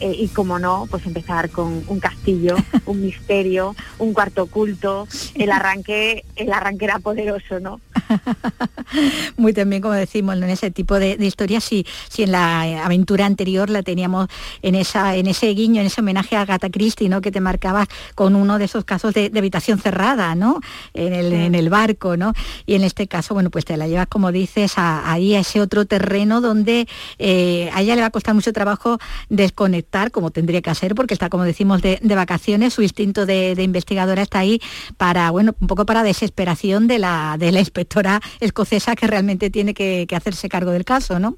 eh, 0.00 0.16
y 0.18 0.28
como 0.28 0.58
no, 0.58 0.86
pues 0.90 1.04
empezar 1.06 1.50
con 1.50 1.84
un 1.86 2.00
castillo, 2.00 2.56
un 2.86 3.02
misterio, 3.02 3.76
un 3.98 4.14
cuarto 4.14 4.44
oculto, 4.44 5.06
el 5.34 5.50
arranque, 5.52 6.24
el 6.36 6.52
arranque 6.52 6.86
era 6.86 6.98
poderoso, 6.98 7.60
¿no? 7.60 7.80
Muy 9.36 9.52
también, 9.52 9.82
como 9.82 9.94
decimos, 9.94 10.36
en 10.36 10.44
ese 10.44 10.70
tipo 10.70 10.98
de, 10.98 11.16
historias, 11.20 11.64
si, 11.64 11.86
si 12.08 12.22
en 12.22 12.32
la 12.32 12.84
aventura 12.84 13.26
anterior 13.26 13.68
la 13.68 13.82
teníamos 13.82 14.28
en 14.62 14.74
esa, 14.74 15.16
en 15.16 15.26
ese 15.26 15.48
guiño, 15.48 15.82
en 15.82 15.88
ese 15.88 16.00
homenaje 16.00 16.34
a 16.36 16.42
Agatha 16.42 16.70
Christie, 16.70 17.10
¿no? 17.10 17.20
Que 17.20 17.30
te 17.30 17.40
marcabas 17.40 17.86
con 18.14 18.36
uno 18.36 18.58
de 18.58 18.64
esos 18.64 18.84
casos 18.84 19.12
de, 19.12 19.30
habitación 19.36 19.78
cerrada, 19.78 20.34
¿no? 20.34 20.60
En 20.94 21.54
el, 21.54 21.70
barco, 21.70 22.16
¿no? 22.16 22.32
Y 22.66 22.74
en 22.74 22.84
este 22.84 23.06
caso, 23.06 23.34
bueno, 23.34 23.50
pues 23.50 23.64
te 23.64 23.76
la 23.76 23.86
llevas, 23.86 24.06
como 24.06 24.32
dices, 24.32 24.72
ahí 24.76 25.34
a 25.34 25.40
ese 25.40 25.60
otro 25.60 25.84
terreno 25.84 26.40
donde 26.40 26.88
eh, 27.18 27.70
a 27.72 27.82
ella 27.82 27.94
le 27.94 28.00
va 28.00 28.08
a 28.08 28.10
costar 28.10 28.34
mucho 28.34 28.52
trabajo 28.52 28.98
desconectar 29.28 29.89
como 30.10 30.30
tendría 30.30 30.62
que 30.62 30.70
hacer, 30.70 30.94
porque 30.94 31.14
está, 31.14 31.28
como 31.28 31.44
decimos, 31.44 31.82
de, 31.82 31.98
vacaciones, 32.02 32.72
su 32.74 32.82
instinto 32.82 33.26
de, 33.26 33.54
investigadora 33.58 34.22
está 34.22 34.38
ahí 34.40 34.60
para, 34.96 35.30
bueno, 35.30 35.54
un 35.60 35.66
poco 35.66 35.84
para 35.84 36.02
desesperación 36.02 36.86
de 36.86 36.98
la, 36.98 37.36
de 37.38 37.50
la 37.52 37.60
inspectora 37.60 38.20
escocesa 38.40 38.94
que 38.96 39.06
realmente 39.06 39.50
tiene 39.50 39.74
que, 39.74 40.06
hacerse 40.14 40.48
cargo 40.48 40.70
del 40.70 40.84
caso, 40.84 41.18
¿no? 41.18 41.36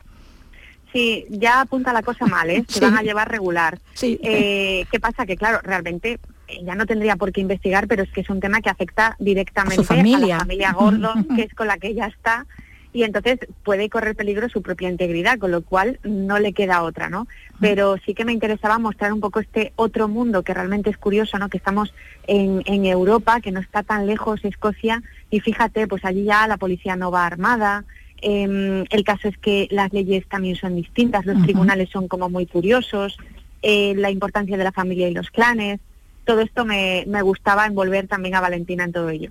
Sí, 0.93 1.25
ya 1.31 1.63
apunta 1.63 1.93
la 1.93 2.03
cosa 2.03 2.27
mal, 2.27 2.51
¿eh? 2.51 2.65
Se 2.69 2.75
Sí. 2.75 2.81
van 2.81 2.99
a 2.99 3.03
llevar 3.03 3.31
regular. 3.31 3.79
Sí. 3.95 4.21
Eh, 4.23 4.85
¿Qué 4.91 5.01
pasa? 5.01 5.25
Que 5.25 5.37
claro, 5.37 5.61
realmente 5.63 6.19
eh, 6.49 6.59
ya 6.65 6.75
no 6.75 6.85
tendría 6.85 7.17
por 7.17 7.33
qué 7.33 7.41
investigar, 7.41 7.89
pero 7.89 8.03
es 8.03 8.11
que 8.11 8.21
es 8.21 8.29
un 8.29 8.41
tema 8.41 8.61
que 8.61 8.69
afecta 8.69 9.17
directamente 9.19 9.75
A 9.75 9.77
su 9.77 9.85
familia. 9.85 10.37
la 10.37 10.39
familia 10.41 10.73
Gordon, 10.73 11.25
que 11.35 11.43
es 11.45 11.55
con 11.55 11.67
la 11.67 11.79
que 11.79 11.89
ella 11.89 12.07
está, 12.09 12.47
y 12.93 13.05
entonces 13.05 13.39
puede 13.63 13.89
correr 13.89 14.15
peligro 14.15 14.49
su 14.49 14.63
propia 14.63 14.91
integridad, 14.91 15.39
con 15.39 15.51
lo 15.51 15.63
cual 15.63 15.99
no 16.03 16.39
le 16.39 16.53
queda 16.53 16.83
otra, 16.83 17.09
¿no? 17.09 17.27
Pero 17.61 17.97
sí 18.05 18.15
que 18.15 18.25
me 18.25 18.33
interesaba 18.33 18.79
mostrar 18.79 19.13
un 19.13 19.21
poco 19.21 19.41
este 19.41 19.73
otro 19.77 20.09
mundo 20.09 20.43
que 20.43 20.55
realmente 20.55 20.91
es 20.91 20.99
curioso, 20.99 21.39
¿no? 21.39 21.49
Que 21.49 21.59
estamos 21.59 21.95
en, 22.27 22.63
en 22.67 22.85
Europa, 22.85 23.41
que 23.41 23.53
no 23.53 23.61
está 23.61 23.83
tan 23.83 24.07
lejos 24.07 24.45
Escocia, 24.45 25.03
y 25.31 25.41
fíjate, 25.41 25.89
pues 25.89 26.05
allí 26.05 26.25
ya 26.25 26.47
la 26.47 26.57
policía 26.59 26.97
no 26.97 27.11
va 27.11 27.27
armada, 27.27 27.85
Em, 28.23 28.85
el 28.89 29.03
caso 29.03 29.27
es 29.27 29.37
que 29.37 29.67
las 29.73 29.93
leyes 29.93 30.25
también 30.29 30.55
son 30.55 30.77
distintas, 30.77 31.27
los 31.27 31.43
tribunales 31.43 31.91
son 31.91 32.07
como 32.07 32.31
muy 32.31 32.47
curiosos, 32.47 33.19
eh, 33.63 33.95
la 33.97 34.11
importancia 34.11 34.57
de 34.57 34.63
la 34.63 34.71
familia 34.71 35.09
y 35.09 35.15
los 35.15 35.29
clanes. 35.31 35.81
Todo 36.25 36.41
esto 36.41 36.65
me, 36.65 37.05
me 37.07 37.23
gustaba 37.23 37.67
envolver 37.67 38.07
también 38.09 38.35
a 38.35 38.41
Valentina 38.41 38.85
en 38.85 38.93
todo 38.93 39.09
ello. 39.11 39.31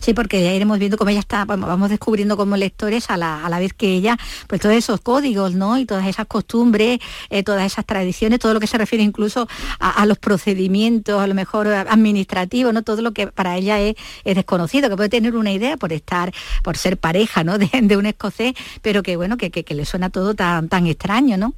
Sí, 0.00 0.12
porque 0.12 0.42
ya 0.42 0.52
iremos 0.52 0.78
viendo 0.78 0.98
cómo 0.98 1.10
ella 1.10 1.20
está, 1.20 1.44
vamos, 1.46 1.88
descubriendo 1.88 2.36
como 2.36 2.56
lectores 2.56 3.08
a 3.08 3.16
la, 3.16 3.44
a 3.44 3.48
la 3.48 3.58
vez 3.58 3.72
que 3.72 3.94
ella, 3.94 4.18
pues 4.46 4.60
todos 4.60 4.74
esos 4.74 5.00
códigos, 5.00 5.54
¿no? 5.54 5.78
Y 5.78 5.86
todas 5.86 6.06
esas 6.06 6.26
costumbres, 6.26 7.00
eh, 7.30 7.42
todas 7.42 7.64
esas 7.64 7.86
tradiciones, 7.86 8.40
todo 8.40 8.52
lo 8.52 8.60
que 8.60 8.66
se 8.66 8.76
refiere 8.76 9.02
incluso 9.02 9.48
a, 9.80 10.02
a 10.02 10.06
los 10.06 10.18
procedimientos, 10.18 11.20
a 11.20 11.26
lo 11.26 11.34
mejor 11.34 11.66
eh, 11.66 11.76
administrativos, 11.76 12.74
¿no? 12.74 12.82
Todo 12.82 13.00
lo 13.00 13.12
que 13.12 13.28
para 13.28 13.56
ella 13.56 13.80
es, 13.80 13.96
es 14.24 14.34
desconocido, 14.34 14.90
que 14.90 14.96
puede 14.96 15.08
tener 15.08 15.34
una 15.34 15.52
idea 15.52 15.76
por 15.78 15.92
estar, 15.92 16.32
por 16.62 16.76
ser 16.76 16.98
pareja, 16.98 17.42
¿no? 17.44 17.58
De, 17.58 17.68
de 17.82 17.96
un 17.96 18.06
escocés, 18.06 18.54
pero 18.82 19.02
que 19.02 19.16
bueno, 19.16 19.36
que, 19.36 19.50
que, 19.50 19.64
que 19.64 19.74
le 19.74 19.84
suena 19.84 20.10
todo 20.10 20.34
tan, 20.34 20.68
tan 20.68 20.86
extraño, 20.86 21.36
¿no? 21.38 21.54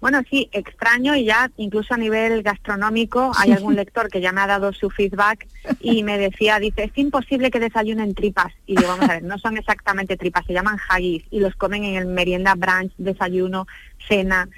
Bueno, 0.00 0.20
sí, 0.28 0.48
extraño 0.52 1.16
y 1.16 1.24
ya 1.24 1.50
incluso 1.56 1.94
a 1.94 1.96
nivel 1.96 2.42
gastronómico 2.42 3.32
hay 3.36 3.52
algún 3.52 3.76
lector 3.76 4.08
que 4.08 4.20
ya 4.20 4.30
me 4.30 4.42
ha 4.42 4.46
dado 4.46 4.72
su 4.72 4.90
feedback 4.90 5.46
y 5.80 6.02
me 6.02 6.18
decía, 6.18 6.58
dice, 6.58 6.84
es 6.84 6.92
imposible 6.96 7.50
que 7.50 7.60
desayunen 7.60 8.14
tripas. 8.14 8.52
Y 8.66 8.76
digo, 8.76 8.88
vamos 8.88 9.08
a 9.08 9.14
ver, 9.14 9.22
no 9.22 9.38
son 9.38 9.56
exactamente 9.56 10.16
tripas, 10.16 10.44
se 10.46 10.52
llaman 10.52 10.78
haggis 10.88 11.24
y 11.30 11.40
los 11.40 11.56
comen 11.56 11.84
en 11.84 11.96
el 11.96 12.06
merienda, 12.06 12.54
brunch, 12.54 12.92
desayuno, 12.98 13.66
cena. 14.06 14.48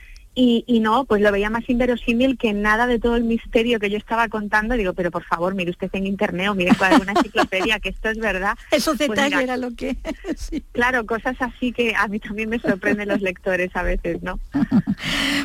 Y, 0.41 0.63
y 0.69 0.79
no, 0.79 1.05
pues 1.05 1.21
lo 1.21 1.33
veía 1.33 1.51
más 1.51 1.69
inverosímil 1.69 2.39
que 2.39 2.53
nada 2.53 2.87
de 2.87 3.01
todo 3.01 3.17
el 3.17 3.25
misterio 3.25 3.81
que 3.81 3.91
yo 3.91 3.97
estaba 3.99 4.29
contando. 4.29 4.77
Digo, 4.77 4.93
pero 4.93 5.11
por 5.11 5.25
favor, 5.25 5.57
mire 5.57 5.73
usted 5.73 5.91
en 5.95 6.07
internet 6.07 6.49
o 6.51 6.55
mire 6.55 6.77
con 6.77 6.87
alguna 6.93 7.11
enciclopedia 7.11 7.81
que 7.81 7.89
esto 7.89 8.09
es 8.09 8.19
verdad. 8.19 8.55
Esos 8.71 8.97
Pues 8.99 9.09
detalles 9.09 9.31
mira, 9.41 9.43
era 9.43 9.57
lo 9.57 9.75
que... 9.75 9.97
sí. 10.37 10.63
Claro, 10.71 11.07
cosas 11.07 11.35
así 11.41 11.73
que 11.73 11.93
a 11.97 12.07
mí 12.07 12.21
también 12.21 12.49
me 12.51 12.61
sorprenden 12.61 13.09
los 13.09 13.21
lectores 13.21 13.75
a 13.75 13.83
veces, 13.83 14.23
¿no? 14.23 14.39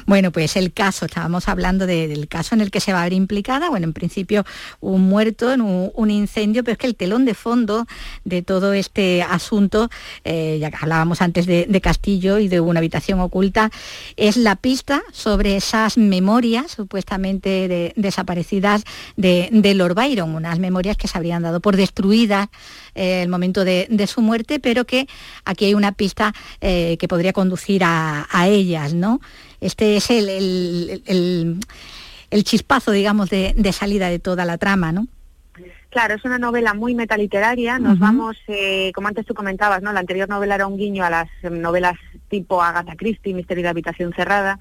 Bueno, 0.06 0.32
pues 0.32 0.56
el 0.58 0.74
caso, 0.74 1.06
estábamos 1.06 1.48
hablando 1.48 1.86
de- 1.86 2.08
del 2.08 2.28
caso 2.28 2.56
en 2.56 2.62
el 2.62 2.72
que 2.72 2.80
se 2.80 2.92
va 2.92 3.02
a 3.02 3.04
ver 3.06 3.14
implicada, 3.14 3.70
bueno, 3.70 3.86
en 3.86 3.94
principio 3.94 4.44
un 4.80 5.02
muerto 5.08 5.54
en 5.54 5.62
un, 5.62 5.92
un 5.96 6.12
incendio, 6.12 6.64
pero 6.64 6.74
es 6.74 6.78
que 6.80 6.88
el 6.88 6.96
telón 6.96 7.24
de 7.26 7.34
fondo 7.36 7.86
de 8.26 8.42
todo 8.42 8.74
este 8.74 9.22
asunto, 9.24 9.90
eh, 10.24 10.58
ya 10.60 10.72
que 10.72 10.78
hablábamos 10.82 11.22
antes 11.22 11.46
de, 11.46 11.66
de 11.70 11.82
Castillo 11.82 12.40
y 12.40 12.48
de 12.48 12.60
una 12.60 12.80
habitación 12.80 13.20
oculta, 13.22 13.70
es 14.18 14.36
la 14.36 14.56
pista 14.56 14.83
sobre 15.12 15.56
esas 15.58 15.98
memorias 15.98 16.72
supuestamente 16.72 17.68
de- 17.68 17.94
desaparecidas 17.96 18.84
de, 19.16 19.50
Lord 19.74 19.96
Byron, 19.96 20.36
unas 20.36 20.60
memorias 20.60 20.98
que 20.98 21.08
se 21.08 21.18
habrían 21.18 21.44
dado 21.44 21.60
por 21.60 21.76
destruidas 21.78 22.48
eh, 22.96 23.22
el 23.24 23.30
momento 23.30 23.64
de, 23.66 23.88
de 23.90 24.08
su 24.08 24.22
muerte, 24.22 24.60
pero 24.60 24.86
que 24.86 25.08
aquí 25.46 25.66
hay 25.66 25.74
una 25.74 25.92
pista 25.94 26.34
eh, 26.62 26.98
que 27.00 27.08
podría 27.08 27.34
conducir 27.34 27.84
a, 27.84 28.28
a 28.30 28.48
ellas, 28.48 28.94
¿no? 28.94 29.20
Este 29.62 29.96
es 29.98 30.10
el, 30.10 30.30
el- 30.30 31.04
el- 31.06 31.60
el 32.32 32.44
chispazo, 32.44 32.92
digamos, 32.92 33.30
de, 33.30 33.54
de 33.56 33.72
salida 33.74 34.10
de 34.10 34.18
toda 34.20 34.44
la 34.46 34.58
trama, 34.58 34.92
¿no? 34.92 35.08
Claro, 35.94 36.16
es 36.16 36.26
una 36.26 36.40
novela 36.40 36.74
muy 36.74 36.96
metaliteraria. 36.96 37.78
Nos 37.78 38.00
vamos, 38.00 38.36
eh, 38.48 38.92
como 38.96 39.08
antes 39.10 39.28
tú 39.28 39.36
comentabas, 39.36 39.84
¿no? 39.84 39.94
La 39.94 40.00
anterior 40.00 40.28
novela 40.28 40.56
era 40.56 40.66
un 40.66 40.76
guiño 40.76 41.06
a 41.06 41.12
las 41.12 41.28
eh, 41.44 41.52
novelas 41.52 41.94
tipo 42.30 42.64
Agatha 42.64 42.96
Christie, 42.96 43.36
Misterio 43.36 43.62
de 43.62 43.70
Habitación 43.70 44.12
Cerrada. 44.16 44.58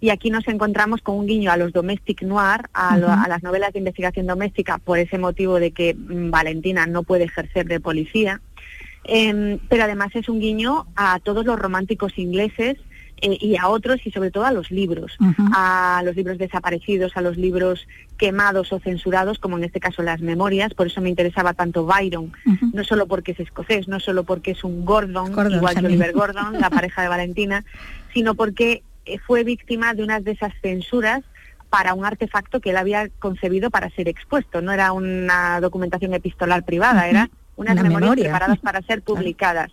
Y 0.00 0.10
aquí 0.10 0.30
nos 0.30 0.46
encontramos 0.46 1.02
con 1.02 1.16
un 1.18 1.26
guiño 1.26 1.50
a 1.50 1.56
los 1.56 1.72
domestic 1.72 2.22
noir, 2.22 2.60
a, 2.72 2.96
lo- 2.96 3.08
a 3.10 3.26
las 3.26 3.42
novelas 3.42 3.72
de 3.72 3.80
investigación 3.80 4.26
doméstica, 4.28 4.78
por 4.78 5.00
ese 5.00 5.18
motivo 5.18 5.58
de 5.58 5.72
que 5.72 5.94
mm, 5.94 6.30
Valentina 6.30 6.86
no 6.86 7.02
puede 7.02 7.24
ejercer 7.24 7.66
de 7.66 7.80
policía. 7.80 8.40
Em, 9.02 9.58
pero 9.68 9.82
además 9.82 10.10
es 10.14 10.28
un 10.28 10.38
guiño 10.38 10.86
a 10.94 11.18
todos 11.18 11.44
los 11.44 11.58
románticos 11.58 12.16
ingleses 12.18 12.76
eh, 13.20 13.36
y 13.40 13.56
a 13.56 13.68
otros 13.68 13.98
y 14.04 14.10
sobre 14.10 14.30
todo 14.30 14.44
a 14.44 14.52
los 14.52 14.70
libros, 14.70 15.16
a 15.54 16.02
los 16.04 16.14
libros 16.16 16.38
desaparecidos, 16.38 17.16
a 17.16 17.20
los 17.20 17.36
libros 17.36 17.86
quemados 18.16 18.72
o 18.72 18.78
censurados, 18.80 19.38
como 19.38 19.58
en 19.58 19.64
este 19.64 19.80
caso 19.80 20.02
las 20.02 20.20
memorias. 20.20 20.74
Por 20.74 20.86
eso 20.86 21.00
me 21.00 21.08
interesaba 21.08 21.54
tanto 21.54 21.84
Byron, 21.84 22.32
no 22.72 22.84
solo 22.84 23.06
porque 23.06 23.32
es 23.32 23.40
escocés, 23.40 23.88
no 23.88 24.00
solo 24.00 24.24
porque 24.24 24.52
es 24.52 24.64
un 24.64 24.84
Gordon, 24.84 25.32
Gordon 25.32 25.54
igual 25.58 25.74
que. 25.76 25.86
Oliver 25.86 26.12
Gordon, 26.12 26.60
la 26.60 26.70
pareja 26.70 27.02
de 27.02 27.08
Valentina, 27.08 27.64
sino 28.14 28.34
porque 28.34 28.82
eh, 29.06 29.18
fue 29.26 29.44
víctima 29.44 29.94
de 29.94 30.02
unas 30.04 30.24
de 30.24 30.32
esas 30.32 30.52
censuras 30.62 31.22
para 31.70 31.92
un 31.94 32.04
artefacto 32.04 32.60
que 32.60 32.70
él 32.70 32.76
había 32.78 33.08
concebido 33.18 33.70
para 33.70 33.90
ser 33.90 34.08
expuesto. 34.08 34.62
No 34.62 34.72
era 34.72 34.92
una 34.92 35.60
documentación 35.60 36.14
epistolar 36.14 36.64
privada, 36.64 37.02
Ujú. 37.02 37.10
era 37.10 37.30
unas 37.56 37.72
Una 37.74 37.82
memorias 37.82 38.00
memoria. 38.00 38.24
preparadas 38.24 38.58
para 38.60 38.80
ser 38.82 39.02
publicadas. 39.10 39.70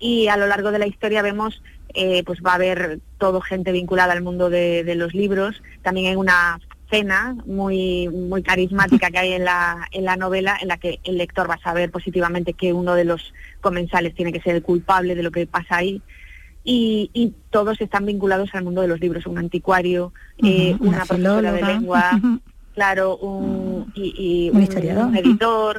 Y 0.00 0.28
a 0.28 0.36
lo 0.36 0.46
largo 0.46 0.70
de 0.72 0.78
la 0.78 0.86
historia 0.86 1.22
vemos, 1.22 1.62
eh, 1.94 2.22
pues 2.24 2.40
va 2.44 2.52
a 2.52 2.56
haber 2.56 3.00
todo 3.18 3.40
gente 3.40 3.72
vinculada 3.72 4.12
al 4.12 4.22
mundo 4.22 4.50
de, 4.50 4.84
de 4.84 4.94
los 4.94 5.14
libros. 5.14 5.62
También 5.82 6.08
hay 6.08 6.16
una 6.16 6.58
cena 6.90 7.36
muy 7.44 8.08
muy 8.08 8.42
carismática 8.42 9.10
que 9.10 9.18
hay 9.18 9.32
en 9.34 9.44
la, 9.44 9.88
en 9.92 10.04
la 10.04 10.16
novela 10.16 10.56
en 10.60 10.68
la 10.68 10.78
que 10.78 11.00
el 11.04 11.18
lector 11.18 11.48
va 11.48 11.54
a 11.54 11.60
saber 11.60 11.90
positivamente 11.90 12.54
que 12.54 12.72
uno 12.72 12.94
de 12.94 13.04
los 13.04 13.34
comensales 13.60 14.14
tiene 14.14 14.32
que 14.32 14.40
ser 14.40 14.54
el 14.54 14.62
culpable 14.62 15.14
de 15.14 15.22
lo 15.22 15.30
que 15.30 15.46
pasa 15.46 15.76
ahí. 15.76 16.02
Y, 16.64 17.10
y 17.14 17.32
todos 17.50 17.80
están 17.80 18.04
vinculados 18.04 18.50
al 18.54 18.64
mundo 18.64 18.82
de 18.82 18.88
los 18.88 19.00
libros, 19.00 19.26
un 19.26 19.38
anticuario, 19.38 20.12
eh, 20.42 20.76
una, 20.80 21.04
profesora 21.06 21.52
de 21.52 21.62
lengua, 21.62 22.10
claro, 22.74 23.16
un, 23.16 23.90
y, 23.94 24.48
y 24.48 24.50
Un 24.50 24.62
historiador. 24.62 25.06
un 25.06 25.16
editor. 25.16 25.78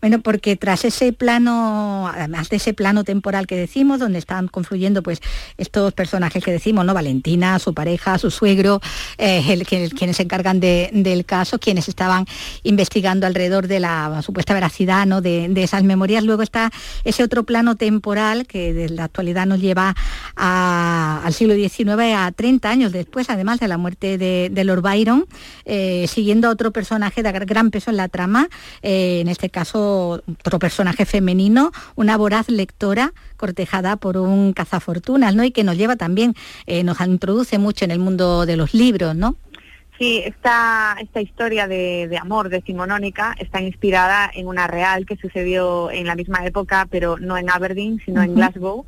Bueno, 0.00 0.20
porque 0.20 0.56
tras 0.56 0.84
ese 0.84 1.12
plano, 1.12 2.08
además 2.12 2.48
de 2.48 2.56
ese 2.56 2.72
plano 2.74 3.04
temporal 3.04 3.46
que 3.46 3.56
decimos, 3.56 3.98
donde 4.00 4.18
están 4.18 4.48
confluyendo 4.48 5.02
pues 5.02 5.20
estos 5.58 5.92
personajes 5.92 6.42
que 6.42 6.50
decimos, 6.52 6.84
¿no? 6.86 6.94
Valentina, 6.94 7.58
su 7.58 7.74
pareja, 7.74 8.18
su 8.18 8.30
suegro, 8.30 8.80
eh, 9.18 9.62
quienes 9.66 10.16
se 10.16 10.22
encargan 10.22 10.58
de- 10.60 10.90
del 10.92 11.24
caso, 11.24 11.58
quienes 11.58 11.88
estaban 11.88 12.24
investigando 12.62 13.26
alrededor 13.26 13.66
de 13.68 13.80
la 13.80 14.22
supuesta 14.22 14.54
veracidad 14.54 15.06
¿no? 15.06 15.20
de, 15.20 15.52
esas 15.62 15.82
memorias. 15.84 16.24
Luego 16.24 16.42
está 16.42 16.70
ese 17.04 17.22
otro 17.22 17.44
plano 17.44 17.76
temporal 17.76 18.46
que 18.46 18.72
de 18.72 18.88
la 18.88 19.04
actualidad 19.04 19.46
nos 19.46 19.60
lleva 19.60 19.94
al 20.36 21.32
siglo 21.34 21.54
XIX, 21.54 22.14
a 22.16 22.32
30 22.32 22.70
años 22.70 22.92
después, 22.92 23.28
además 23.28 23.60
de 23.60 23.68
la 23.68 23.76
muerte 23.76 24.16
de, 24.18 24.48
de 24.50 24.64
Lord 24.64 24.82
Byron, 24.82 25.26
eh, 25.64 26.06
siguiendo 26.08 26.48
a 26.48 26.50
otro 26.52 26.72
personaje 26.72 27.22
de 27.22 27.30
gran 27.32 27.70
peso 27.70 27.90
en 27.90 27.96
la 27.96 28.08
trama, 28.08 28.48
eh, 28.82 29.09
en 29.18 29.28
este 29.28 29.50
caso 29.50 30.22
otro 30.26 30.58
personaje 30.58 31.04
femenino, 31.04 31.72
una 31.96 32.16
voraz 32.16 32.48
lectora 32.48 33.12
cortejada 33.36 33.96
por 33.96 34.16
un 34.16 34.52
cazafortunas, 34.52 35.34
¿no? 35.34 35.42
Y 35.42 35.50
que 35.50 35.64
nos 35.64 35.76
lleva 35.76 35.96
también, 35.96 36.34
eh, 36.66 36.84
nos 36.84 37.00
introduce 37.00 37.58
mucho 37.58 37.84
en 37.84 37.90
el 37.90 37.98
mundo 37.98 38.46
de 38.46 38.56
los 38.56 38.74
libros, 38.74 39.16
¿no? 39.16 39.36
Sí, 39.98 40.22
esta, 40.24 40.96
esta 40.98 41.20
historia 41.20 41.66
de, 41.66 42.08
de 42.08 42.16
amor 42.16 42.48
decimonónica 42.48 43.34
está 43.38 43.60
inspirada 43.60 44.30
en 44.32 44.46
una 44.46 44.66
real 44.66 45.04
que 45.04 45.16
sucedió 45.16 45.90
en 45.90 46.06
la 46.06 46.14
misma 46.14 46.46
época, 46.46 46.86
pero 46.90 47.18
no 47.18 47.36
en 47.36 47.50
Aberdeen, 47.50 48.00
sino 48.04 48.22
en. 48.22 48.34
Glasgow, 48.34 48.86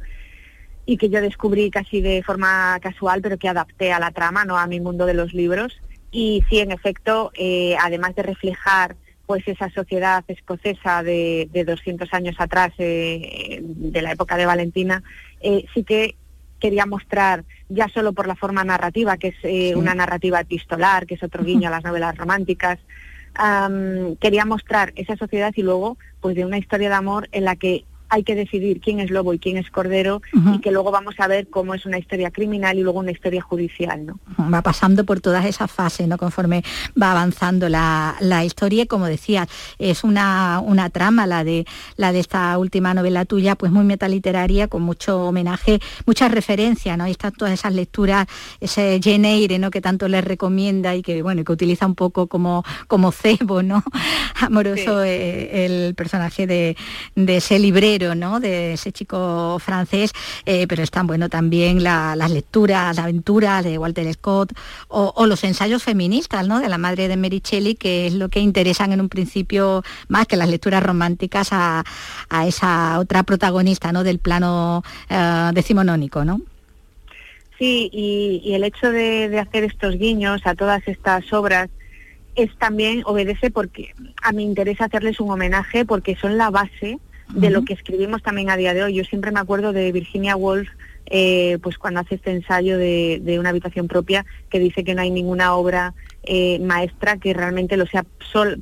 y 0.86 0.96
que 0.96 1.10
yo 1.10 1.20
descubrí 1.20 1.70
casi 1.70 2.00
de 2.00 2.22
forma 2.22 2.78
casual, 2.80 3.20
pero 3.22 3.38
que 3.38 3.48
adapté 3.48 3.92
a 3.92 4.00
la 4.00 4.10
trama, 4.10 4.44
no 4.44 4.58
a 4.58 4.66
mi 4.66 4.80
mundo 4.80 5.06
de 5.06 5.14
los 5.14 5.32
libros. 5.32 5.80
Y 6.10 6.44
sí, 6.48 6.58
en 6.58 6.72
efecto, 6.72 7.30
eh, 7.34 7.76
además 7.80 8.14
de 8.14 8.22
reflejar 8.22 8.96
pues 9.26 9.46
esa 9.46 9.70
sociedad 9.70 10.24
escocesa 10.28 11.02
de, 11.02 11.48
de 11.52 11.64
200 11.64 12.12
años 12.12 12.36
atrás, 12.38 12.72
eh, 12.78 13.60
de 13.62 14.02
la 14.02 14.12
época 14.12 14.36
de 14.36 14.46
Valentina, 14.46 15.02
eh, 15.40 15.64
sí 15.72 15.84
que 15.84 16.16
quería 16.60 16.86
mostrar, 16.86 17.44
ya 17.68 17.88
solo 17.88 18.12
por 18.12 18.26
la 18.26 18.36
forma 18.36 18.62
narrativa, 18.64 19.16
que 19.16 19.28
es 19.28 19.36
eh, 19.42 19.70
Sí. 19.70 19.74
una 19.74 19.94
narrativa 19.94 20.40
epistolar, 20.40 21.06
que 21.06 21.14
es 21.14 21.22
otro 21.22 21.42
guiño 21.44 21.68
a 21.68 21.72
las 21.72 21.84
novelas 21.84 22.16
románticas, 22.16 22.78
quería 24.20 24.44
mostrar 24.44 24.92
esa 24.94 25.16
sociedad 25.16 25.52
y 25.56 25.62
luego, 25.62 25.96
pues 26.20 26.36
de 26.36 26.44
una 26.44 26.58
historia 26.58 26.90
de 26.90 26.94
amor 26.94 27.28
en 27.32 27.44
la 27.44 27.56
que 27.56 27.84
hay 28.12 28.24
que 28.24 28.34
decidir 28.34 28.78
quién 28.82 29.00
es 29.00 29.10
lobo 29.10 29.32
y 29.32 29.38
quién 29.38 29.56
es 29.56 29.70
cordero 29.70 30.20
y 30.54 30.58
que 30.60 30.70
luego 30.70 30.90
vamos 30.90 31.14
a 31.16 31.26
ver 31.28 31.48
cómo 31.48 31.72
es 31.72 31.86
una 31.86 31.98
historia 31.98 32.30
criminal 32.30 32.78
y 32.78 32.82
luego 32.82 32.98
una 32.98 33.10
historia 33.10 33.40
judicial, 33.40 34.04
¿no? 34.04 34.20
Va 34.52 34.60
pasando 34.60 35.06
por 35.06 35.22
todas 35.22 35.46
esas 35.46 35.70
fases, 35.70 36.06
¿no? 36.06 36.18
Conforme 36.18 36.62
va 37.00 37.12
avanzando 37.12 37.70
la, 37.70 38.16
la 38.20 38.44
historia, 38.44 38.84
como 38.84 39.06
decías, 39.06 39.48
es 39.78 40.04
una, 40.04 40.60
una 40.62 40.90
trama 40.90 41.26
la 41.26 41.42
de 41.42 41.64
la 41.96 42.12
de 42.12 42.20
esta 42.20 42.58
última 42.58 42.92
novela 42.92 43.24
tuya, 43.24 43.56
pues 43.56 43.72
muy 43.72 43.84
metaliteraria, 43.84 44.68
con 44.68 44.82
mucho 44.82 45.28
homenaje, 45.28 45.80
muchas 46.04 46.30
referencias, 46.32 46.98
¿no? 46.98 47.04
Ahí 47.04 47.12
están 47.12 47.32
todas 47.32 47.54
esas 47.54 47.72
lecturas, 47.72 48.26
ese 48.60 49.00
Jane 49.02 49.48
¿no? 49.58 49.70
Que 49.70 49.80
tanto 49.80 50.06
les 50.06 50.22
recomienda 50.22 50.94
y 50.94 51.00
que 51.00 51.22
bueno, 51.22 51.44
que 51.44 51.52
utiliza 51.52 51.86
un 51.86 51.94
poco 51.94 52.26
como, 52.26 52.62
como 52.88 53.10
cebo, 53.10 53.62
¿no? 53.62 53.82
Amoroso 54.38 55.02
eh, 55.02 55.64
el 55.64 55.94
personaje 55.94 56.46
de, 56.46 56.76
de 57.14 57.36
ese 57.38 57.58
librero 57.58 58.01
de 58.40 58.72
ese 58.74 58.92
chico 58.92 59.58
francés, 59.58 60.12
eh, 60.44 60.66
pero 60.66 60.82
están 60.82 61.06
bueno 61.06 61.28
también 61.28 61.82
las 61.82 62.30
lecturas, 62.30 62.96
la 62.96 63.04
aventura 63.04 63.62
de 63.62 63.78
Walter 63.78 64.12
Scott 64.12 64.52
o, 64.88 65.26
los 65.26 65.44
ensayos 65.44 65.82
feministas 65.82 66.46
¿no? 66.48 66.60
de 66.60 66.68
la 66.68 66.78
madre 66.78 67.08
de 67.08 67.16
Mary 67.16 67.40
que 67.40 68.06
es 68.06 68.14
lo 68.14 68.28
que 68.28 68.40
interesan 68.40 68.92
en 68.92 69.00
un 69.00 69.08
principio 69.08 69.82
más 70.08 70.26
que 70.26 70.36
las 70.36 70.48
lecturas 70.48 70.82
románticas 70.82 71.48
a, 71.52 71.84
esa 72.46 72.98
otra 72.98 73.22
protagonista 73.22 73.92
¿no? 73.92 74.02
del 74.02 74.18
plano 74.18 74.82
eh, 75.08 75.50
decimonónico. 75.54 76.24
¿no? 76.24 76.40
Sí, 77.58 77.88
y, 77.92 78.54
el 78.54 78.64
hecho 78.64 78.90
de, 78.90 79.38
hacer 79.38 79.64
estos 79.64 79.96
guiños 79.96 80.42
a 80.44 80.54
todas 80.54 80.82
estas 80.88 81.32
obras 81.32 81.70
es 82.34 82.50
también 82.58 83.02
obedece 83.04 83.50
porque 83.50 83.94
a 84.22 84.32
mí 84.32 84.42
interesa 84.42 84.86
hacerles 84.86 85.20
un 85.20 85.30
homenaje 85.30 85.84
porque 85.84 86.16
son 86.16 86.38
la 86.38 86.50
base 86.50 86.98
de 87.32 87.50
lo 87.50 87.64
que 87.64 87.72
escribimos 87.74 88.22
también 88.22 88.50
a 88.50 88.56
día 88.56 88.74
de 88.74 88.84
hoy. 88.84 88.94
Yo 88.94 89.04
siempre 89.04 89.30
me 89.30 89.40
acuerdo 89.40 89.72
de 89.72 89.90
Virginia 89.92 90.36
Woolf, 90.36 90.68
eh, 91.06 91.58
pues 91.62 91.78
cuando 91.78 92.00
hace 92.00 92.16
este 92.16 92.30
ensayo 92.30 92.78
de, 92.78 93.36
una 93.38 93.50
habitación 93.50 93.88
propia, 93.88 94.24
que 94.50 94.58
dice 94.58 94.84
que 94.84 94.94
no 94.94 95.02
hay 95.02 95.10
ninguna 95.10 95.54
obra 95.54 95.94
eh, 96.22 96.58
maestra 96.60 97.16
que 97.16 97.34
realmente 97.34 97.76
lo 97.76 97.86
sea 97.86 98.04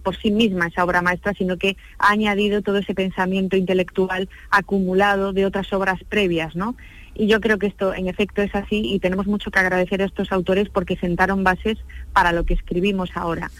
por 0.02 0.16
sí 0.16 0.30
misma 0.30 0.68
esa 0.68 0.84
obra 0.84 1.02
maestra, 1.02 1.34
sino 1.34 1.56
que 1.58 1.76
ha 1.98 2.10
añadido 2.10 2.62
todo 2.62 2.78
ese 2.78 2.94
pensamiento 2.94 3.56
intelectual 3.56 4.28
acumulado 4.50 5.32
de 5.32 5.46
otras 5.46 5.72
obras 5.72 6.00
previas, 6.08 6.56
¿no? 6.56 6.74
Y 7.14 7.26
yo 7.26 7.40
creo 7.40 7.58
que 7.58 7.66
esto 7.66 7.92
en 7.92 8.08
efecto 8.08 8.40
es 8.40 8.54
así 8.54 8.80
y 8.82 8.98
tenemos 8.98 9.26
mucho 9.26 9.50
que 9.50 9.58
agradecer 9.58 10.00
a 10.00 10.06
estos 10.06 10.32
autores 10.32 10.68
porque 10.70 10.96
sentaron 10.96 11.44
bases 11.44 11.78
para 12.12 12.32
lo 12.32 12.44
que 12.44 12.54
escribimos 12.54 13.10
ahora. 13.14 13.50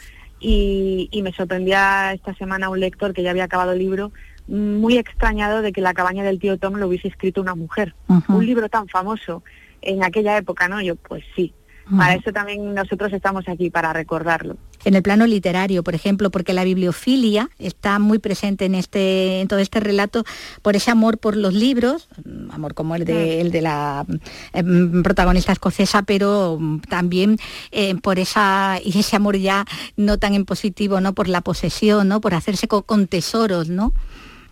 Y, 0.40 1.08
y 1.12 1.22
me 1.22 1.32
sorprendía 1.32 2.14
esta 2.14 2.34
semana 2.34 2.70
un 2.70 2.80
lector 2.80 3.12
que 3.12 3.22
ya 3.22 3.30
había 3.30 3.44
acabado 3.44 3.72
el 3.72 3.78
libro 3.78 4.12
muy 4.50 4.98
extrañado 4.98 5.62
de 5.62 5.72
que 5.72 5.80
la 5.80 5.94
cabaña 5.94 6.24
del 6.24 6.38
tío 6.38 6.58
Tom 6.58 6.74
lo 6.74 6.88
hubiese 6.88 7.08
escrito 7.08 7.40
una 7.40 7.54
mujer. 7.54 7.94
Un 8.28 8.44
libro 8.44 8.68
tan 8.68 8.88
famoso 8.88 9.42
en 9.80 10.02
aquella 10.02 10.36
época, 10.36 10.68
¿no? 10.68 10.80
Yo, 10.80 10.96
pues 10.96 11.24
sí. 11.36 11.54
Para 11.96 12.14
eso 12.14 12.32
también 12.32 12.72
nosotros 12.72 13.12
estamos 13.12 13.48
aquí, 13.48 13.68
para 13.68 13.92
recordarlo. 13.92 14.56
En 14.84 14.94
el 14.94 15.02
plano 15.02 15.26
literario, 15.26 15.82
por 15.82 15.94
ejemplo, 15.94 16.30
porque 16.30 16.52
la 16.52 16.62
bibliofilia 16.62 17.50
está 17.58 17.98
muy 17.98 18.18
presente 18.18 18.64
en, 18.64 18.76
este, 18.76 19.40
en 19.40 19.48
todo 19.48 19.58
este 19.58 19.80
relato 19.80 20.24
por 20.62 20.76
ese 20.76 20.92
amor 20.92 21.18
por 21.18 21.36
los 21.36 21.52
libros, 21.52 22.08
amor 22.50 22.74
como 22.74 22.94
el 22.94 23.04
de, 23.04 23.14
mm. 23.14 23.40
el 23.40 23.50
de 23.50 23.60
la 23.60 24.06
em, 24.52 25.02
protagonista 25.02 25.52
escocesa, 25.52 26.02
pero 26.02 26.58
también 26.88 27.38
eh, 27.72 27.96
por 27.96 28.20
esa, 28.20 28.78
y 28.82 28.96
ese 28.96 29.16
amor 29.16 29.36
ya 29.36 29.64
no 29.96 30.16
tan 30.18 30.34
en 30.34 30.44
positivo, 30.44 31.00
¿no? 31.00 31.12
Por 31.12 31.28
la 31.28 31.40
posesión, 31.40 32.06
¿no? 32.06 32.20
Por 32.20 32.34
hacerse 32.34 32.68
con 32.68 33.08
tesoros, 33.08 33.68
¿no? 33.68 33.92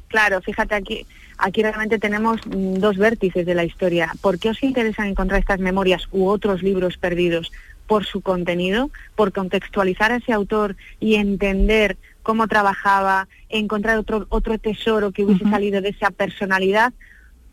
Claro, 0.09 0.41
fíjate 0.41 0.75
aquí, 0.75 1.07
aquí 1.37 1.63
realmente 1.63 1.99
tenemos 1.99 2.41
mm, 2.47 2.75
dos 2.75 2.97
vértices 2.97 3.47
de 3.47 3.55
la 3.55 3.65
historia. 3.65 4.13
¿Por 4.21 4.39
qué 4.39 4.51
os 4.51 4.63
interesa 4.63 5.07
encontrar 5.07 5.41
estas 5.41 5.61
memorias 5.61 6.09
u 6.11 6.27
otros 6.27 6.63
libros 6.63 6.97
perdidos? 6.97 7.53
Por 7.87 8.05
su 8.05 8.21
contenido, 8.21 8.91
por 9.17 9.33
contextualizar 9.33 10.13
a 10.13 10.17
ese 10.17 10.33
autor 10.33 10.77
y 11.01 11.15
entender 11.15 11.97
cómo 12.23 12.47
trabajaba, 12.47 13.29
encontrar 13.49 13.97
otro, 13.97 14.27
otro 14.29 14.59
tesoro 14.59 15.13
que 15.13 15.25
hubiese 15.25 15.49
salido 15.49 15.81
de 15.81 15.89
esa 15.89 16.11
personalidad 16.11 16.93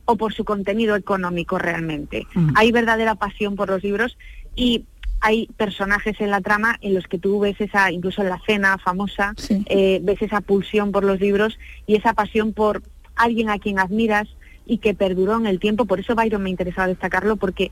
o 0.03 0.17
por 0.17 0.33
su 0.33 0.43
contenido 0.43 0.95
económico 0.95 1.57
realmente. 1.57 2.27
Hay 2.55 2.71
verdadera 2.71 3.15
pasión 3.15 3.55
por 3.55 3.69
los 3.69 3.83
libros 3.83 4.17
y 4.55 4.85
hay 5.21 5.47
personajes 5.57 6.19
en 6.19 6.31
la 6.31 6.41
trama 6.41 6.77
en 6.81 6.93
los 6.93 7.07
que 7.07 7.17
tú 7.17 7.39
ves 7.39 7.59
esa, 7.59 7.91
incluso 7.91 8.21
en 8.21 8.29
la 8.29 8.39
cena 8.45 8.77
famosa, 8.77 9.33
eh, 9.49 9.99
ves 10.03 10.21
esa 10.21 10.41
pulsión 10.41 10.91
por 10.91 11.03
los 11.03 11.19
libros 11.19 11.57
y 11.87 11.95
esa 11.95 12.13
pasión 12.13 12.53
por 12.53 12.83
alguien 13.15 13.49
a 13.49 13.59
quien 13.59 13.79
admiras 13.79 14.27
y 14.65 14.79
que 14.79 14.93
perduró 14.93 15.37
en 15.37 15.47
el 15.47 15.59
tiempo. 15.59 15.85
Por 15.85 15.99
eso 15.99 16.15
Byron 16.15 16.43
me 16.43 16.49
interesaba 16.49 16.87
destacarlo, 16.87 17.37
porque 17.37 17.71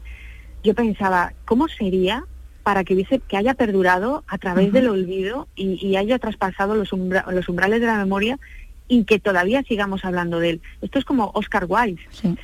yo 0.64 0.74
pensaba, 0.74 1.34
¿cómo 1.46 1.68
sería 1.68 2.26
para 2.64 2.86
que 2.86 2.94
hubiese, 2.94 3.20
que 3.20 3.38
haya 3.38 3.54
perdurado 3.54 4.24
a 4.28 4.38
través 4.38 4.72
del 4.72 4.88
olvido 4.88 5.50
y, 5.56 5.96
haya 5.98 6.18
traspasado 6.18 6.76
los, 6.76 6.92
los 6.92 7.50
umbrales 7.50 7.82
de 7.82 7.88
la 7.88 7.98
memoria 7.98 8.40
y 8.88 9.04
que 9.06 9.20
todavía 9.20 9.64
sigamos 9.64 10.06
hablando 10.06 10.40
de 10.40 10.52
él. 10.52 10.62
Esto 10.82 11.00
es 11.00 11.06
como 11.06 11.32
Oscar 11.34 11.66
Wilde. 11.68 12.02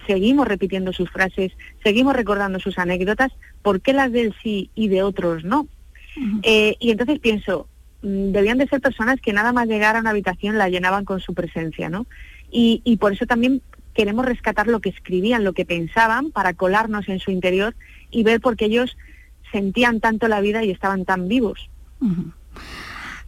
Seguimos 0.07 0.47
repitiendo 0.47 0.93
sus 0.93 1.09
frases, 1.09 1.51
seguimos 1.83 2.15
recordando 2.15 2.59
sus 2.59 2.77
anécdotas, 2.77 3.31
¿por 3.61 3.81
qué 3.81 3.93
las 3.93 4.11
de 4.11 4.21
él 4.21 4.35
sí 4.41 4.69
y 4.75 4.87
de 4.87 5.03
otros 5.03 5.43
no? 5.43 5.67
Eh, 6.43 6.75
y 6.79 6.91
entonces 6.91 7.19
pienso, 7.19 7.67
mm, 8.01 8.31
debían 8.31 8.57
de 8.57 8.67
ser 8.67 8.81
personas 8.81 9.21
que 9.21 9.33
nada 9.33 9.53
más 9.53 9.67
llegar 9.67 9.95
a 9.95 9.99
una 9.99 10.09
habitación 10.09 10.57
la 10.57 10.69
llenaban 10.69 11.05
con 11.05 11.19
su 11.19 11.33
presencia, 11.33 11.89
¿no? 11.89 12.07
Y, 12.51 12.81
y 12.83 12.97
por 12.97 13.13
eso 13.13 13.25
también 13.25 13.61
queremos 13.93 14.25
rescatar 14.25 14.67
lo 14.67 14.79
que 14.79 14.89
escribían, 14.89 15.43
lo 15.43 15.53
que 15.53 15.65
pensaban, 15.65 16.31
para 16.31 16.53
colarnos 16.53 17.07
en 17.09 17.19
su 17.19 17.31
interior 17.31 17.75
y 18.11 18.23
ver 18.23 18.41
por 18.41 18.55
qué 18.55 18.65
ellos 18.65 18.97
sentían 19.51 19.99
tanto 19.99 20.27
la 20.27 20.41
vida 20.41 20.63
y 20.63 20.71
estaban 20.71 21.05
tan 21.05 21.27
vivos. 21.27 21.69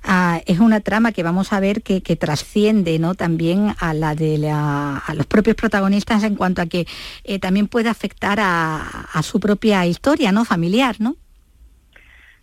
Ah, 0.04 0.42
es 0.48 0.60
una 0.60 0.80
trama 0.80 1.12
que 1.12 1.22
vamos 1.22 1.54
a 1.54 1.60
ver 1.60 1.84
que, 1.84 2.02
trasciende 2.16 2.98
¿no? 2.98 3.14
también 3.14 3.76
a 3.80 3.94
la 3.94 4.16
de 4.16 4.50
a 4.50 5.14
los 5.16 5.28
propios 5.28 5.56
protagonistas 5.56 6.24
en 6.24 6.36
cuanto 6.36 6.62
a 6.62 6.66
que 6.66 6.88
eh, 7.24 7.40
también 7.40 7.68
puede 7.68 7.90
afectar 7.90 8.40
a, 8.42 9.22
su 9.22 9.40
propia 9.40 9.86
historia 9.86 10.32
¿no? 10.32 10.44
familiar, 10.44 10.96
¿no? 11.00 11.16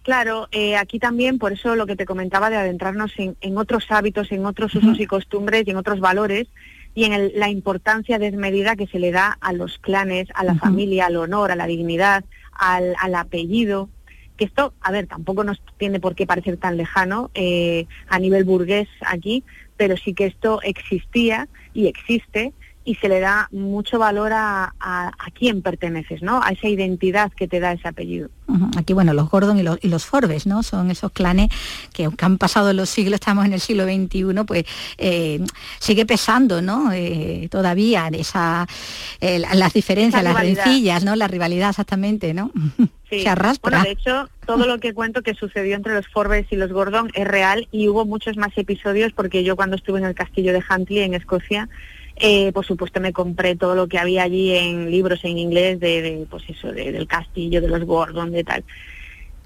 Claro, 0.02 0.48
eh, 0.52 0.76
aquí 0.76 0.98
también, 0.98 1.38
por 1.38 1.52
eso 1.52 1.74
lo 1.74 1.86
que 1.86 1.96
te 1.96 2.06
comentaba 2.06 2.48
de 2.48 2.56
adentrarnos 2.56 3.12
en, 3.18 3.58
otros 3.58 3.86
hábitos, 3.90 4.30
en 4.32 4.46
otros 4.46 4.74
usos 4.74 4.98
y 5.00 5.06
costumbres 5.06 5.64
y 5.66 5.70
en 5.70 5.76
otros 5.76 6.00
valores 6.00 6.46
y 6.94 7.04
en 7.04 7.38
la 7.38 7.50
importancia 7.50 8.18
desmedida 8.18 8.76
que 8.76 8.86
se 8.86 8.98
le 8.98 9.10
da 9.10 9.36
a 9.40 9.52
los 9.52 9.78
clanes, 9.78 10.28
a 10.34 10.44
la 10.44 10.54
familia, 10.54 11.06
al 11.06 11.16
honor, 11.16 11.50
a 11.50 11.56
la 11.56 11.66
dignidad, 11.66 12.24
al, 12.52 12.94
al 12.98 13.14
apellido 13.16 13.90
que 14.38 14.46
esto, 14.46 14.72
a 14.80 14.90
ver, 14.90 15.06
tampoco 15.06 15.44
nos 15.44 15.60
tiene 15.76 16.00
por 16.00 16.14
qué 16.14 16.26
parecer 16.26 16.56
tan 16.56 16.76
lejano 16.78 17.30
eh, 17.34 17.86
a 18.08 18.18
nivel 18.18 18.44
burgués 18.44 18.88
aquí, 19.04 19.44
pero 19.76 19.96
sí 19.96 20.14
que 20.14 20.26
esto 20.26 20.60
existía 20.62 21.48
y 21.74 21.88
existe 21.88 22.54
y 22.88 22.94
se 22.94 23.10
le 23.10 23.20
da 23.20 23.48
mucho 23.52 23.98
valor 23.98 24.32
a, 24.32 24.72
a, 24.80 25.12
quién 25.34 25.60
perteneces, 25.60 26.22
¿no? 26.22 26.40
A 26.42 26.48
esa 26.48 26.68
identidad 26.68 27.30
que 27.32 27.46
te 27.46 27.60
da 27.60 27.72
ese 27.72 27.86
apellido. 27.86 28.30
Aquí, 28.78 28.94
bueno, 28.94 29.12
los 29.12 29.28
Gordon 29.28 29.58
y 29.58 29.62
los, 29.62 29.78
y 29.82 29.88
los, 29.88 30.06
Forbes, 30.06 30.46
¿no? 30.46 30.62
Son 30.62 30.90
esos 30.90 31.12
clanes 31.12 31.50
que 31.92 32.04
aunque 32.04 32.24
han 32.24 32.38
pasado 32.38 32.72
los 32.72 32.88
siglos, 32.88 33.16
estamos 33.16 33.44
en 33.44 33.52
el 33.52 33.60
siglo 33.60 33.84
XXI, 33.84 34.44
pues 34.46 34.64
eh, 34.96 35.44
sigue 35.80 36.06
pesando, 36.06 36.62
¿no? 36.62 36.90
Eh, 36.94 37.48
todavía 37.50 38.08
esa, 38.10 38.66
las 39.20 39.74
diferencias, 39.74 40.24
las 40.24 40.40
rencillas, 40.40 41.04
¿no? 41.04 41.14
La 41.14 41.28
rivalidad 41.28 41.68
exactamente, 41.68 42.32
¿no? 42.32 42.50
Sí. 43.10 43.22
Se 43.22 43.28
arrastra. 43.30 43.70
Bueno, 43.70 43.84
de 43.84 43.92
hecho, 43.92 44.28
todo 44.44 44.66
lo 44.66 44.80
que 44.80 44.92
cuento 44.92 45.22
que 45.22 45.32
sucedió 45.32 45.76
entre 45.76 45.94
los 45.94 46.06
Forbes 46.08 46.46
y 46.50 46.56
los 46.56 46.70
Gordon 46.70 47.10
es 47.14 47.26
real 47.26 47.66
y 47.72 47.88
hubo 47.88 48.04
muchos 48.04 48.36
más 48.36 48.50
episodios 48.56 49.14
porque 49.14 49.44
yo 49.44 49.56
cuando 49.56 49.76
estuve 49.76 49.98
en 49.98 50.04
el 50.04 50.14
castillo 50.14 50.52
de 50.52 50.62
Huntley 50.68 50.98
en 50.98 51.14
Escocia, 51.14 51.70
eh, 52.20 52.52
por 52.52 52.64
supuesto 52.64 53.00
me 53.00 53.12
compré 53.12 53.56
todo 53.56 53.74
lo 53.74 53.88
que 53.88 53.98
había 53.98 54.22
allí 54.22 54.54
en 54.54 54.90
libros 54.90 55.24
en 55.24 55.38
inglés 55.38 55.80
de, 55.80 56.26
pues 56.28 56.44
eso, 56.48 56.72
del 56.72 57.06
castillo, 57.06 57.60
de 57.60 57.68
los 57.68 57.84
Gordon, 57.84 58.32
de 58.32 58.44
tal. 58.44 58.64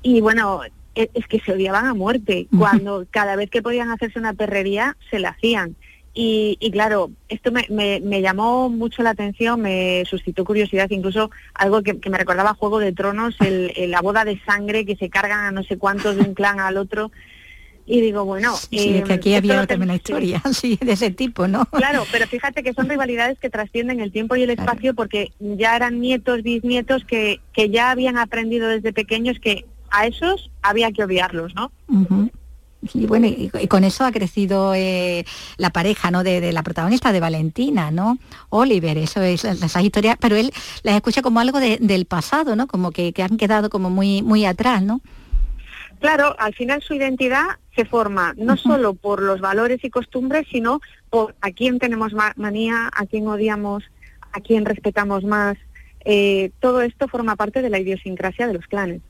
Y 0.03 0.20
bueno, 0.20 0.62
e, 0.95 1.11
es, 1.14 1.27
que 1.27 1.41
se 1.41 1.53
odiaban 1.53 1.87
a 1.87 1.95
muerte. 1.95 2.49
Cuando 2.57 3.07
cada 3.11 3.37
vez 3.37 3.51
que 3.51 3.62
podían 3.62 3.91
hacerse 3.91 4.18
una 4.18 4.35
perrería, 4.35 4.97
se 5.11 5.18
la 5.18 5.31
hacían. 5.31 5.77
Y, 6.14 6.70
claro, 6.73 7.11
esto 7.31 7.51
me, 7.53 7.64
me, 7.70 8.20
llamó 8.20 8.68
mucho 8.68 9.03
la 9.03 9.11
atención, 9.11 9.62
me 9.62 10.05
suscitó 10.05 10.45
curiosidad, 10.45 10.91
incluso 10.91 11.31
algo 11.55 11.83
que, 11.83 11.95
me 12.11 12.18
recordaba 12.18 12.53
Juego 12.53 12.81
de 12.81 12.93
Tronos, 12.93 13.35
el, 13.41 13.73
la 13.91 14.03
boda 14.03 14.27
de 14.27 14.39
sangre 14.45 14.85
que 14.85 14.97
se 14.97 15.09
cargan 15.09 15.41
a 15.41 15.51
no 15.53 15.62
sé 15.62 15.79
cuántos 15.79 16.16
de 16.16 16.23
un 16.23 16.35
clan 16.35 16.61
al 16.61 16.77
otro. 16.77 17.11
Y 17.93 18.01
digo, 18.01 18.24
bueno... 18.24 18.57
Sí, 18.57 18.97
es 18.97 19.05
que 19.05 19.12
aquí 19.12 19.34
había 19.34 19.66
también 19.66 19.90
una 19.90 19.97
historia 19.97 20.40
así, 20.45 20.78
de 20.80 20.93
ese 20.93 21.11
tipo, 21.11 21.47
¿no? 21.47 21.66
Claro, 21.66 22.07
pero 22.11 22.26
fíjate 22.26 22.62
que 22.62 22.72
son 22.72 22.88
rivalidades 22.88 23.38
que 23.38 23.51
trascienden 23.51 24.01
el 24.01 24.11
tiempo 24.11 24.34
y 24.34 24.45
el 24.45 24.49
espacio 24.49 24.95
porque 24.95 25.32
ya 25.38 25.76
eran 25.76 26.01
nietos, 26.01 26.43
bisnietos 26.43 27.05
que, 27.05 27.43
que 27.53 27.68
ya 27.68 27.90
habían 27.90 28.16
aprendido 28.16 28.68
desde 28.68 28.95
pequeños 28.95 29.38
que 29.40 29.66
a 29.90 30.07
esos 30.07 30.51
había 30.62 30.90
que 30.90 31.05
odiarlos, 31.05 31.55
¿no? 31.55 31.70
Y 32.95 33.05
bueno, 33.05 33.26
y, 33.26 33.51
con 33.68 33.84
eso 33.84 34.07
ha 34.07 34.11
crecido 34.11 34.72
eh, 34.74 35.26
la 35.59 35.68
pareja, 35.68 36.11
¿no? 36.11 36.24
De, 36.24 36.51
la 36.51 36.62
protagonista 36.62 37.12
de 37.12 37.20
Valentina, 37.20 37.90
¿no? 37.90 38.16
Oliver, 38.49 38.97
eso 38.97 39.20
es 39.20 39.45
esa 39.45 39.82
historia, 39.82 40.16
pero 40.18 40.34
él 40.34 40.51
las 40.82 40.95
escucha 40.95 41.20
como 41.20 41.40
algo 41.40 41.61
del 41.61 42.07
pasado, 42.07 42.57
¿no? 42.57 42.66
Como 42.68 42.90
que, 42.90 43.12
han 43.22 43.36
quedado 43.36 43.68
como 43.68 43.90
muy, 43.90 44.22
muy 44.22 44.47
atrás, 44.47 44.82
¿no? 44.82 45.03
Claro, 46.01 46.34
al 46.38 46.55
final 46.55 46.82
su 46.82 46.95
identidad 46.95 47.59
se 47.75 47.85
forma 47.85 48.35
no 48.37 48.57
solo 48.57 48.95
por 48.95 49.23
los 49.23 49.41
valores 49.41 49.83
y 49.83 49.91
costumbres, 49.91 50.47
sino 50.51 50.81
por 51.11 51.35
a 51.41 51.51
quién 51.51 51.79
tenemos 51.79 52.12
manía, 52.37 52.91
a 52.95 53.07
quién 53.07 53.27
odiamos, 53.29 53.85
a 54.33 54.41
quién 54.41 54.64
respetamos 54.64 55.25
más. 55.25 55.57
Eh, 56.05 56.51
todo 56.61 56.83
esto 56.83 57.09
forma 57.09 57.37
parte 57.37 57.62
de 57.62 57.70
la 57.70 57.79
idiosincrasia 57.79 58.47
de 58.47 58.55
los 58.55 58.66
clanes. 58.66 59.01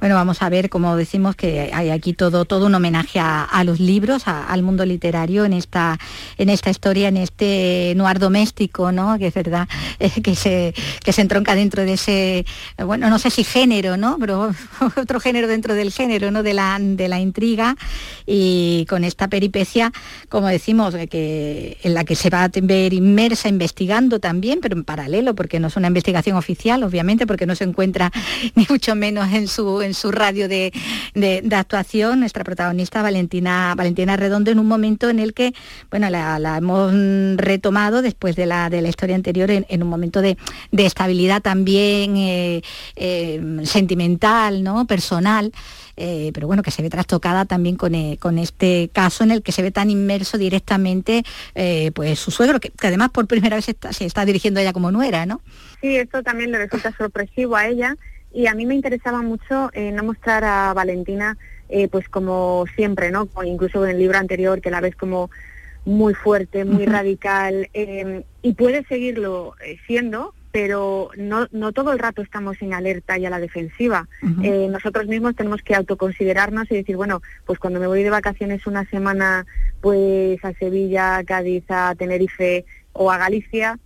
Bueno, 0.00 0.14
vamos 0.14 0.42
a 0.42 0.48
ver, 0.48 0.70
como 0.70 0.94
decimos, 0.96 1.34
que 1.34 1.70
hay 1.72 1.90
aquí 1.90 2.12
todo, 2.12 2.44
todo 2.44 2.66
un 2.66 2.74
homenaje 2.74 3.18
a, 3.18 3.64
los 3.64 3.80
libros, 3.80 4.28
al 4.28 4.62
mundo 4.62 4.86
literario 4.86 5.44
en 5.44 5.52
esta, 5.52 5.98
en 6.36 6.50
esta 6.50 6.70
historia, 6.70 7.08
en 7.08 7.16
este 7.16 7.94
noir 7.96 8.20
doméstico, 8.20 8.92
¿no? 8.92 9.18
Que 9.18 9.26
es 9.26 9.34
verdad, 9.34 9.68
eh, 9.98 10.22
que, 10.22 10.36
se, 10.36 10.72
que 11.02 11.12
se 11.12 11.22
entronca 11.22 11.56
dentro 11.56 11.84
de 11.84 11.94
ese, 11.94 12.46
bueno, 12.84 13.10
no 13.10 13.18
sé 13.18 13.30
si 13.30 13.42
género, 13.42 13.96
¿no? 13.96 14.18
Pero 14.20 14.54
otro 14.96 15.18
género 15.18 15.48
dentro 15.48 15.74
del 15.74 15.90
género, 15.90 16.30
¿no? 16.30 16.44
De 16.44 16.54
la, 16.54 16.78
de 16.80 17.08
la 17.08 17.18
intriga 17.18 17.76
y 18.24 18.86
con 18.88 19.02
esta 19.02 19.26
peripecia, 19.26 19.92
como 20.28 20.46
decimos, 20.46 20.94
que, 21.10 21.76
en 21.82 21.94
la 21.94 22.04
que 22.04 22.14
se 22.14 22.30
va 22.30 22.44
a 22.44 22.50
ver 22.62 22.92
inmersa 22.92 23.48
investigando 23.48 24.20
también, 24.20 24.60
pero 24.62 24.76
en 24.76 24.84
paralelo, 24.84 25.34
porque 25.34 25.58
no 25.58 25.66
es 25.66 25.76
una 25.76 25.88
investigación 25.88 26.36
oficial, 26.36 26.84
obviamente, 26.84 27.26
porque 27.26 27.46
no 27.46 27.56
se 27.56 27.64
encuentra 27.64 28.12
ni 28.54 28.64
mucho 28.68 28.94
menos 28.94 29.32
en 29.32 29.48
su 29.48 29.87
en 29.88 29.94
su 29.94 30.12
radio 30.12 30.48
de, 30.48 30.72
actuación, 31.50 32.20
nuestra 32.20 32.44
protagonista 32.44 33.02
Valentina, 33.02 33.74
Valentina 33.76 34.16
Redondo, 34.16 34.50
en 34.50 34.58
un 34.58 34.66
momento 34.66 35.08
en 35.08 35.18
el 35.18 35.34
que, 35.34 35.52
bueno, 35.90 36.08
la, 36.10 36.56
hemos 36.56 36.92
retomado 37.36 38.02
después 38.02 38.36
de 38.36 38.46
la, 38.46 38.70
de 38.70 38.82
la 38.82 38.88
historia 38.88 39.16
anterior 39.16 39.50
en, 39.50 39.82
un 39.82 39.88
momento 39.88 40.20
de, 40.20 40.36
estabilidad 40.72 41.42
también 41.42 42.16
eh, 42.16 42.62
eh, 42.96 43.60
sentimental, 43.64 44.62
¿no? 44.62 44.86
personal. 44.86 45.52
Eh, 46.00 46.30
pero 46.32 46.46
bueno, 46.46 46.62
que 46.62 46.70
se 46.70 46.80
ve 46.80 46.90
trastocada 46.90 47.44
también 47.44 47.74
con, 47.74 47.94
este 48.38 48.88
caso 48.92 49.24
en 49.24 49.32
el 49.32 49.42
que 49.42 49.50
se 49.50 49.62
ve 49.62 49.72
tan 49.72 49.90
inmerso 49.90 50.38
directamente 50.38 51.24
pues 51.92 52.20
su 52.20 52.30
suegro, 52.30 52.60
que, 52.60 52.70
además 52.82 53.10
por 53.10 53.26
primera 53.26 53.56
vez 53.56 53.64
se 53.64 54.04
está 54.04 54.24
dirigiendo 54.24 54.60
a 54.60 54.62
ella 54.62 54.72
como 54.72 54.92
nuera, 54.92 55.26
¿no? 55.26 55.40
Sí, 55.80 55.96
esto 55.96 56.22
también 56.22 56.52
le 56.52 56.58
resulta 56.58 56.94
sorpresivo 56.96 57.56
a 57.56 57.66
ella 57.66 57.96
y 58.38 58.46
a 58.46 58.54
mí 58.54 58.66
me 58.66 58.76
interesaba 58.76 59.20
mucho 59.20 59.68
eh, 59.72 59.90
no 59.90 60.04
mostrar 60.04 60.44
a 60.44 60.72
Valentina 60.72 61.36
eh, 61.68 61.88
pues 61.88 62.08
como 62.08 62.66
siempre, 62.76 63.10
¿no? 63.10 63.28
Incluso 63.44 63.84
en 63.84 63.90
el 63.90 63.98
libro 63.98 64.16
anterior 64.16 64.60
que 64.60 64.70
la 64.70 64.80
ves 64.80 64.94
como 64.94 65.28
muy 65.84 66.14
fuerte, 66.14 66.64
muy 66.64 66.86
radical 66.86 67.68
em, 67.72 68.22
y 68.40 68.52
puede 68.52 68.84
seguirlo 68.84 69.56
eh, 69.66 69.76
siendo, 69.88 70.34
pero 70.52 71.10
no, 71.16 71.48
no 71.50 71.72
todo 71.72 71.90
el 71.90 71.98
rato 71.98 72.22
estamos 72.22 72.62
en 72.62 72.74
alerta 72.74 73.18
y 73.18 73.26
a 73.26 73.30
la 73.30 73.40
defensiva. 73.40 74.06
nosotros 74.22 75.08
mismos 75.08 75.34
tenemos 75.34 75.60
que 75.62 75.74
autoconsiderarnos 75.74 76.70
y 76.70 76.76
decir, 76.76 76.94
bueno, 76.94 77.20
pues 77.44 77.58
cuando 77.58 77.80
me 77.80 77.88
voy 77.88 78.04
de 78.04 78.10
vacaciones 78.10 78.68
una 78.68 78.84
semana 78.88 79.46
pues 79.80 80.38
a 80.44 80.52
Sevilla, 80.52 81.16
a 81.16 81.24
Cádiz, 81.24 81.64
a 81.70 81.92
Tenerife 81.96 82.64
o 82.92 83.10
a 83.10 83.18
Galicia, 83.18 83.80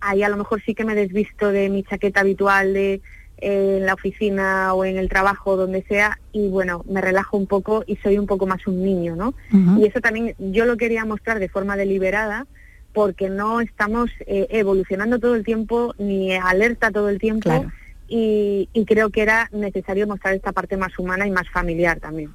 ahí 0.00 0.22
a 0.22 0.28
lo 0.30 0.38
mejor 0.38 0.62
sí 0.62 0.74
que 0.74 0.86
me 0.86 0.94
desvisto 0.94 1.50
de 1.50 1.68
mi 1.68 1.82
chaqueta 1.82 2.20
habitual 2.20 2.72
de 2.72 3.02
en 3.40 3.86
la 3.86 3.94
oficina 3.94 4.74
o 4.74 4.84
en 4.84 4.98
el 4.98 5.08
trabajo, 5.08 5.56
donde 5.56 5.82
sea, 5.82 6.18
y 6.32 6.48
bueno, 6.48 6.84
me 6.88 7.00
relajo 7.00 7.36
un 7.36 7.46
poco 7.46 7.84
y 7.86 7.96
soy 7.96 8.18
un 8.18 8.26
poco 8.26 8.46
más 8.46 8.66
un 8.66 8.82
niño, 8.82 9.16
¿no? 9.16 9.34
Y 9.78 9.86
eso 9.86 10.00
también 10.00 10.34
yo 10.38 10.64
lo 10.64 10.76
quería 10.76 11.04
mostrar 11.04 11.38
de 11.38 11.48
forma 11.48 11.76
deliberada 11.76 12.46
porque 12.92 13.28
no 13.28 13.60
estamos 13.60 14.10
eh, 14.26 14.46
evolucionando 14.50 15.18
todo 15.18 15.34
el 15.34 15.44
tiempo 15.44 15.94
ni 15.98 16.34
alerta 16.34 16.90
todo 16.90 17.08
el 17.08 17.18
tiempo 17.18 17.66
y, 18.12 18.68
creo 18.86 19.10
que 19.10 19.22
era 19.22 19.48
necesario 19.52 20.04
mostrar 20.06 20.34
esta 20.34 20.50
parte 20.50 20.76
más 20.76 20.98
humana 20.98 21.26
y 21.26 21.30
más 21.30 21.48
familiar 21.48 22.00
también. 22.00 22.34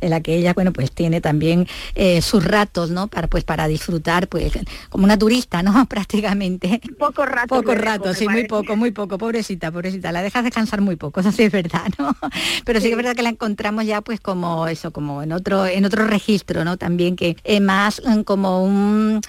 En 0.00 0.10
la 0.10 0.20
que 0.20 0.36
ella, 0.36 0.52
bueno, 0.52 0.72
pues 0.72 0.92
tiene 0.92 1.22
también 1.22 1.66
eh, 1.94 2.20
sus 2.20 2.44
ratos, 2.44 2.90
¿no? 2.90 3.06
Para, 3.08 3.26
pues 3.26 3.42
para 3.42 3.68
disfrutar, 3.68 4.28
pues 4.28 4.52
como 4.90 5.04
una 5.04 5.16
turista, 5.18 5.62
¿no? 5.62 5.86
Prácticamente. 5.88 6.82
Poco 6.98 7.24
rato. 7.24 7.48
Poco 7.48 7.74
rato, 7.74 8.12
sí, 8.12 8.28
muy 8.28 8.44
poco, 8.44 8.76
muy 8.76 8.90
poco, 8.90 9.16
pobrecita, 9.16 9.72
pobrecita. 9.72 10.12
La 10.12 10.20
dejas 10.20 10.44
descansar 10.44 10.82
muy 10.82 10.96
poco, 10.96 11.20
eso 11.20 11.32
sí 11.32 11.44
es 11.44 11.52
verdad, 11.52 11.86
¿no? 11.98 12.14
Pero 12.66 12.80
sí, 12.80 12.88
que 12.88 12.90
es 12.90 12.96
verdad 12.96 13.16
que 13.16 13.22
la 13.22 13.30
encontramos 13.30 13.86
ya 13.86 14.02
pues 14.02 14.20
como 14.20 14.66
eso, 14.66 14.90
como 14.90 15.22
en 15.22 15.32
otro, 15.32 15.66
en 15.66 15.86
otro 15.86 16.06
registro, 16.06 16.64
¿no? 16.64 16.76
También 16.76 17.16
que 17.16 17.38
es 17.44 17.60
más 17.62 18.02
mm, 18.04 18.20
como 18.22 18.62
un 18.62 19.22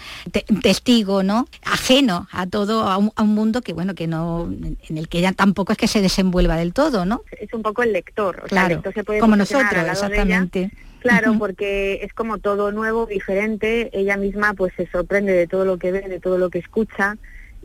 testigo, 0.61 1.23
¿no? 1.23 1.47
Ajeno 1.63 2.27
a 2.31 2.47
todo, 2.47 2.83
a 2.89 2.97
un, 2.97 3.13
mundo 3.33 3.61
que, 3.61 3.71
bueno, 3.71 3.95
que 3.95 4.07
no, 4.07 4.51
en 4.51 4.97
el 4.97 5.07
que 5.07 5.19
ella 5.19 5.31
tampoco 5.31 5.52
tampoco 5.53 5.71
es 5.71 5.77
que 5.77 5.87
se 5.87 6.01
desenvuelva 6.01 6.55
del 6.55 6.73
todo, 6.73 7.05
¿no? 7.05 7.21
Es 7.39 7.53
un 7.53 7.61
poco 7.61 7.83
el 7.83 7.93
lector, 7.93 8.41
o 8.43 8.47
claro, 8.47 8.81
se 8.91 9.03
puede 9.03 9.19
como 9.19 9.35
nosotros, 9.35 9.85
exactamente. 9.87 10.71
Claro, 10.99 11.35
porque 11.37 11.99
es 12.01 12.11
como 12.13 12.39
todo 12.39 12.71
nuevo, 12.71 13.05
diferente, 13.05 13.91
ella 13.93 14.17
misma 14.17 14.55
pues 14.55 14.73
se 14.75 14.87
sorprende 14.87 15.33
de 15.33 15.45
todo 15.45 15.63
lo 15.63 15.77
que 15.77 15.91
ve, 15.91 16.01
de 16.01 16.19
todo 16.19 16.39
lo 16.39 16.49
que 16.49 16.57
escucha 16.57 17.17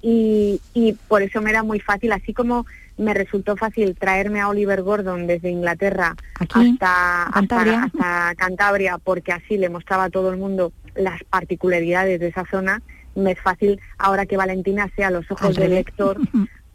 y, 0.02 0.60
y 0.74 0.92
por 1.08 1.22
eso 1.22 1.40
me 1.40 1.48
era 1.48 1.62
muy 1.62 1.80
fácil, 1.80 2.12
así 2.12 2.34
como 2.34 2.66
me 2.98 3.14
resultó 3.14 3.56
fácil 3.56 3.96
traerme 3.96 4.40
a 4.40 4.48
Oliver 4.48 4.82
Gordon 4.82 5.26
desde 5.26 5.48
Inglaterra 5.50 6.14
hasta, 6.38 7.30
Cantabria. 7.32 7.84
hasta, 7.84 8.34
Cantabria, 8.36 8.98
porque 8.98 9.32
así 9.32 9.56
le 9.56 9.70
mostraba 9.70 10.04
a 10.04 10.10
todo 10.10 10.30
el 10.30 10.36
mundo 10.36 10.72
las 10.94 11.24
particularidades 11.24 12.20
de 12.20 12.28
esa 12.28 12.44
zona, 12.50 12.82
me 13.14 13.32
es 13.32 13.40
fácil 13.40 13.80
ahora 13.96 14.26
que 14.26 14.36
Valentina 14.36 14.90
sea 14.94 15.10
los 15.10 15.30
ojos 15.30 15.56
del 15.56 15.74
lector 15.74 16.18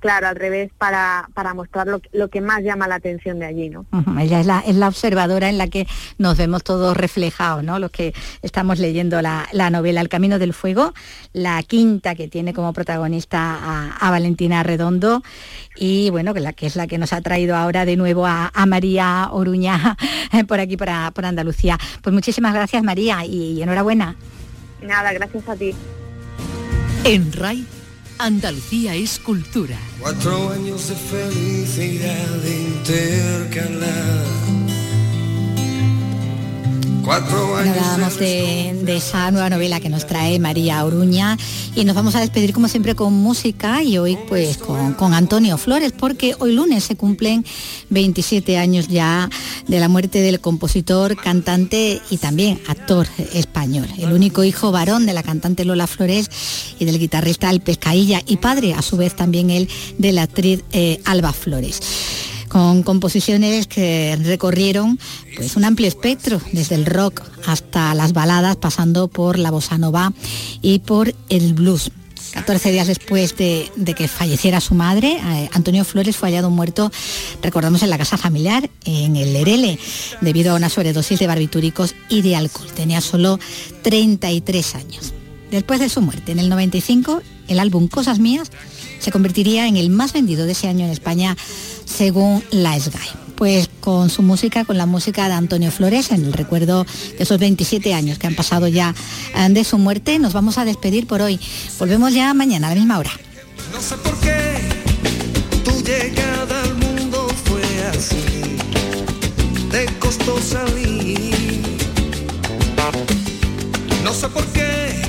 claro, 0.04 0.28
al 0.28 0.36
revés, 0.36 0.70
para, 0.78 1.30
para 1.34 1.54
mostrar 1.54 1.88
lo, 1.88 2.28
que 2.28 2.41
más 2.41 2.62
llama 2.62 2.89
la 2.89 2.95
atención 2.95 3.39
de 3.39 3.45
allí, 3.45 3.70
¿no? 3.70 3.86
Ella 4.20 4.41
es 4.41 4.45
la, 4.45 4.60
es 4.60 4.76
la 4.76 4.89
observadora 4.89 5.47
en 5.47 5.58
la 5.58 5.70
que 5.70 5.88
nos 6.18 6.38
vemos 6.38 6.62
todos 6.62 6.97
reflejados, 6.97 7.64
¿no? 7.64 7.80
Los 7.80 7.89
que 7.89 8.14
estamos 8.41 8.80
leyendo 8.80 9.22
la, 9.22 9.47
novela 9.72 10.01
El 10.01 10.10
Camino 10.10 10.39
del 10.39 10.54
Fuego, 10.54 10.93
la 11.32 11.64
quinta 11.64 12.16
que 12.16 12.28
tiene 12.28 12.54
como 12.54 12.74
protagonista 12.74 13.95
a, 13.97 14.12
Valentina 14.12 14.62
Redondo 14.62 15.24
y 15.78 16.10
bueno, 16.10 16.34
que, 16.34 16.41
la, 16.41 16.51
que 16.51 16.66
es 16.66 16.76
la 16.76 16.86
que 16.86 16.97
nos 16.97 17.14
ha 17.14 17.22
traído 17.22 17.56
ahora 17.56 17.86
de 17.86 17.95
nuevo 17.95 18.28
a, 18.28 18.51
María 18.68 19.30
Oruña 19.32 19.95
por 20.49 20.60
aquí, 20.60 20.76
para, 20.76 21.12
por 21.12 21.26
Andalucía. 21.26 21.80
Pues 22.01 22.14
muchísimas 22.14 22.54
gracias 22.54 22.84
María 22.84 23.24
y, 23.24 23.54
y 23.54 23.64
enhorabuena. 23.64 24.18
Nada, 24.82 25.14
gracias 25.14 25.47
a 25.47 25.56
ti. 25.56 25.74
En 27.06 27.32
RAI 27.32 27.66
Andalucía 28.18 28.95
es 28.95 29.20
cultura. 29.20 29.78
Cuatro 29.99 30.51
años 30.51 30.89
de 30.89 30.95
felicidad 30.95 32.45
intercalada 32.45 34.43
Hablábamos 37.12 38.18
de, 38.18 38.80
de, 38.84 38.95
esa 38.95 39.30
nueva 39.32 39.49
novela 39.49 39.80
que 39.80 39.89
nos 39.89 40.08
trae 40.08 40.39
María 40.39 40.84
Oruña. 40.86 41.38
Y 41.76 41.84
nos 41.86 41.95
vamos 41.95 42.16
a 42.16 42.22
despedir 42.22 42.54
como 42.54 42.68
siempre 42.68 42.95
con 42.95 43.14
música 43.14 43.84
y 43.84 43.97
hoy 43.97 44.18
pues 44.28 44.58
con, 44.58 44.93
con, 44.93 45.14
Antonio 45.14 45.58
Flores 45.58 45.91
porque 45.91 46.36
hoy 46.39 46.54
lunes 46.54 46.84
se 46.84 46.95
cumplen 46.95 47.45
27 47.89 48.58
años 48.58 48.88
ya 48.88 49.30
de 49.68 49.80
la 49.80 49.89
muerte 49.89 50.22
del 50.22 50.39
compositor, 50.39 51.16
cantante 51.16 52.01
y 52.10 52.18
también 52.18 52.62
actor 52.68 53.08
español, 53.34 53.88
el 53.97 54.14
único 54.14 54.43
hijo 54.43 54.72
varón 54.72 55.06
de 55.06 55.14
la 55.14 55.24
cantante 55.24 55.66
Lola 55.66 55.88
Flores 55.88 56.30
y 56.80 56.86
del 56.86 56.99
guitarrista 56.99 57.49
El 57.49 57.62
Pescailla 57.62 58.22
y 58.26 58.38
padre 58.38 58.74
a 58.74 58.82
su 58.82 58.97
vez 58.97 59.16
también 59.16 59.49
él 59.49 59.68
de 59.97 60.12
la 60.12 60.24
actriz 60.24 60.64
eh, 60.72 61.01
Alba 61.06 61.34
Flores 61.34 61.82
con 62.54 62.84
composiciones 62.84 63.66
que 63.66 64.16
recorrieron 64.22 64.99
pues, 65.36 65.56
un 65.56 65.66
amplio 65.66 65.88
espectro, 65.88 66.39
desde 66.51 66.76
el 66.76 66.86
rock 66.86 67.24
hasta 67.47 67.95
las 67.95 68.14
baladas, 68.14 68.58
pasando 68.58 69.08
por 69.08 69.39
la 69.39 69.49
bossa 69.49 69.80
nova 69.80 70.14
y 70.62 70.78
por 70.78 71.16
el 71.30 71.56
blues. 71.56 71.89
14 72.32 72.72
días 72.72 72.86
después 72.86 73.36
de, 73.38 73.72
que 73.97 74.08
falleciera 74.08 74.62
su 74.62 74.76
madre, 74.76 75.18
eh, 75.20 75.49
Antonio 75.54 75.84
Flores 75.84 76.16
fue 76.16 76.30
hallado 76.30 76.51
muerto, 76.51 76.91
recordamos, 77.41 77.82
en 77.82 77.89
la 77.89 77.97
casa 77.97 78.20
familiar, 78.20 78.70
en 78.86 79.16
el 79.16 79.34
Lerele, 79.34 79.80
debido 80.22 80.54
a 80.54 80.56
una 80.56 80.70
sobredosis 80.70 81.18
de 81.18 81.26
barbitúricos 81.26 81.95
y 82.08 82.22
de 82.22 82.36
alcohol. 82.36 82.68
Tenía 82.76 83.01
solo 83.01 83.39
33 83.82 84.76
años. 84.76 85.14
Después 85.49 85.80
de 85.80 85.89
su 85.89 86.01
muerte, 86.01 86.32
en 86.32 86.38
el 86.38 86.49
95, 86.49 87.24
el 87.47 87.60
álbum 87.60 87.88
Cosas 87.88 88.20
Mías 88.20 88.51
se 88.99 89.12
convertiría 89.12 89.68
en 89.68 89.76
el 89.76 89.89
más 89.89 90.14
vendido 90.14 90.45
de 90.45 90.54
ese 90.54 90.68
año 90.68 90.86
en 90.86 90.91
España 90.91 91.36
según 91.96 92.44
la 92.52 92.80
SGAE. 92.80 93.24
Pues 93.36 93.70
con 93.80 94.10
su 94.10 94.22
música, 94.22 94.64
con 94.64 94.78
la 94.78 94.86
música 94.86 95.28
de 95.28 95.34
Antonio 95.34 95.72
Flores, 95.72 96.12
en 96.12 96.24
el 96.24 96.34
recuerdo 96.34 96.84
de 96.84 97.24
esos 97.24 97.39
27 97.39 97.94
años 97.94 98.18
que 98.18 98.28
han 98.28 98.36
pasado 98.36 98.68
ya 98.68 98.94
eh, 99.36 99.50
de 99.50 99.64
su 99.64 99.78
muerte, 99.78 100.20
nos 100.20 100.34
vamos 100.34 100.58
a 100.58 100.66
despedir 100.66 101.08
por 101.08 101.22
hoy. 101.22 101.39
Volvemos 101.80 102.14
ya 102.14 102.34
mañana 102.34 102.68
a 102.68 102.70
la 102.72 102.76
misma 102.76 103.00
hora. 103.00 103.12
No 103.72 103.82
sé 103.82 103.96
por 103.98 104.18
qué 104.20 104.60
tu 105.64 105.84
llegada 105.84 106.62
al 106.62 106.76
mundo 106.76 107.28
fue 107.46 107.64
así. 107.91 108.58
costó 110.00 110.39
salir. 110.39 111.34
No 114.04 114.14
sé 114.14 114.28
por 114.30 114.46
qué 114.48 115.02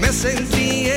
me 0.00 0.12
sentí 0.12 0.88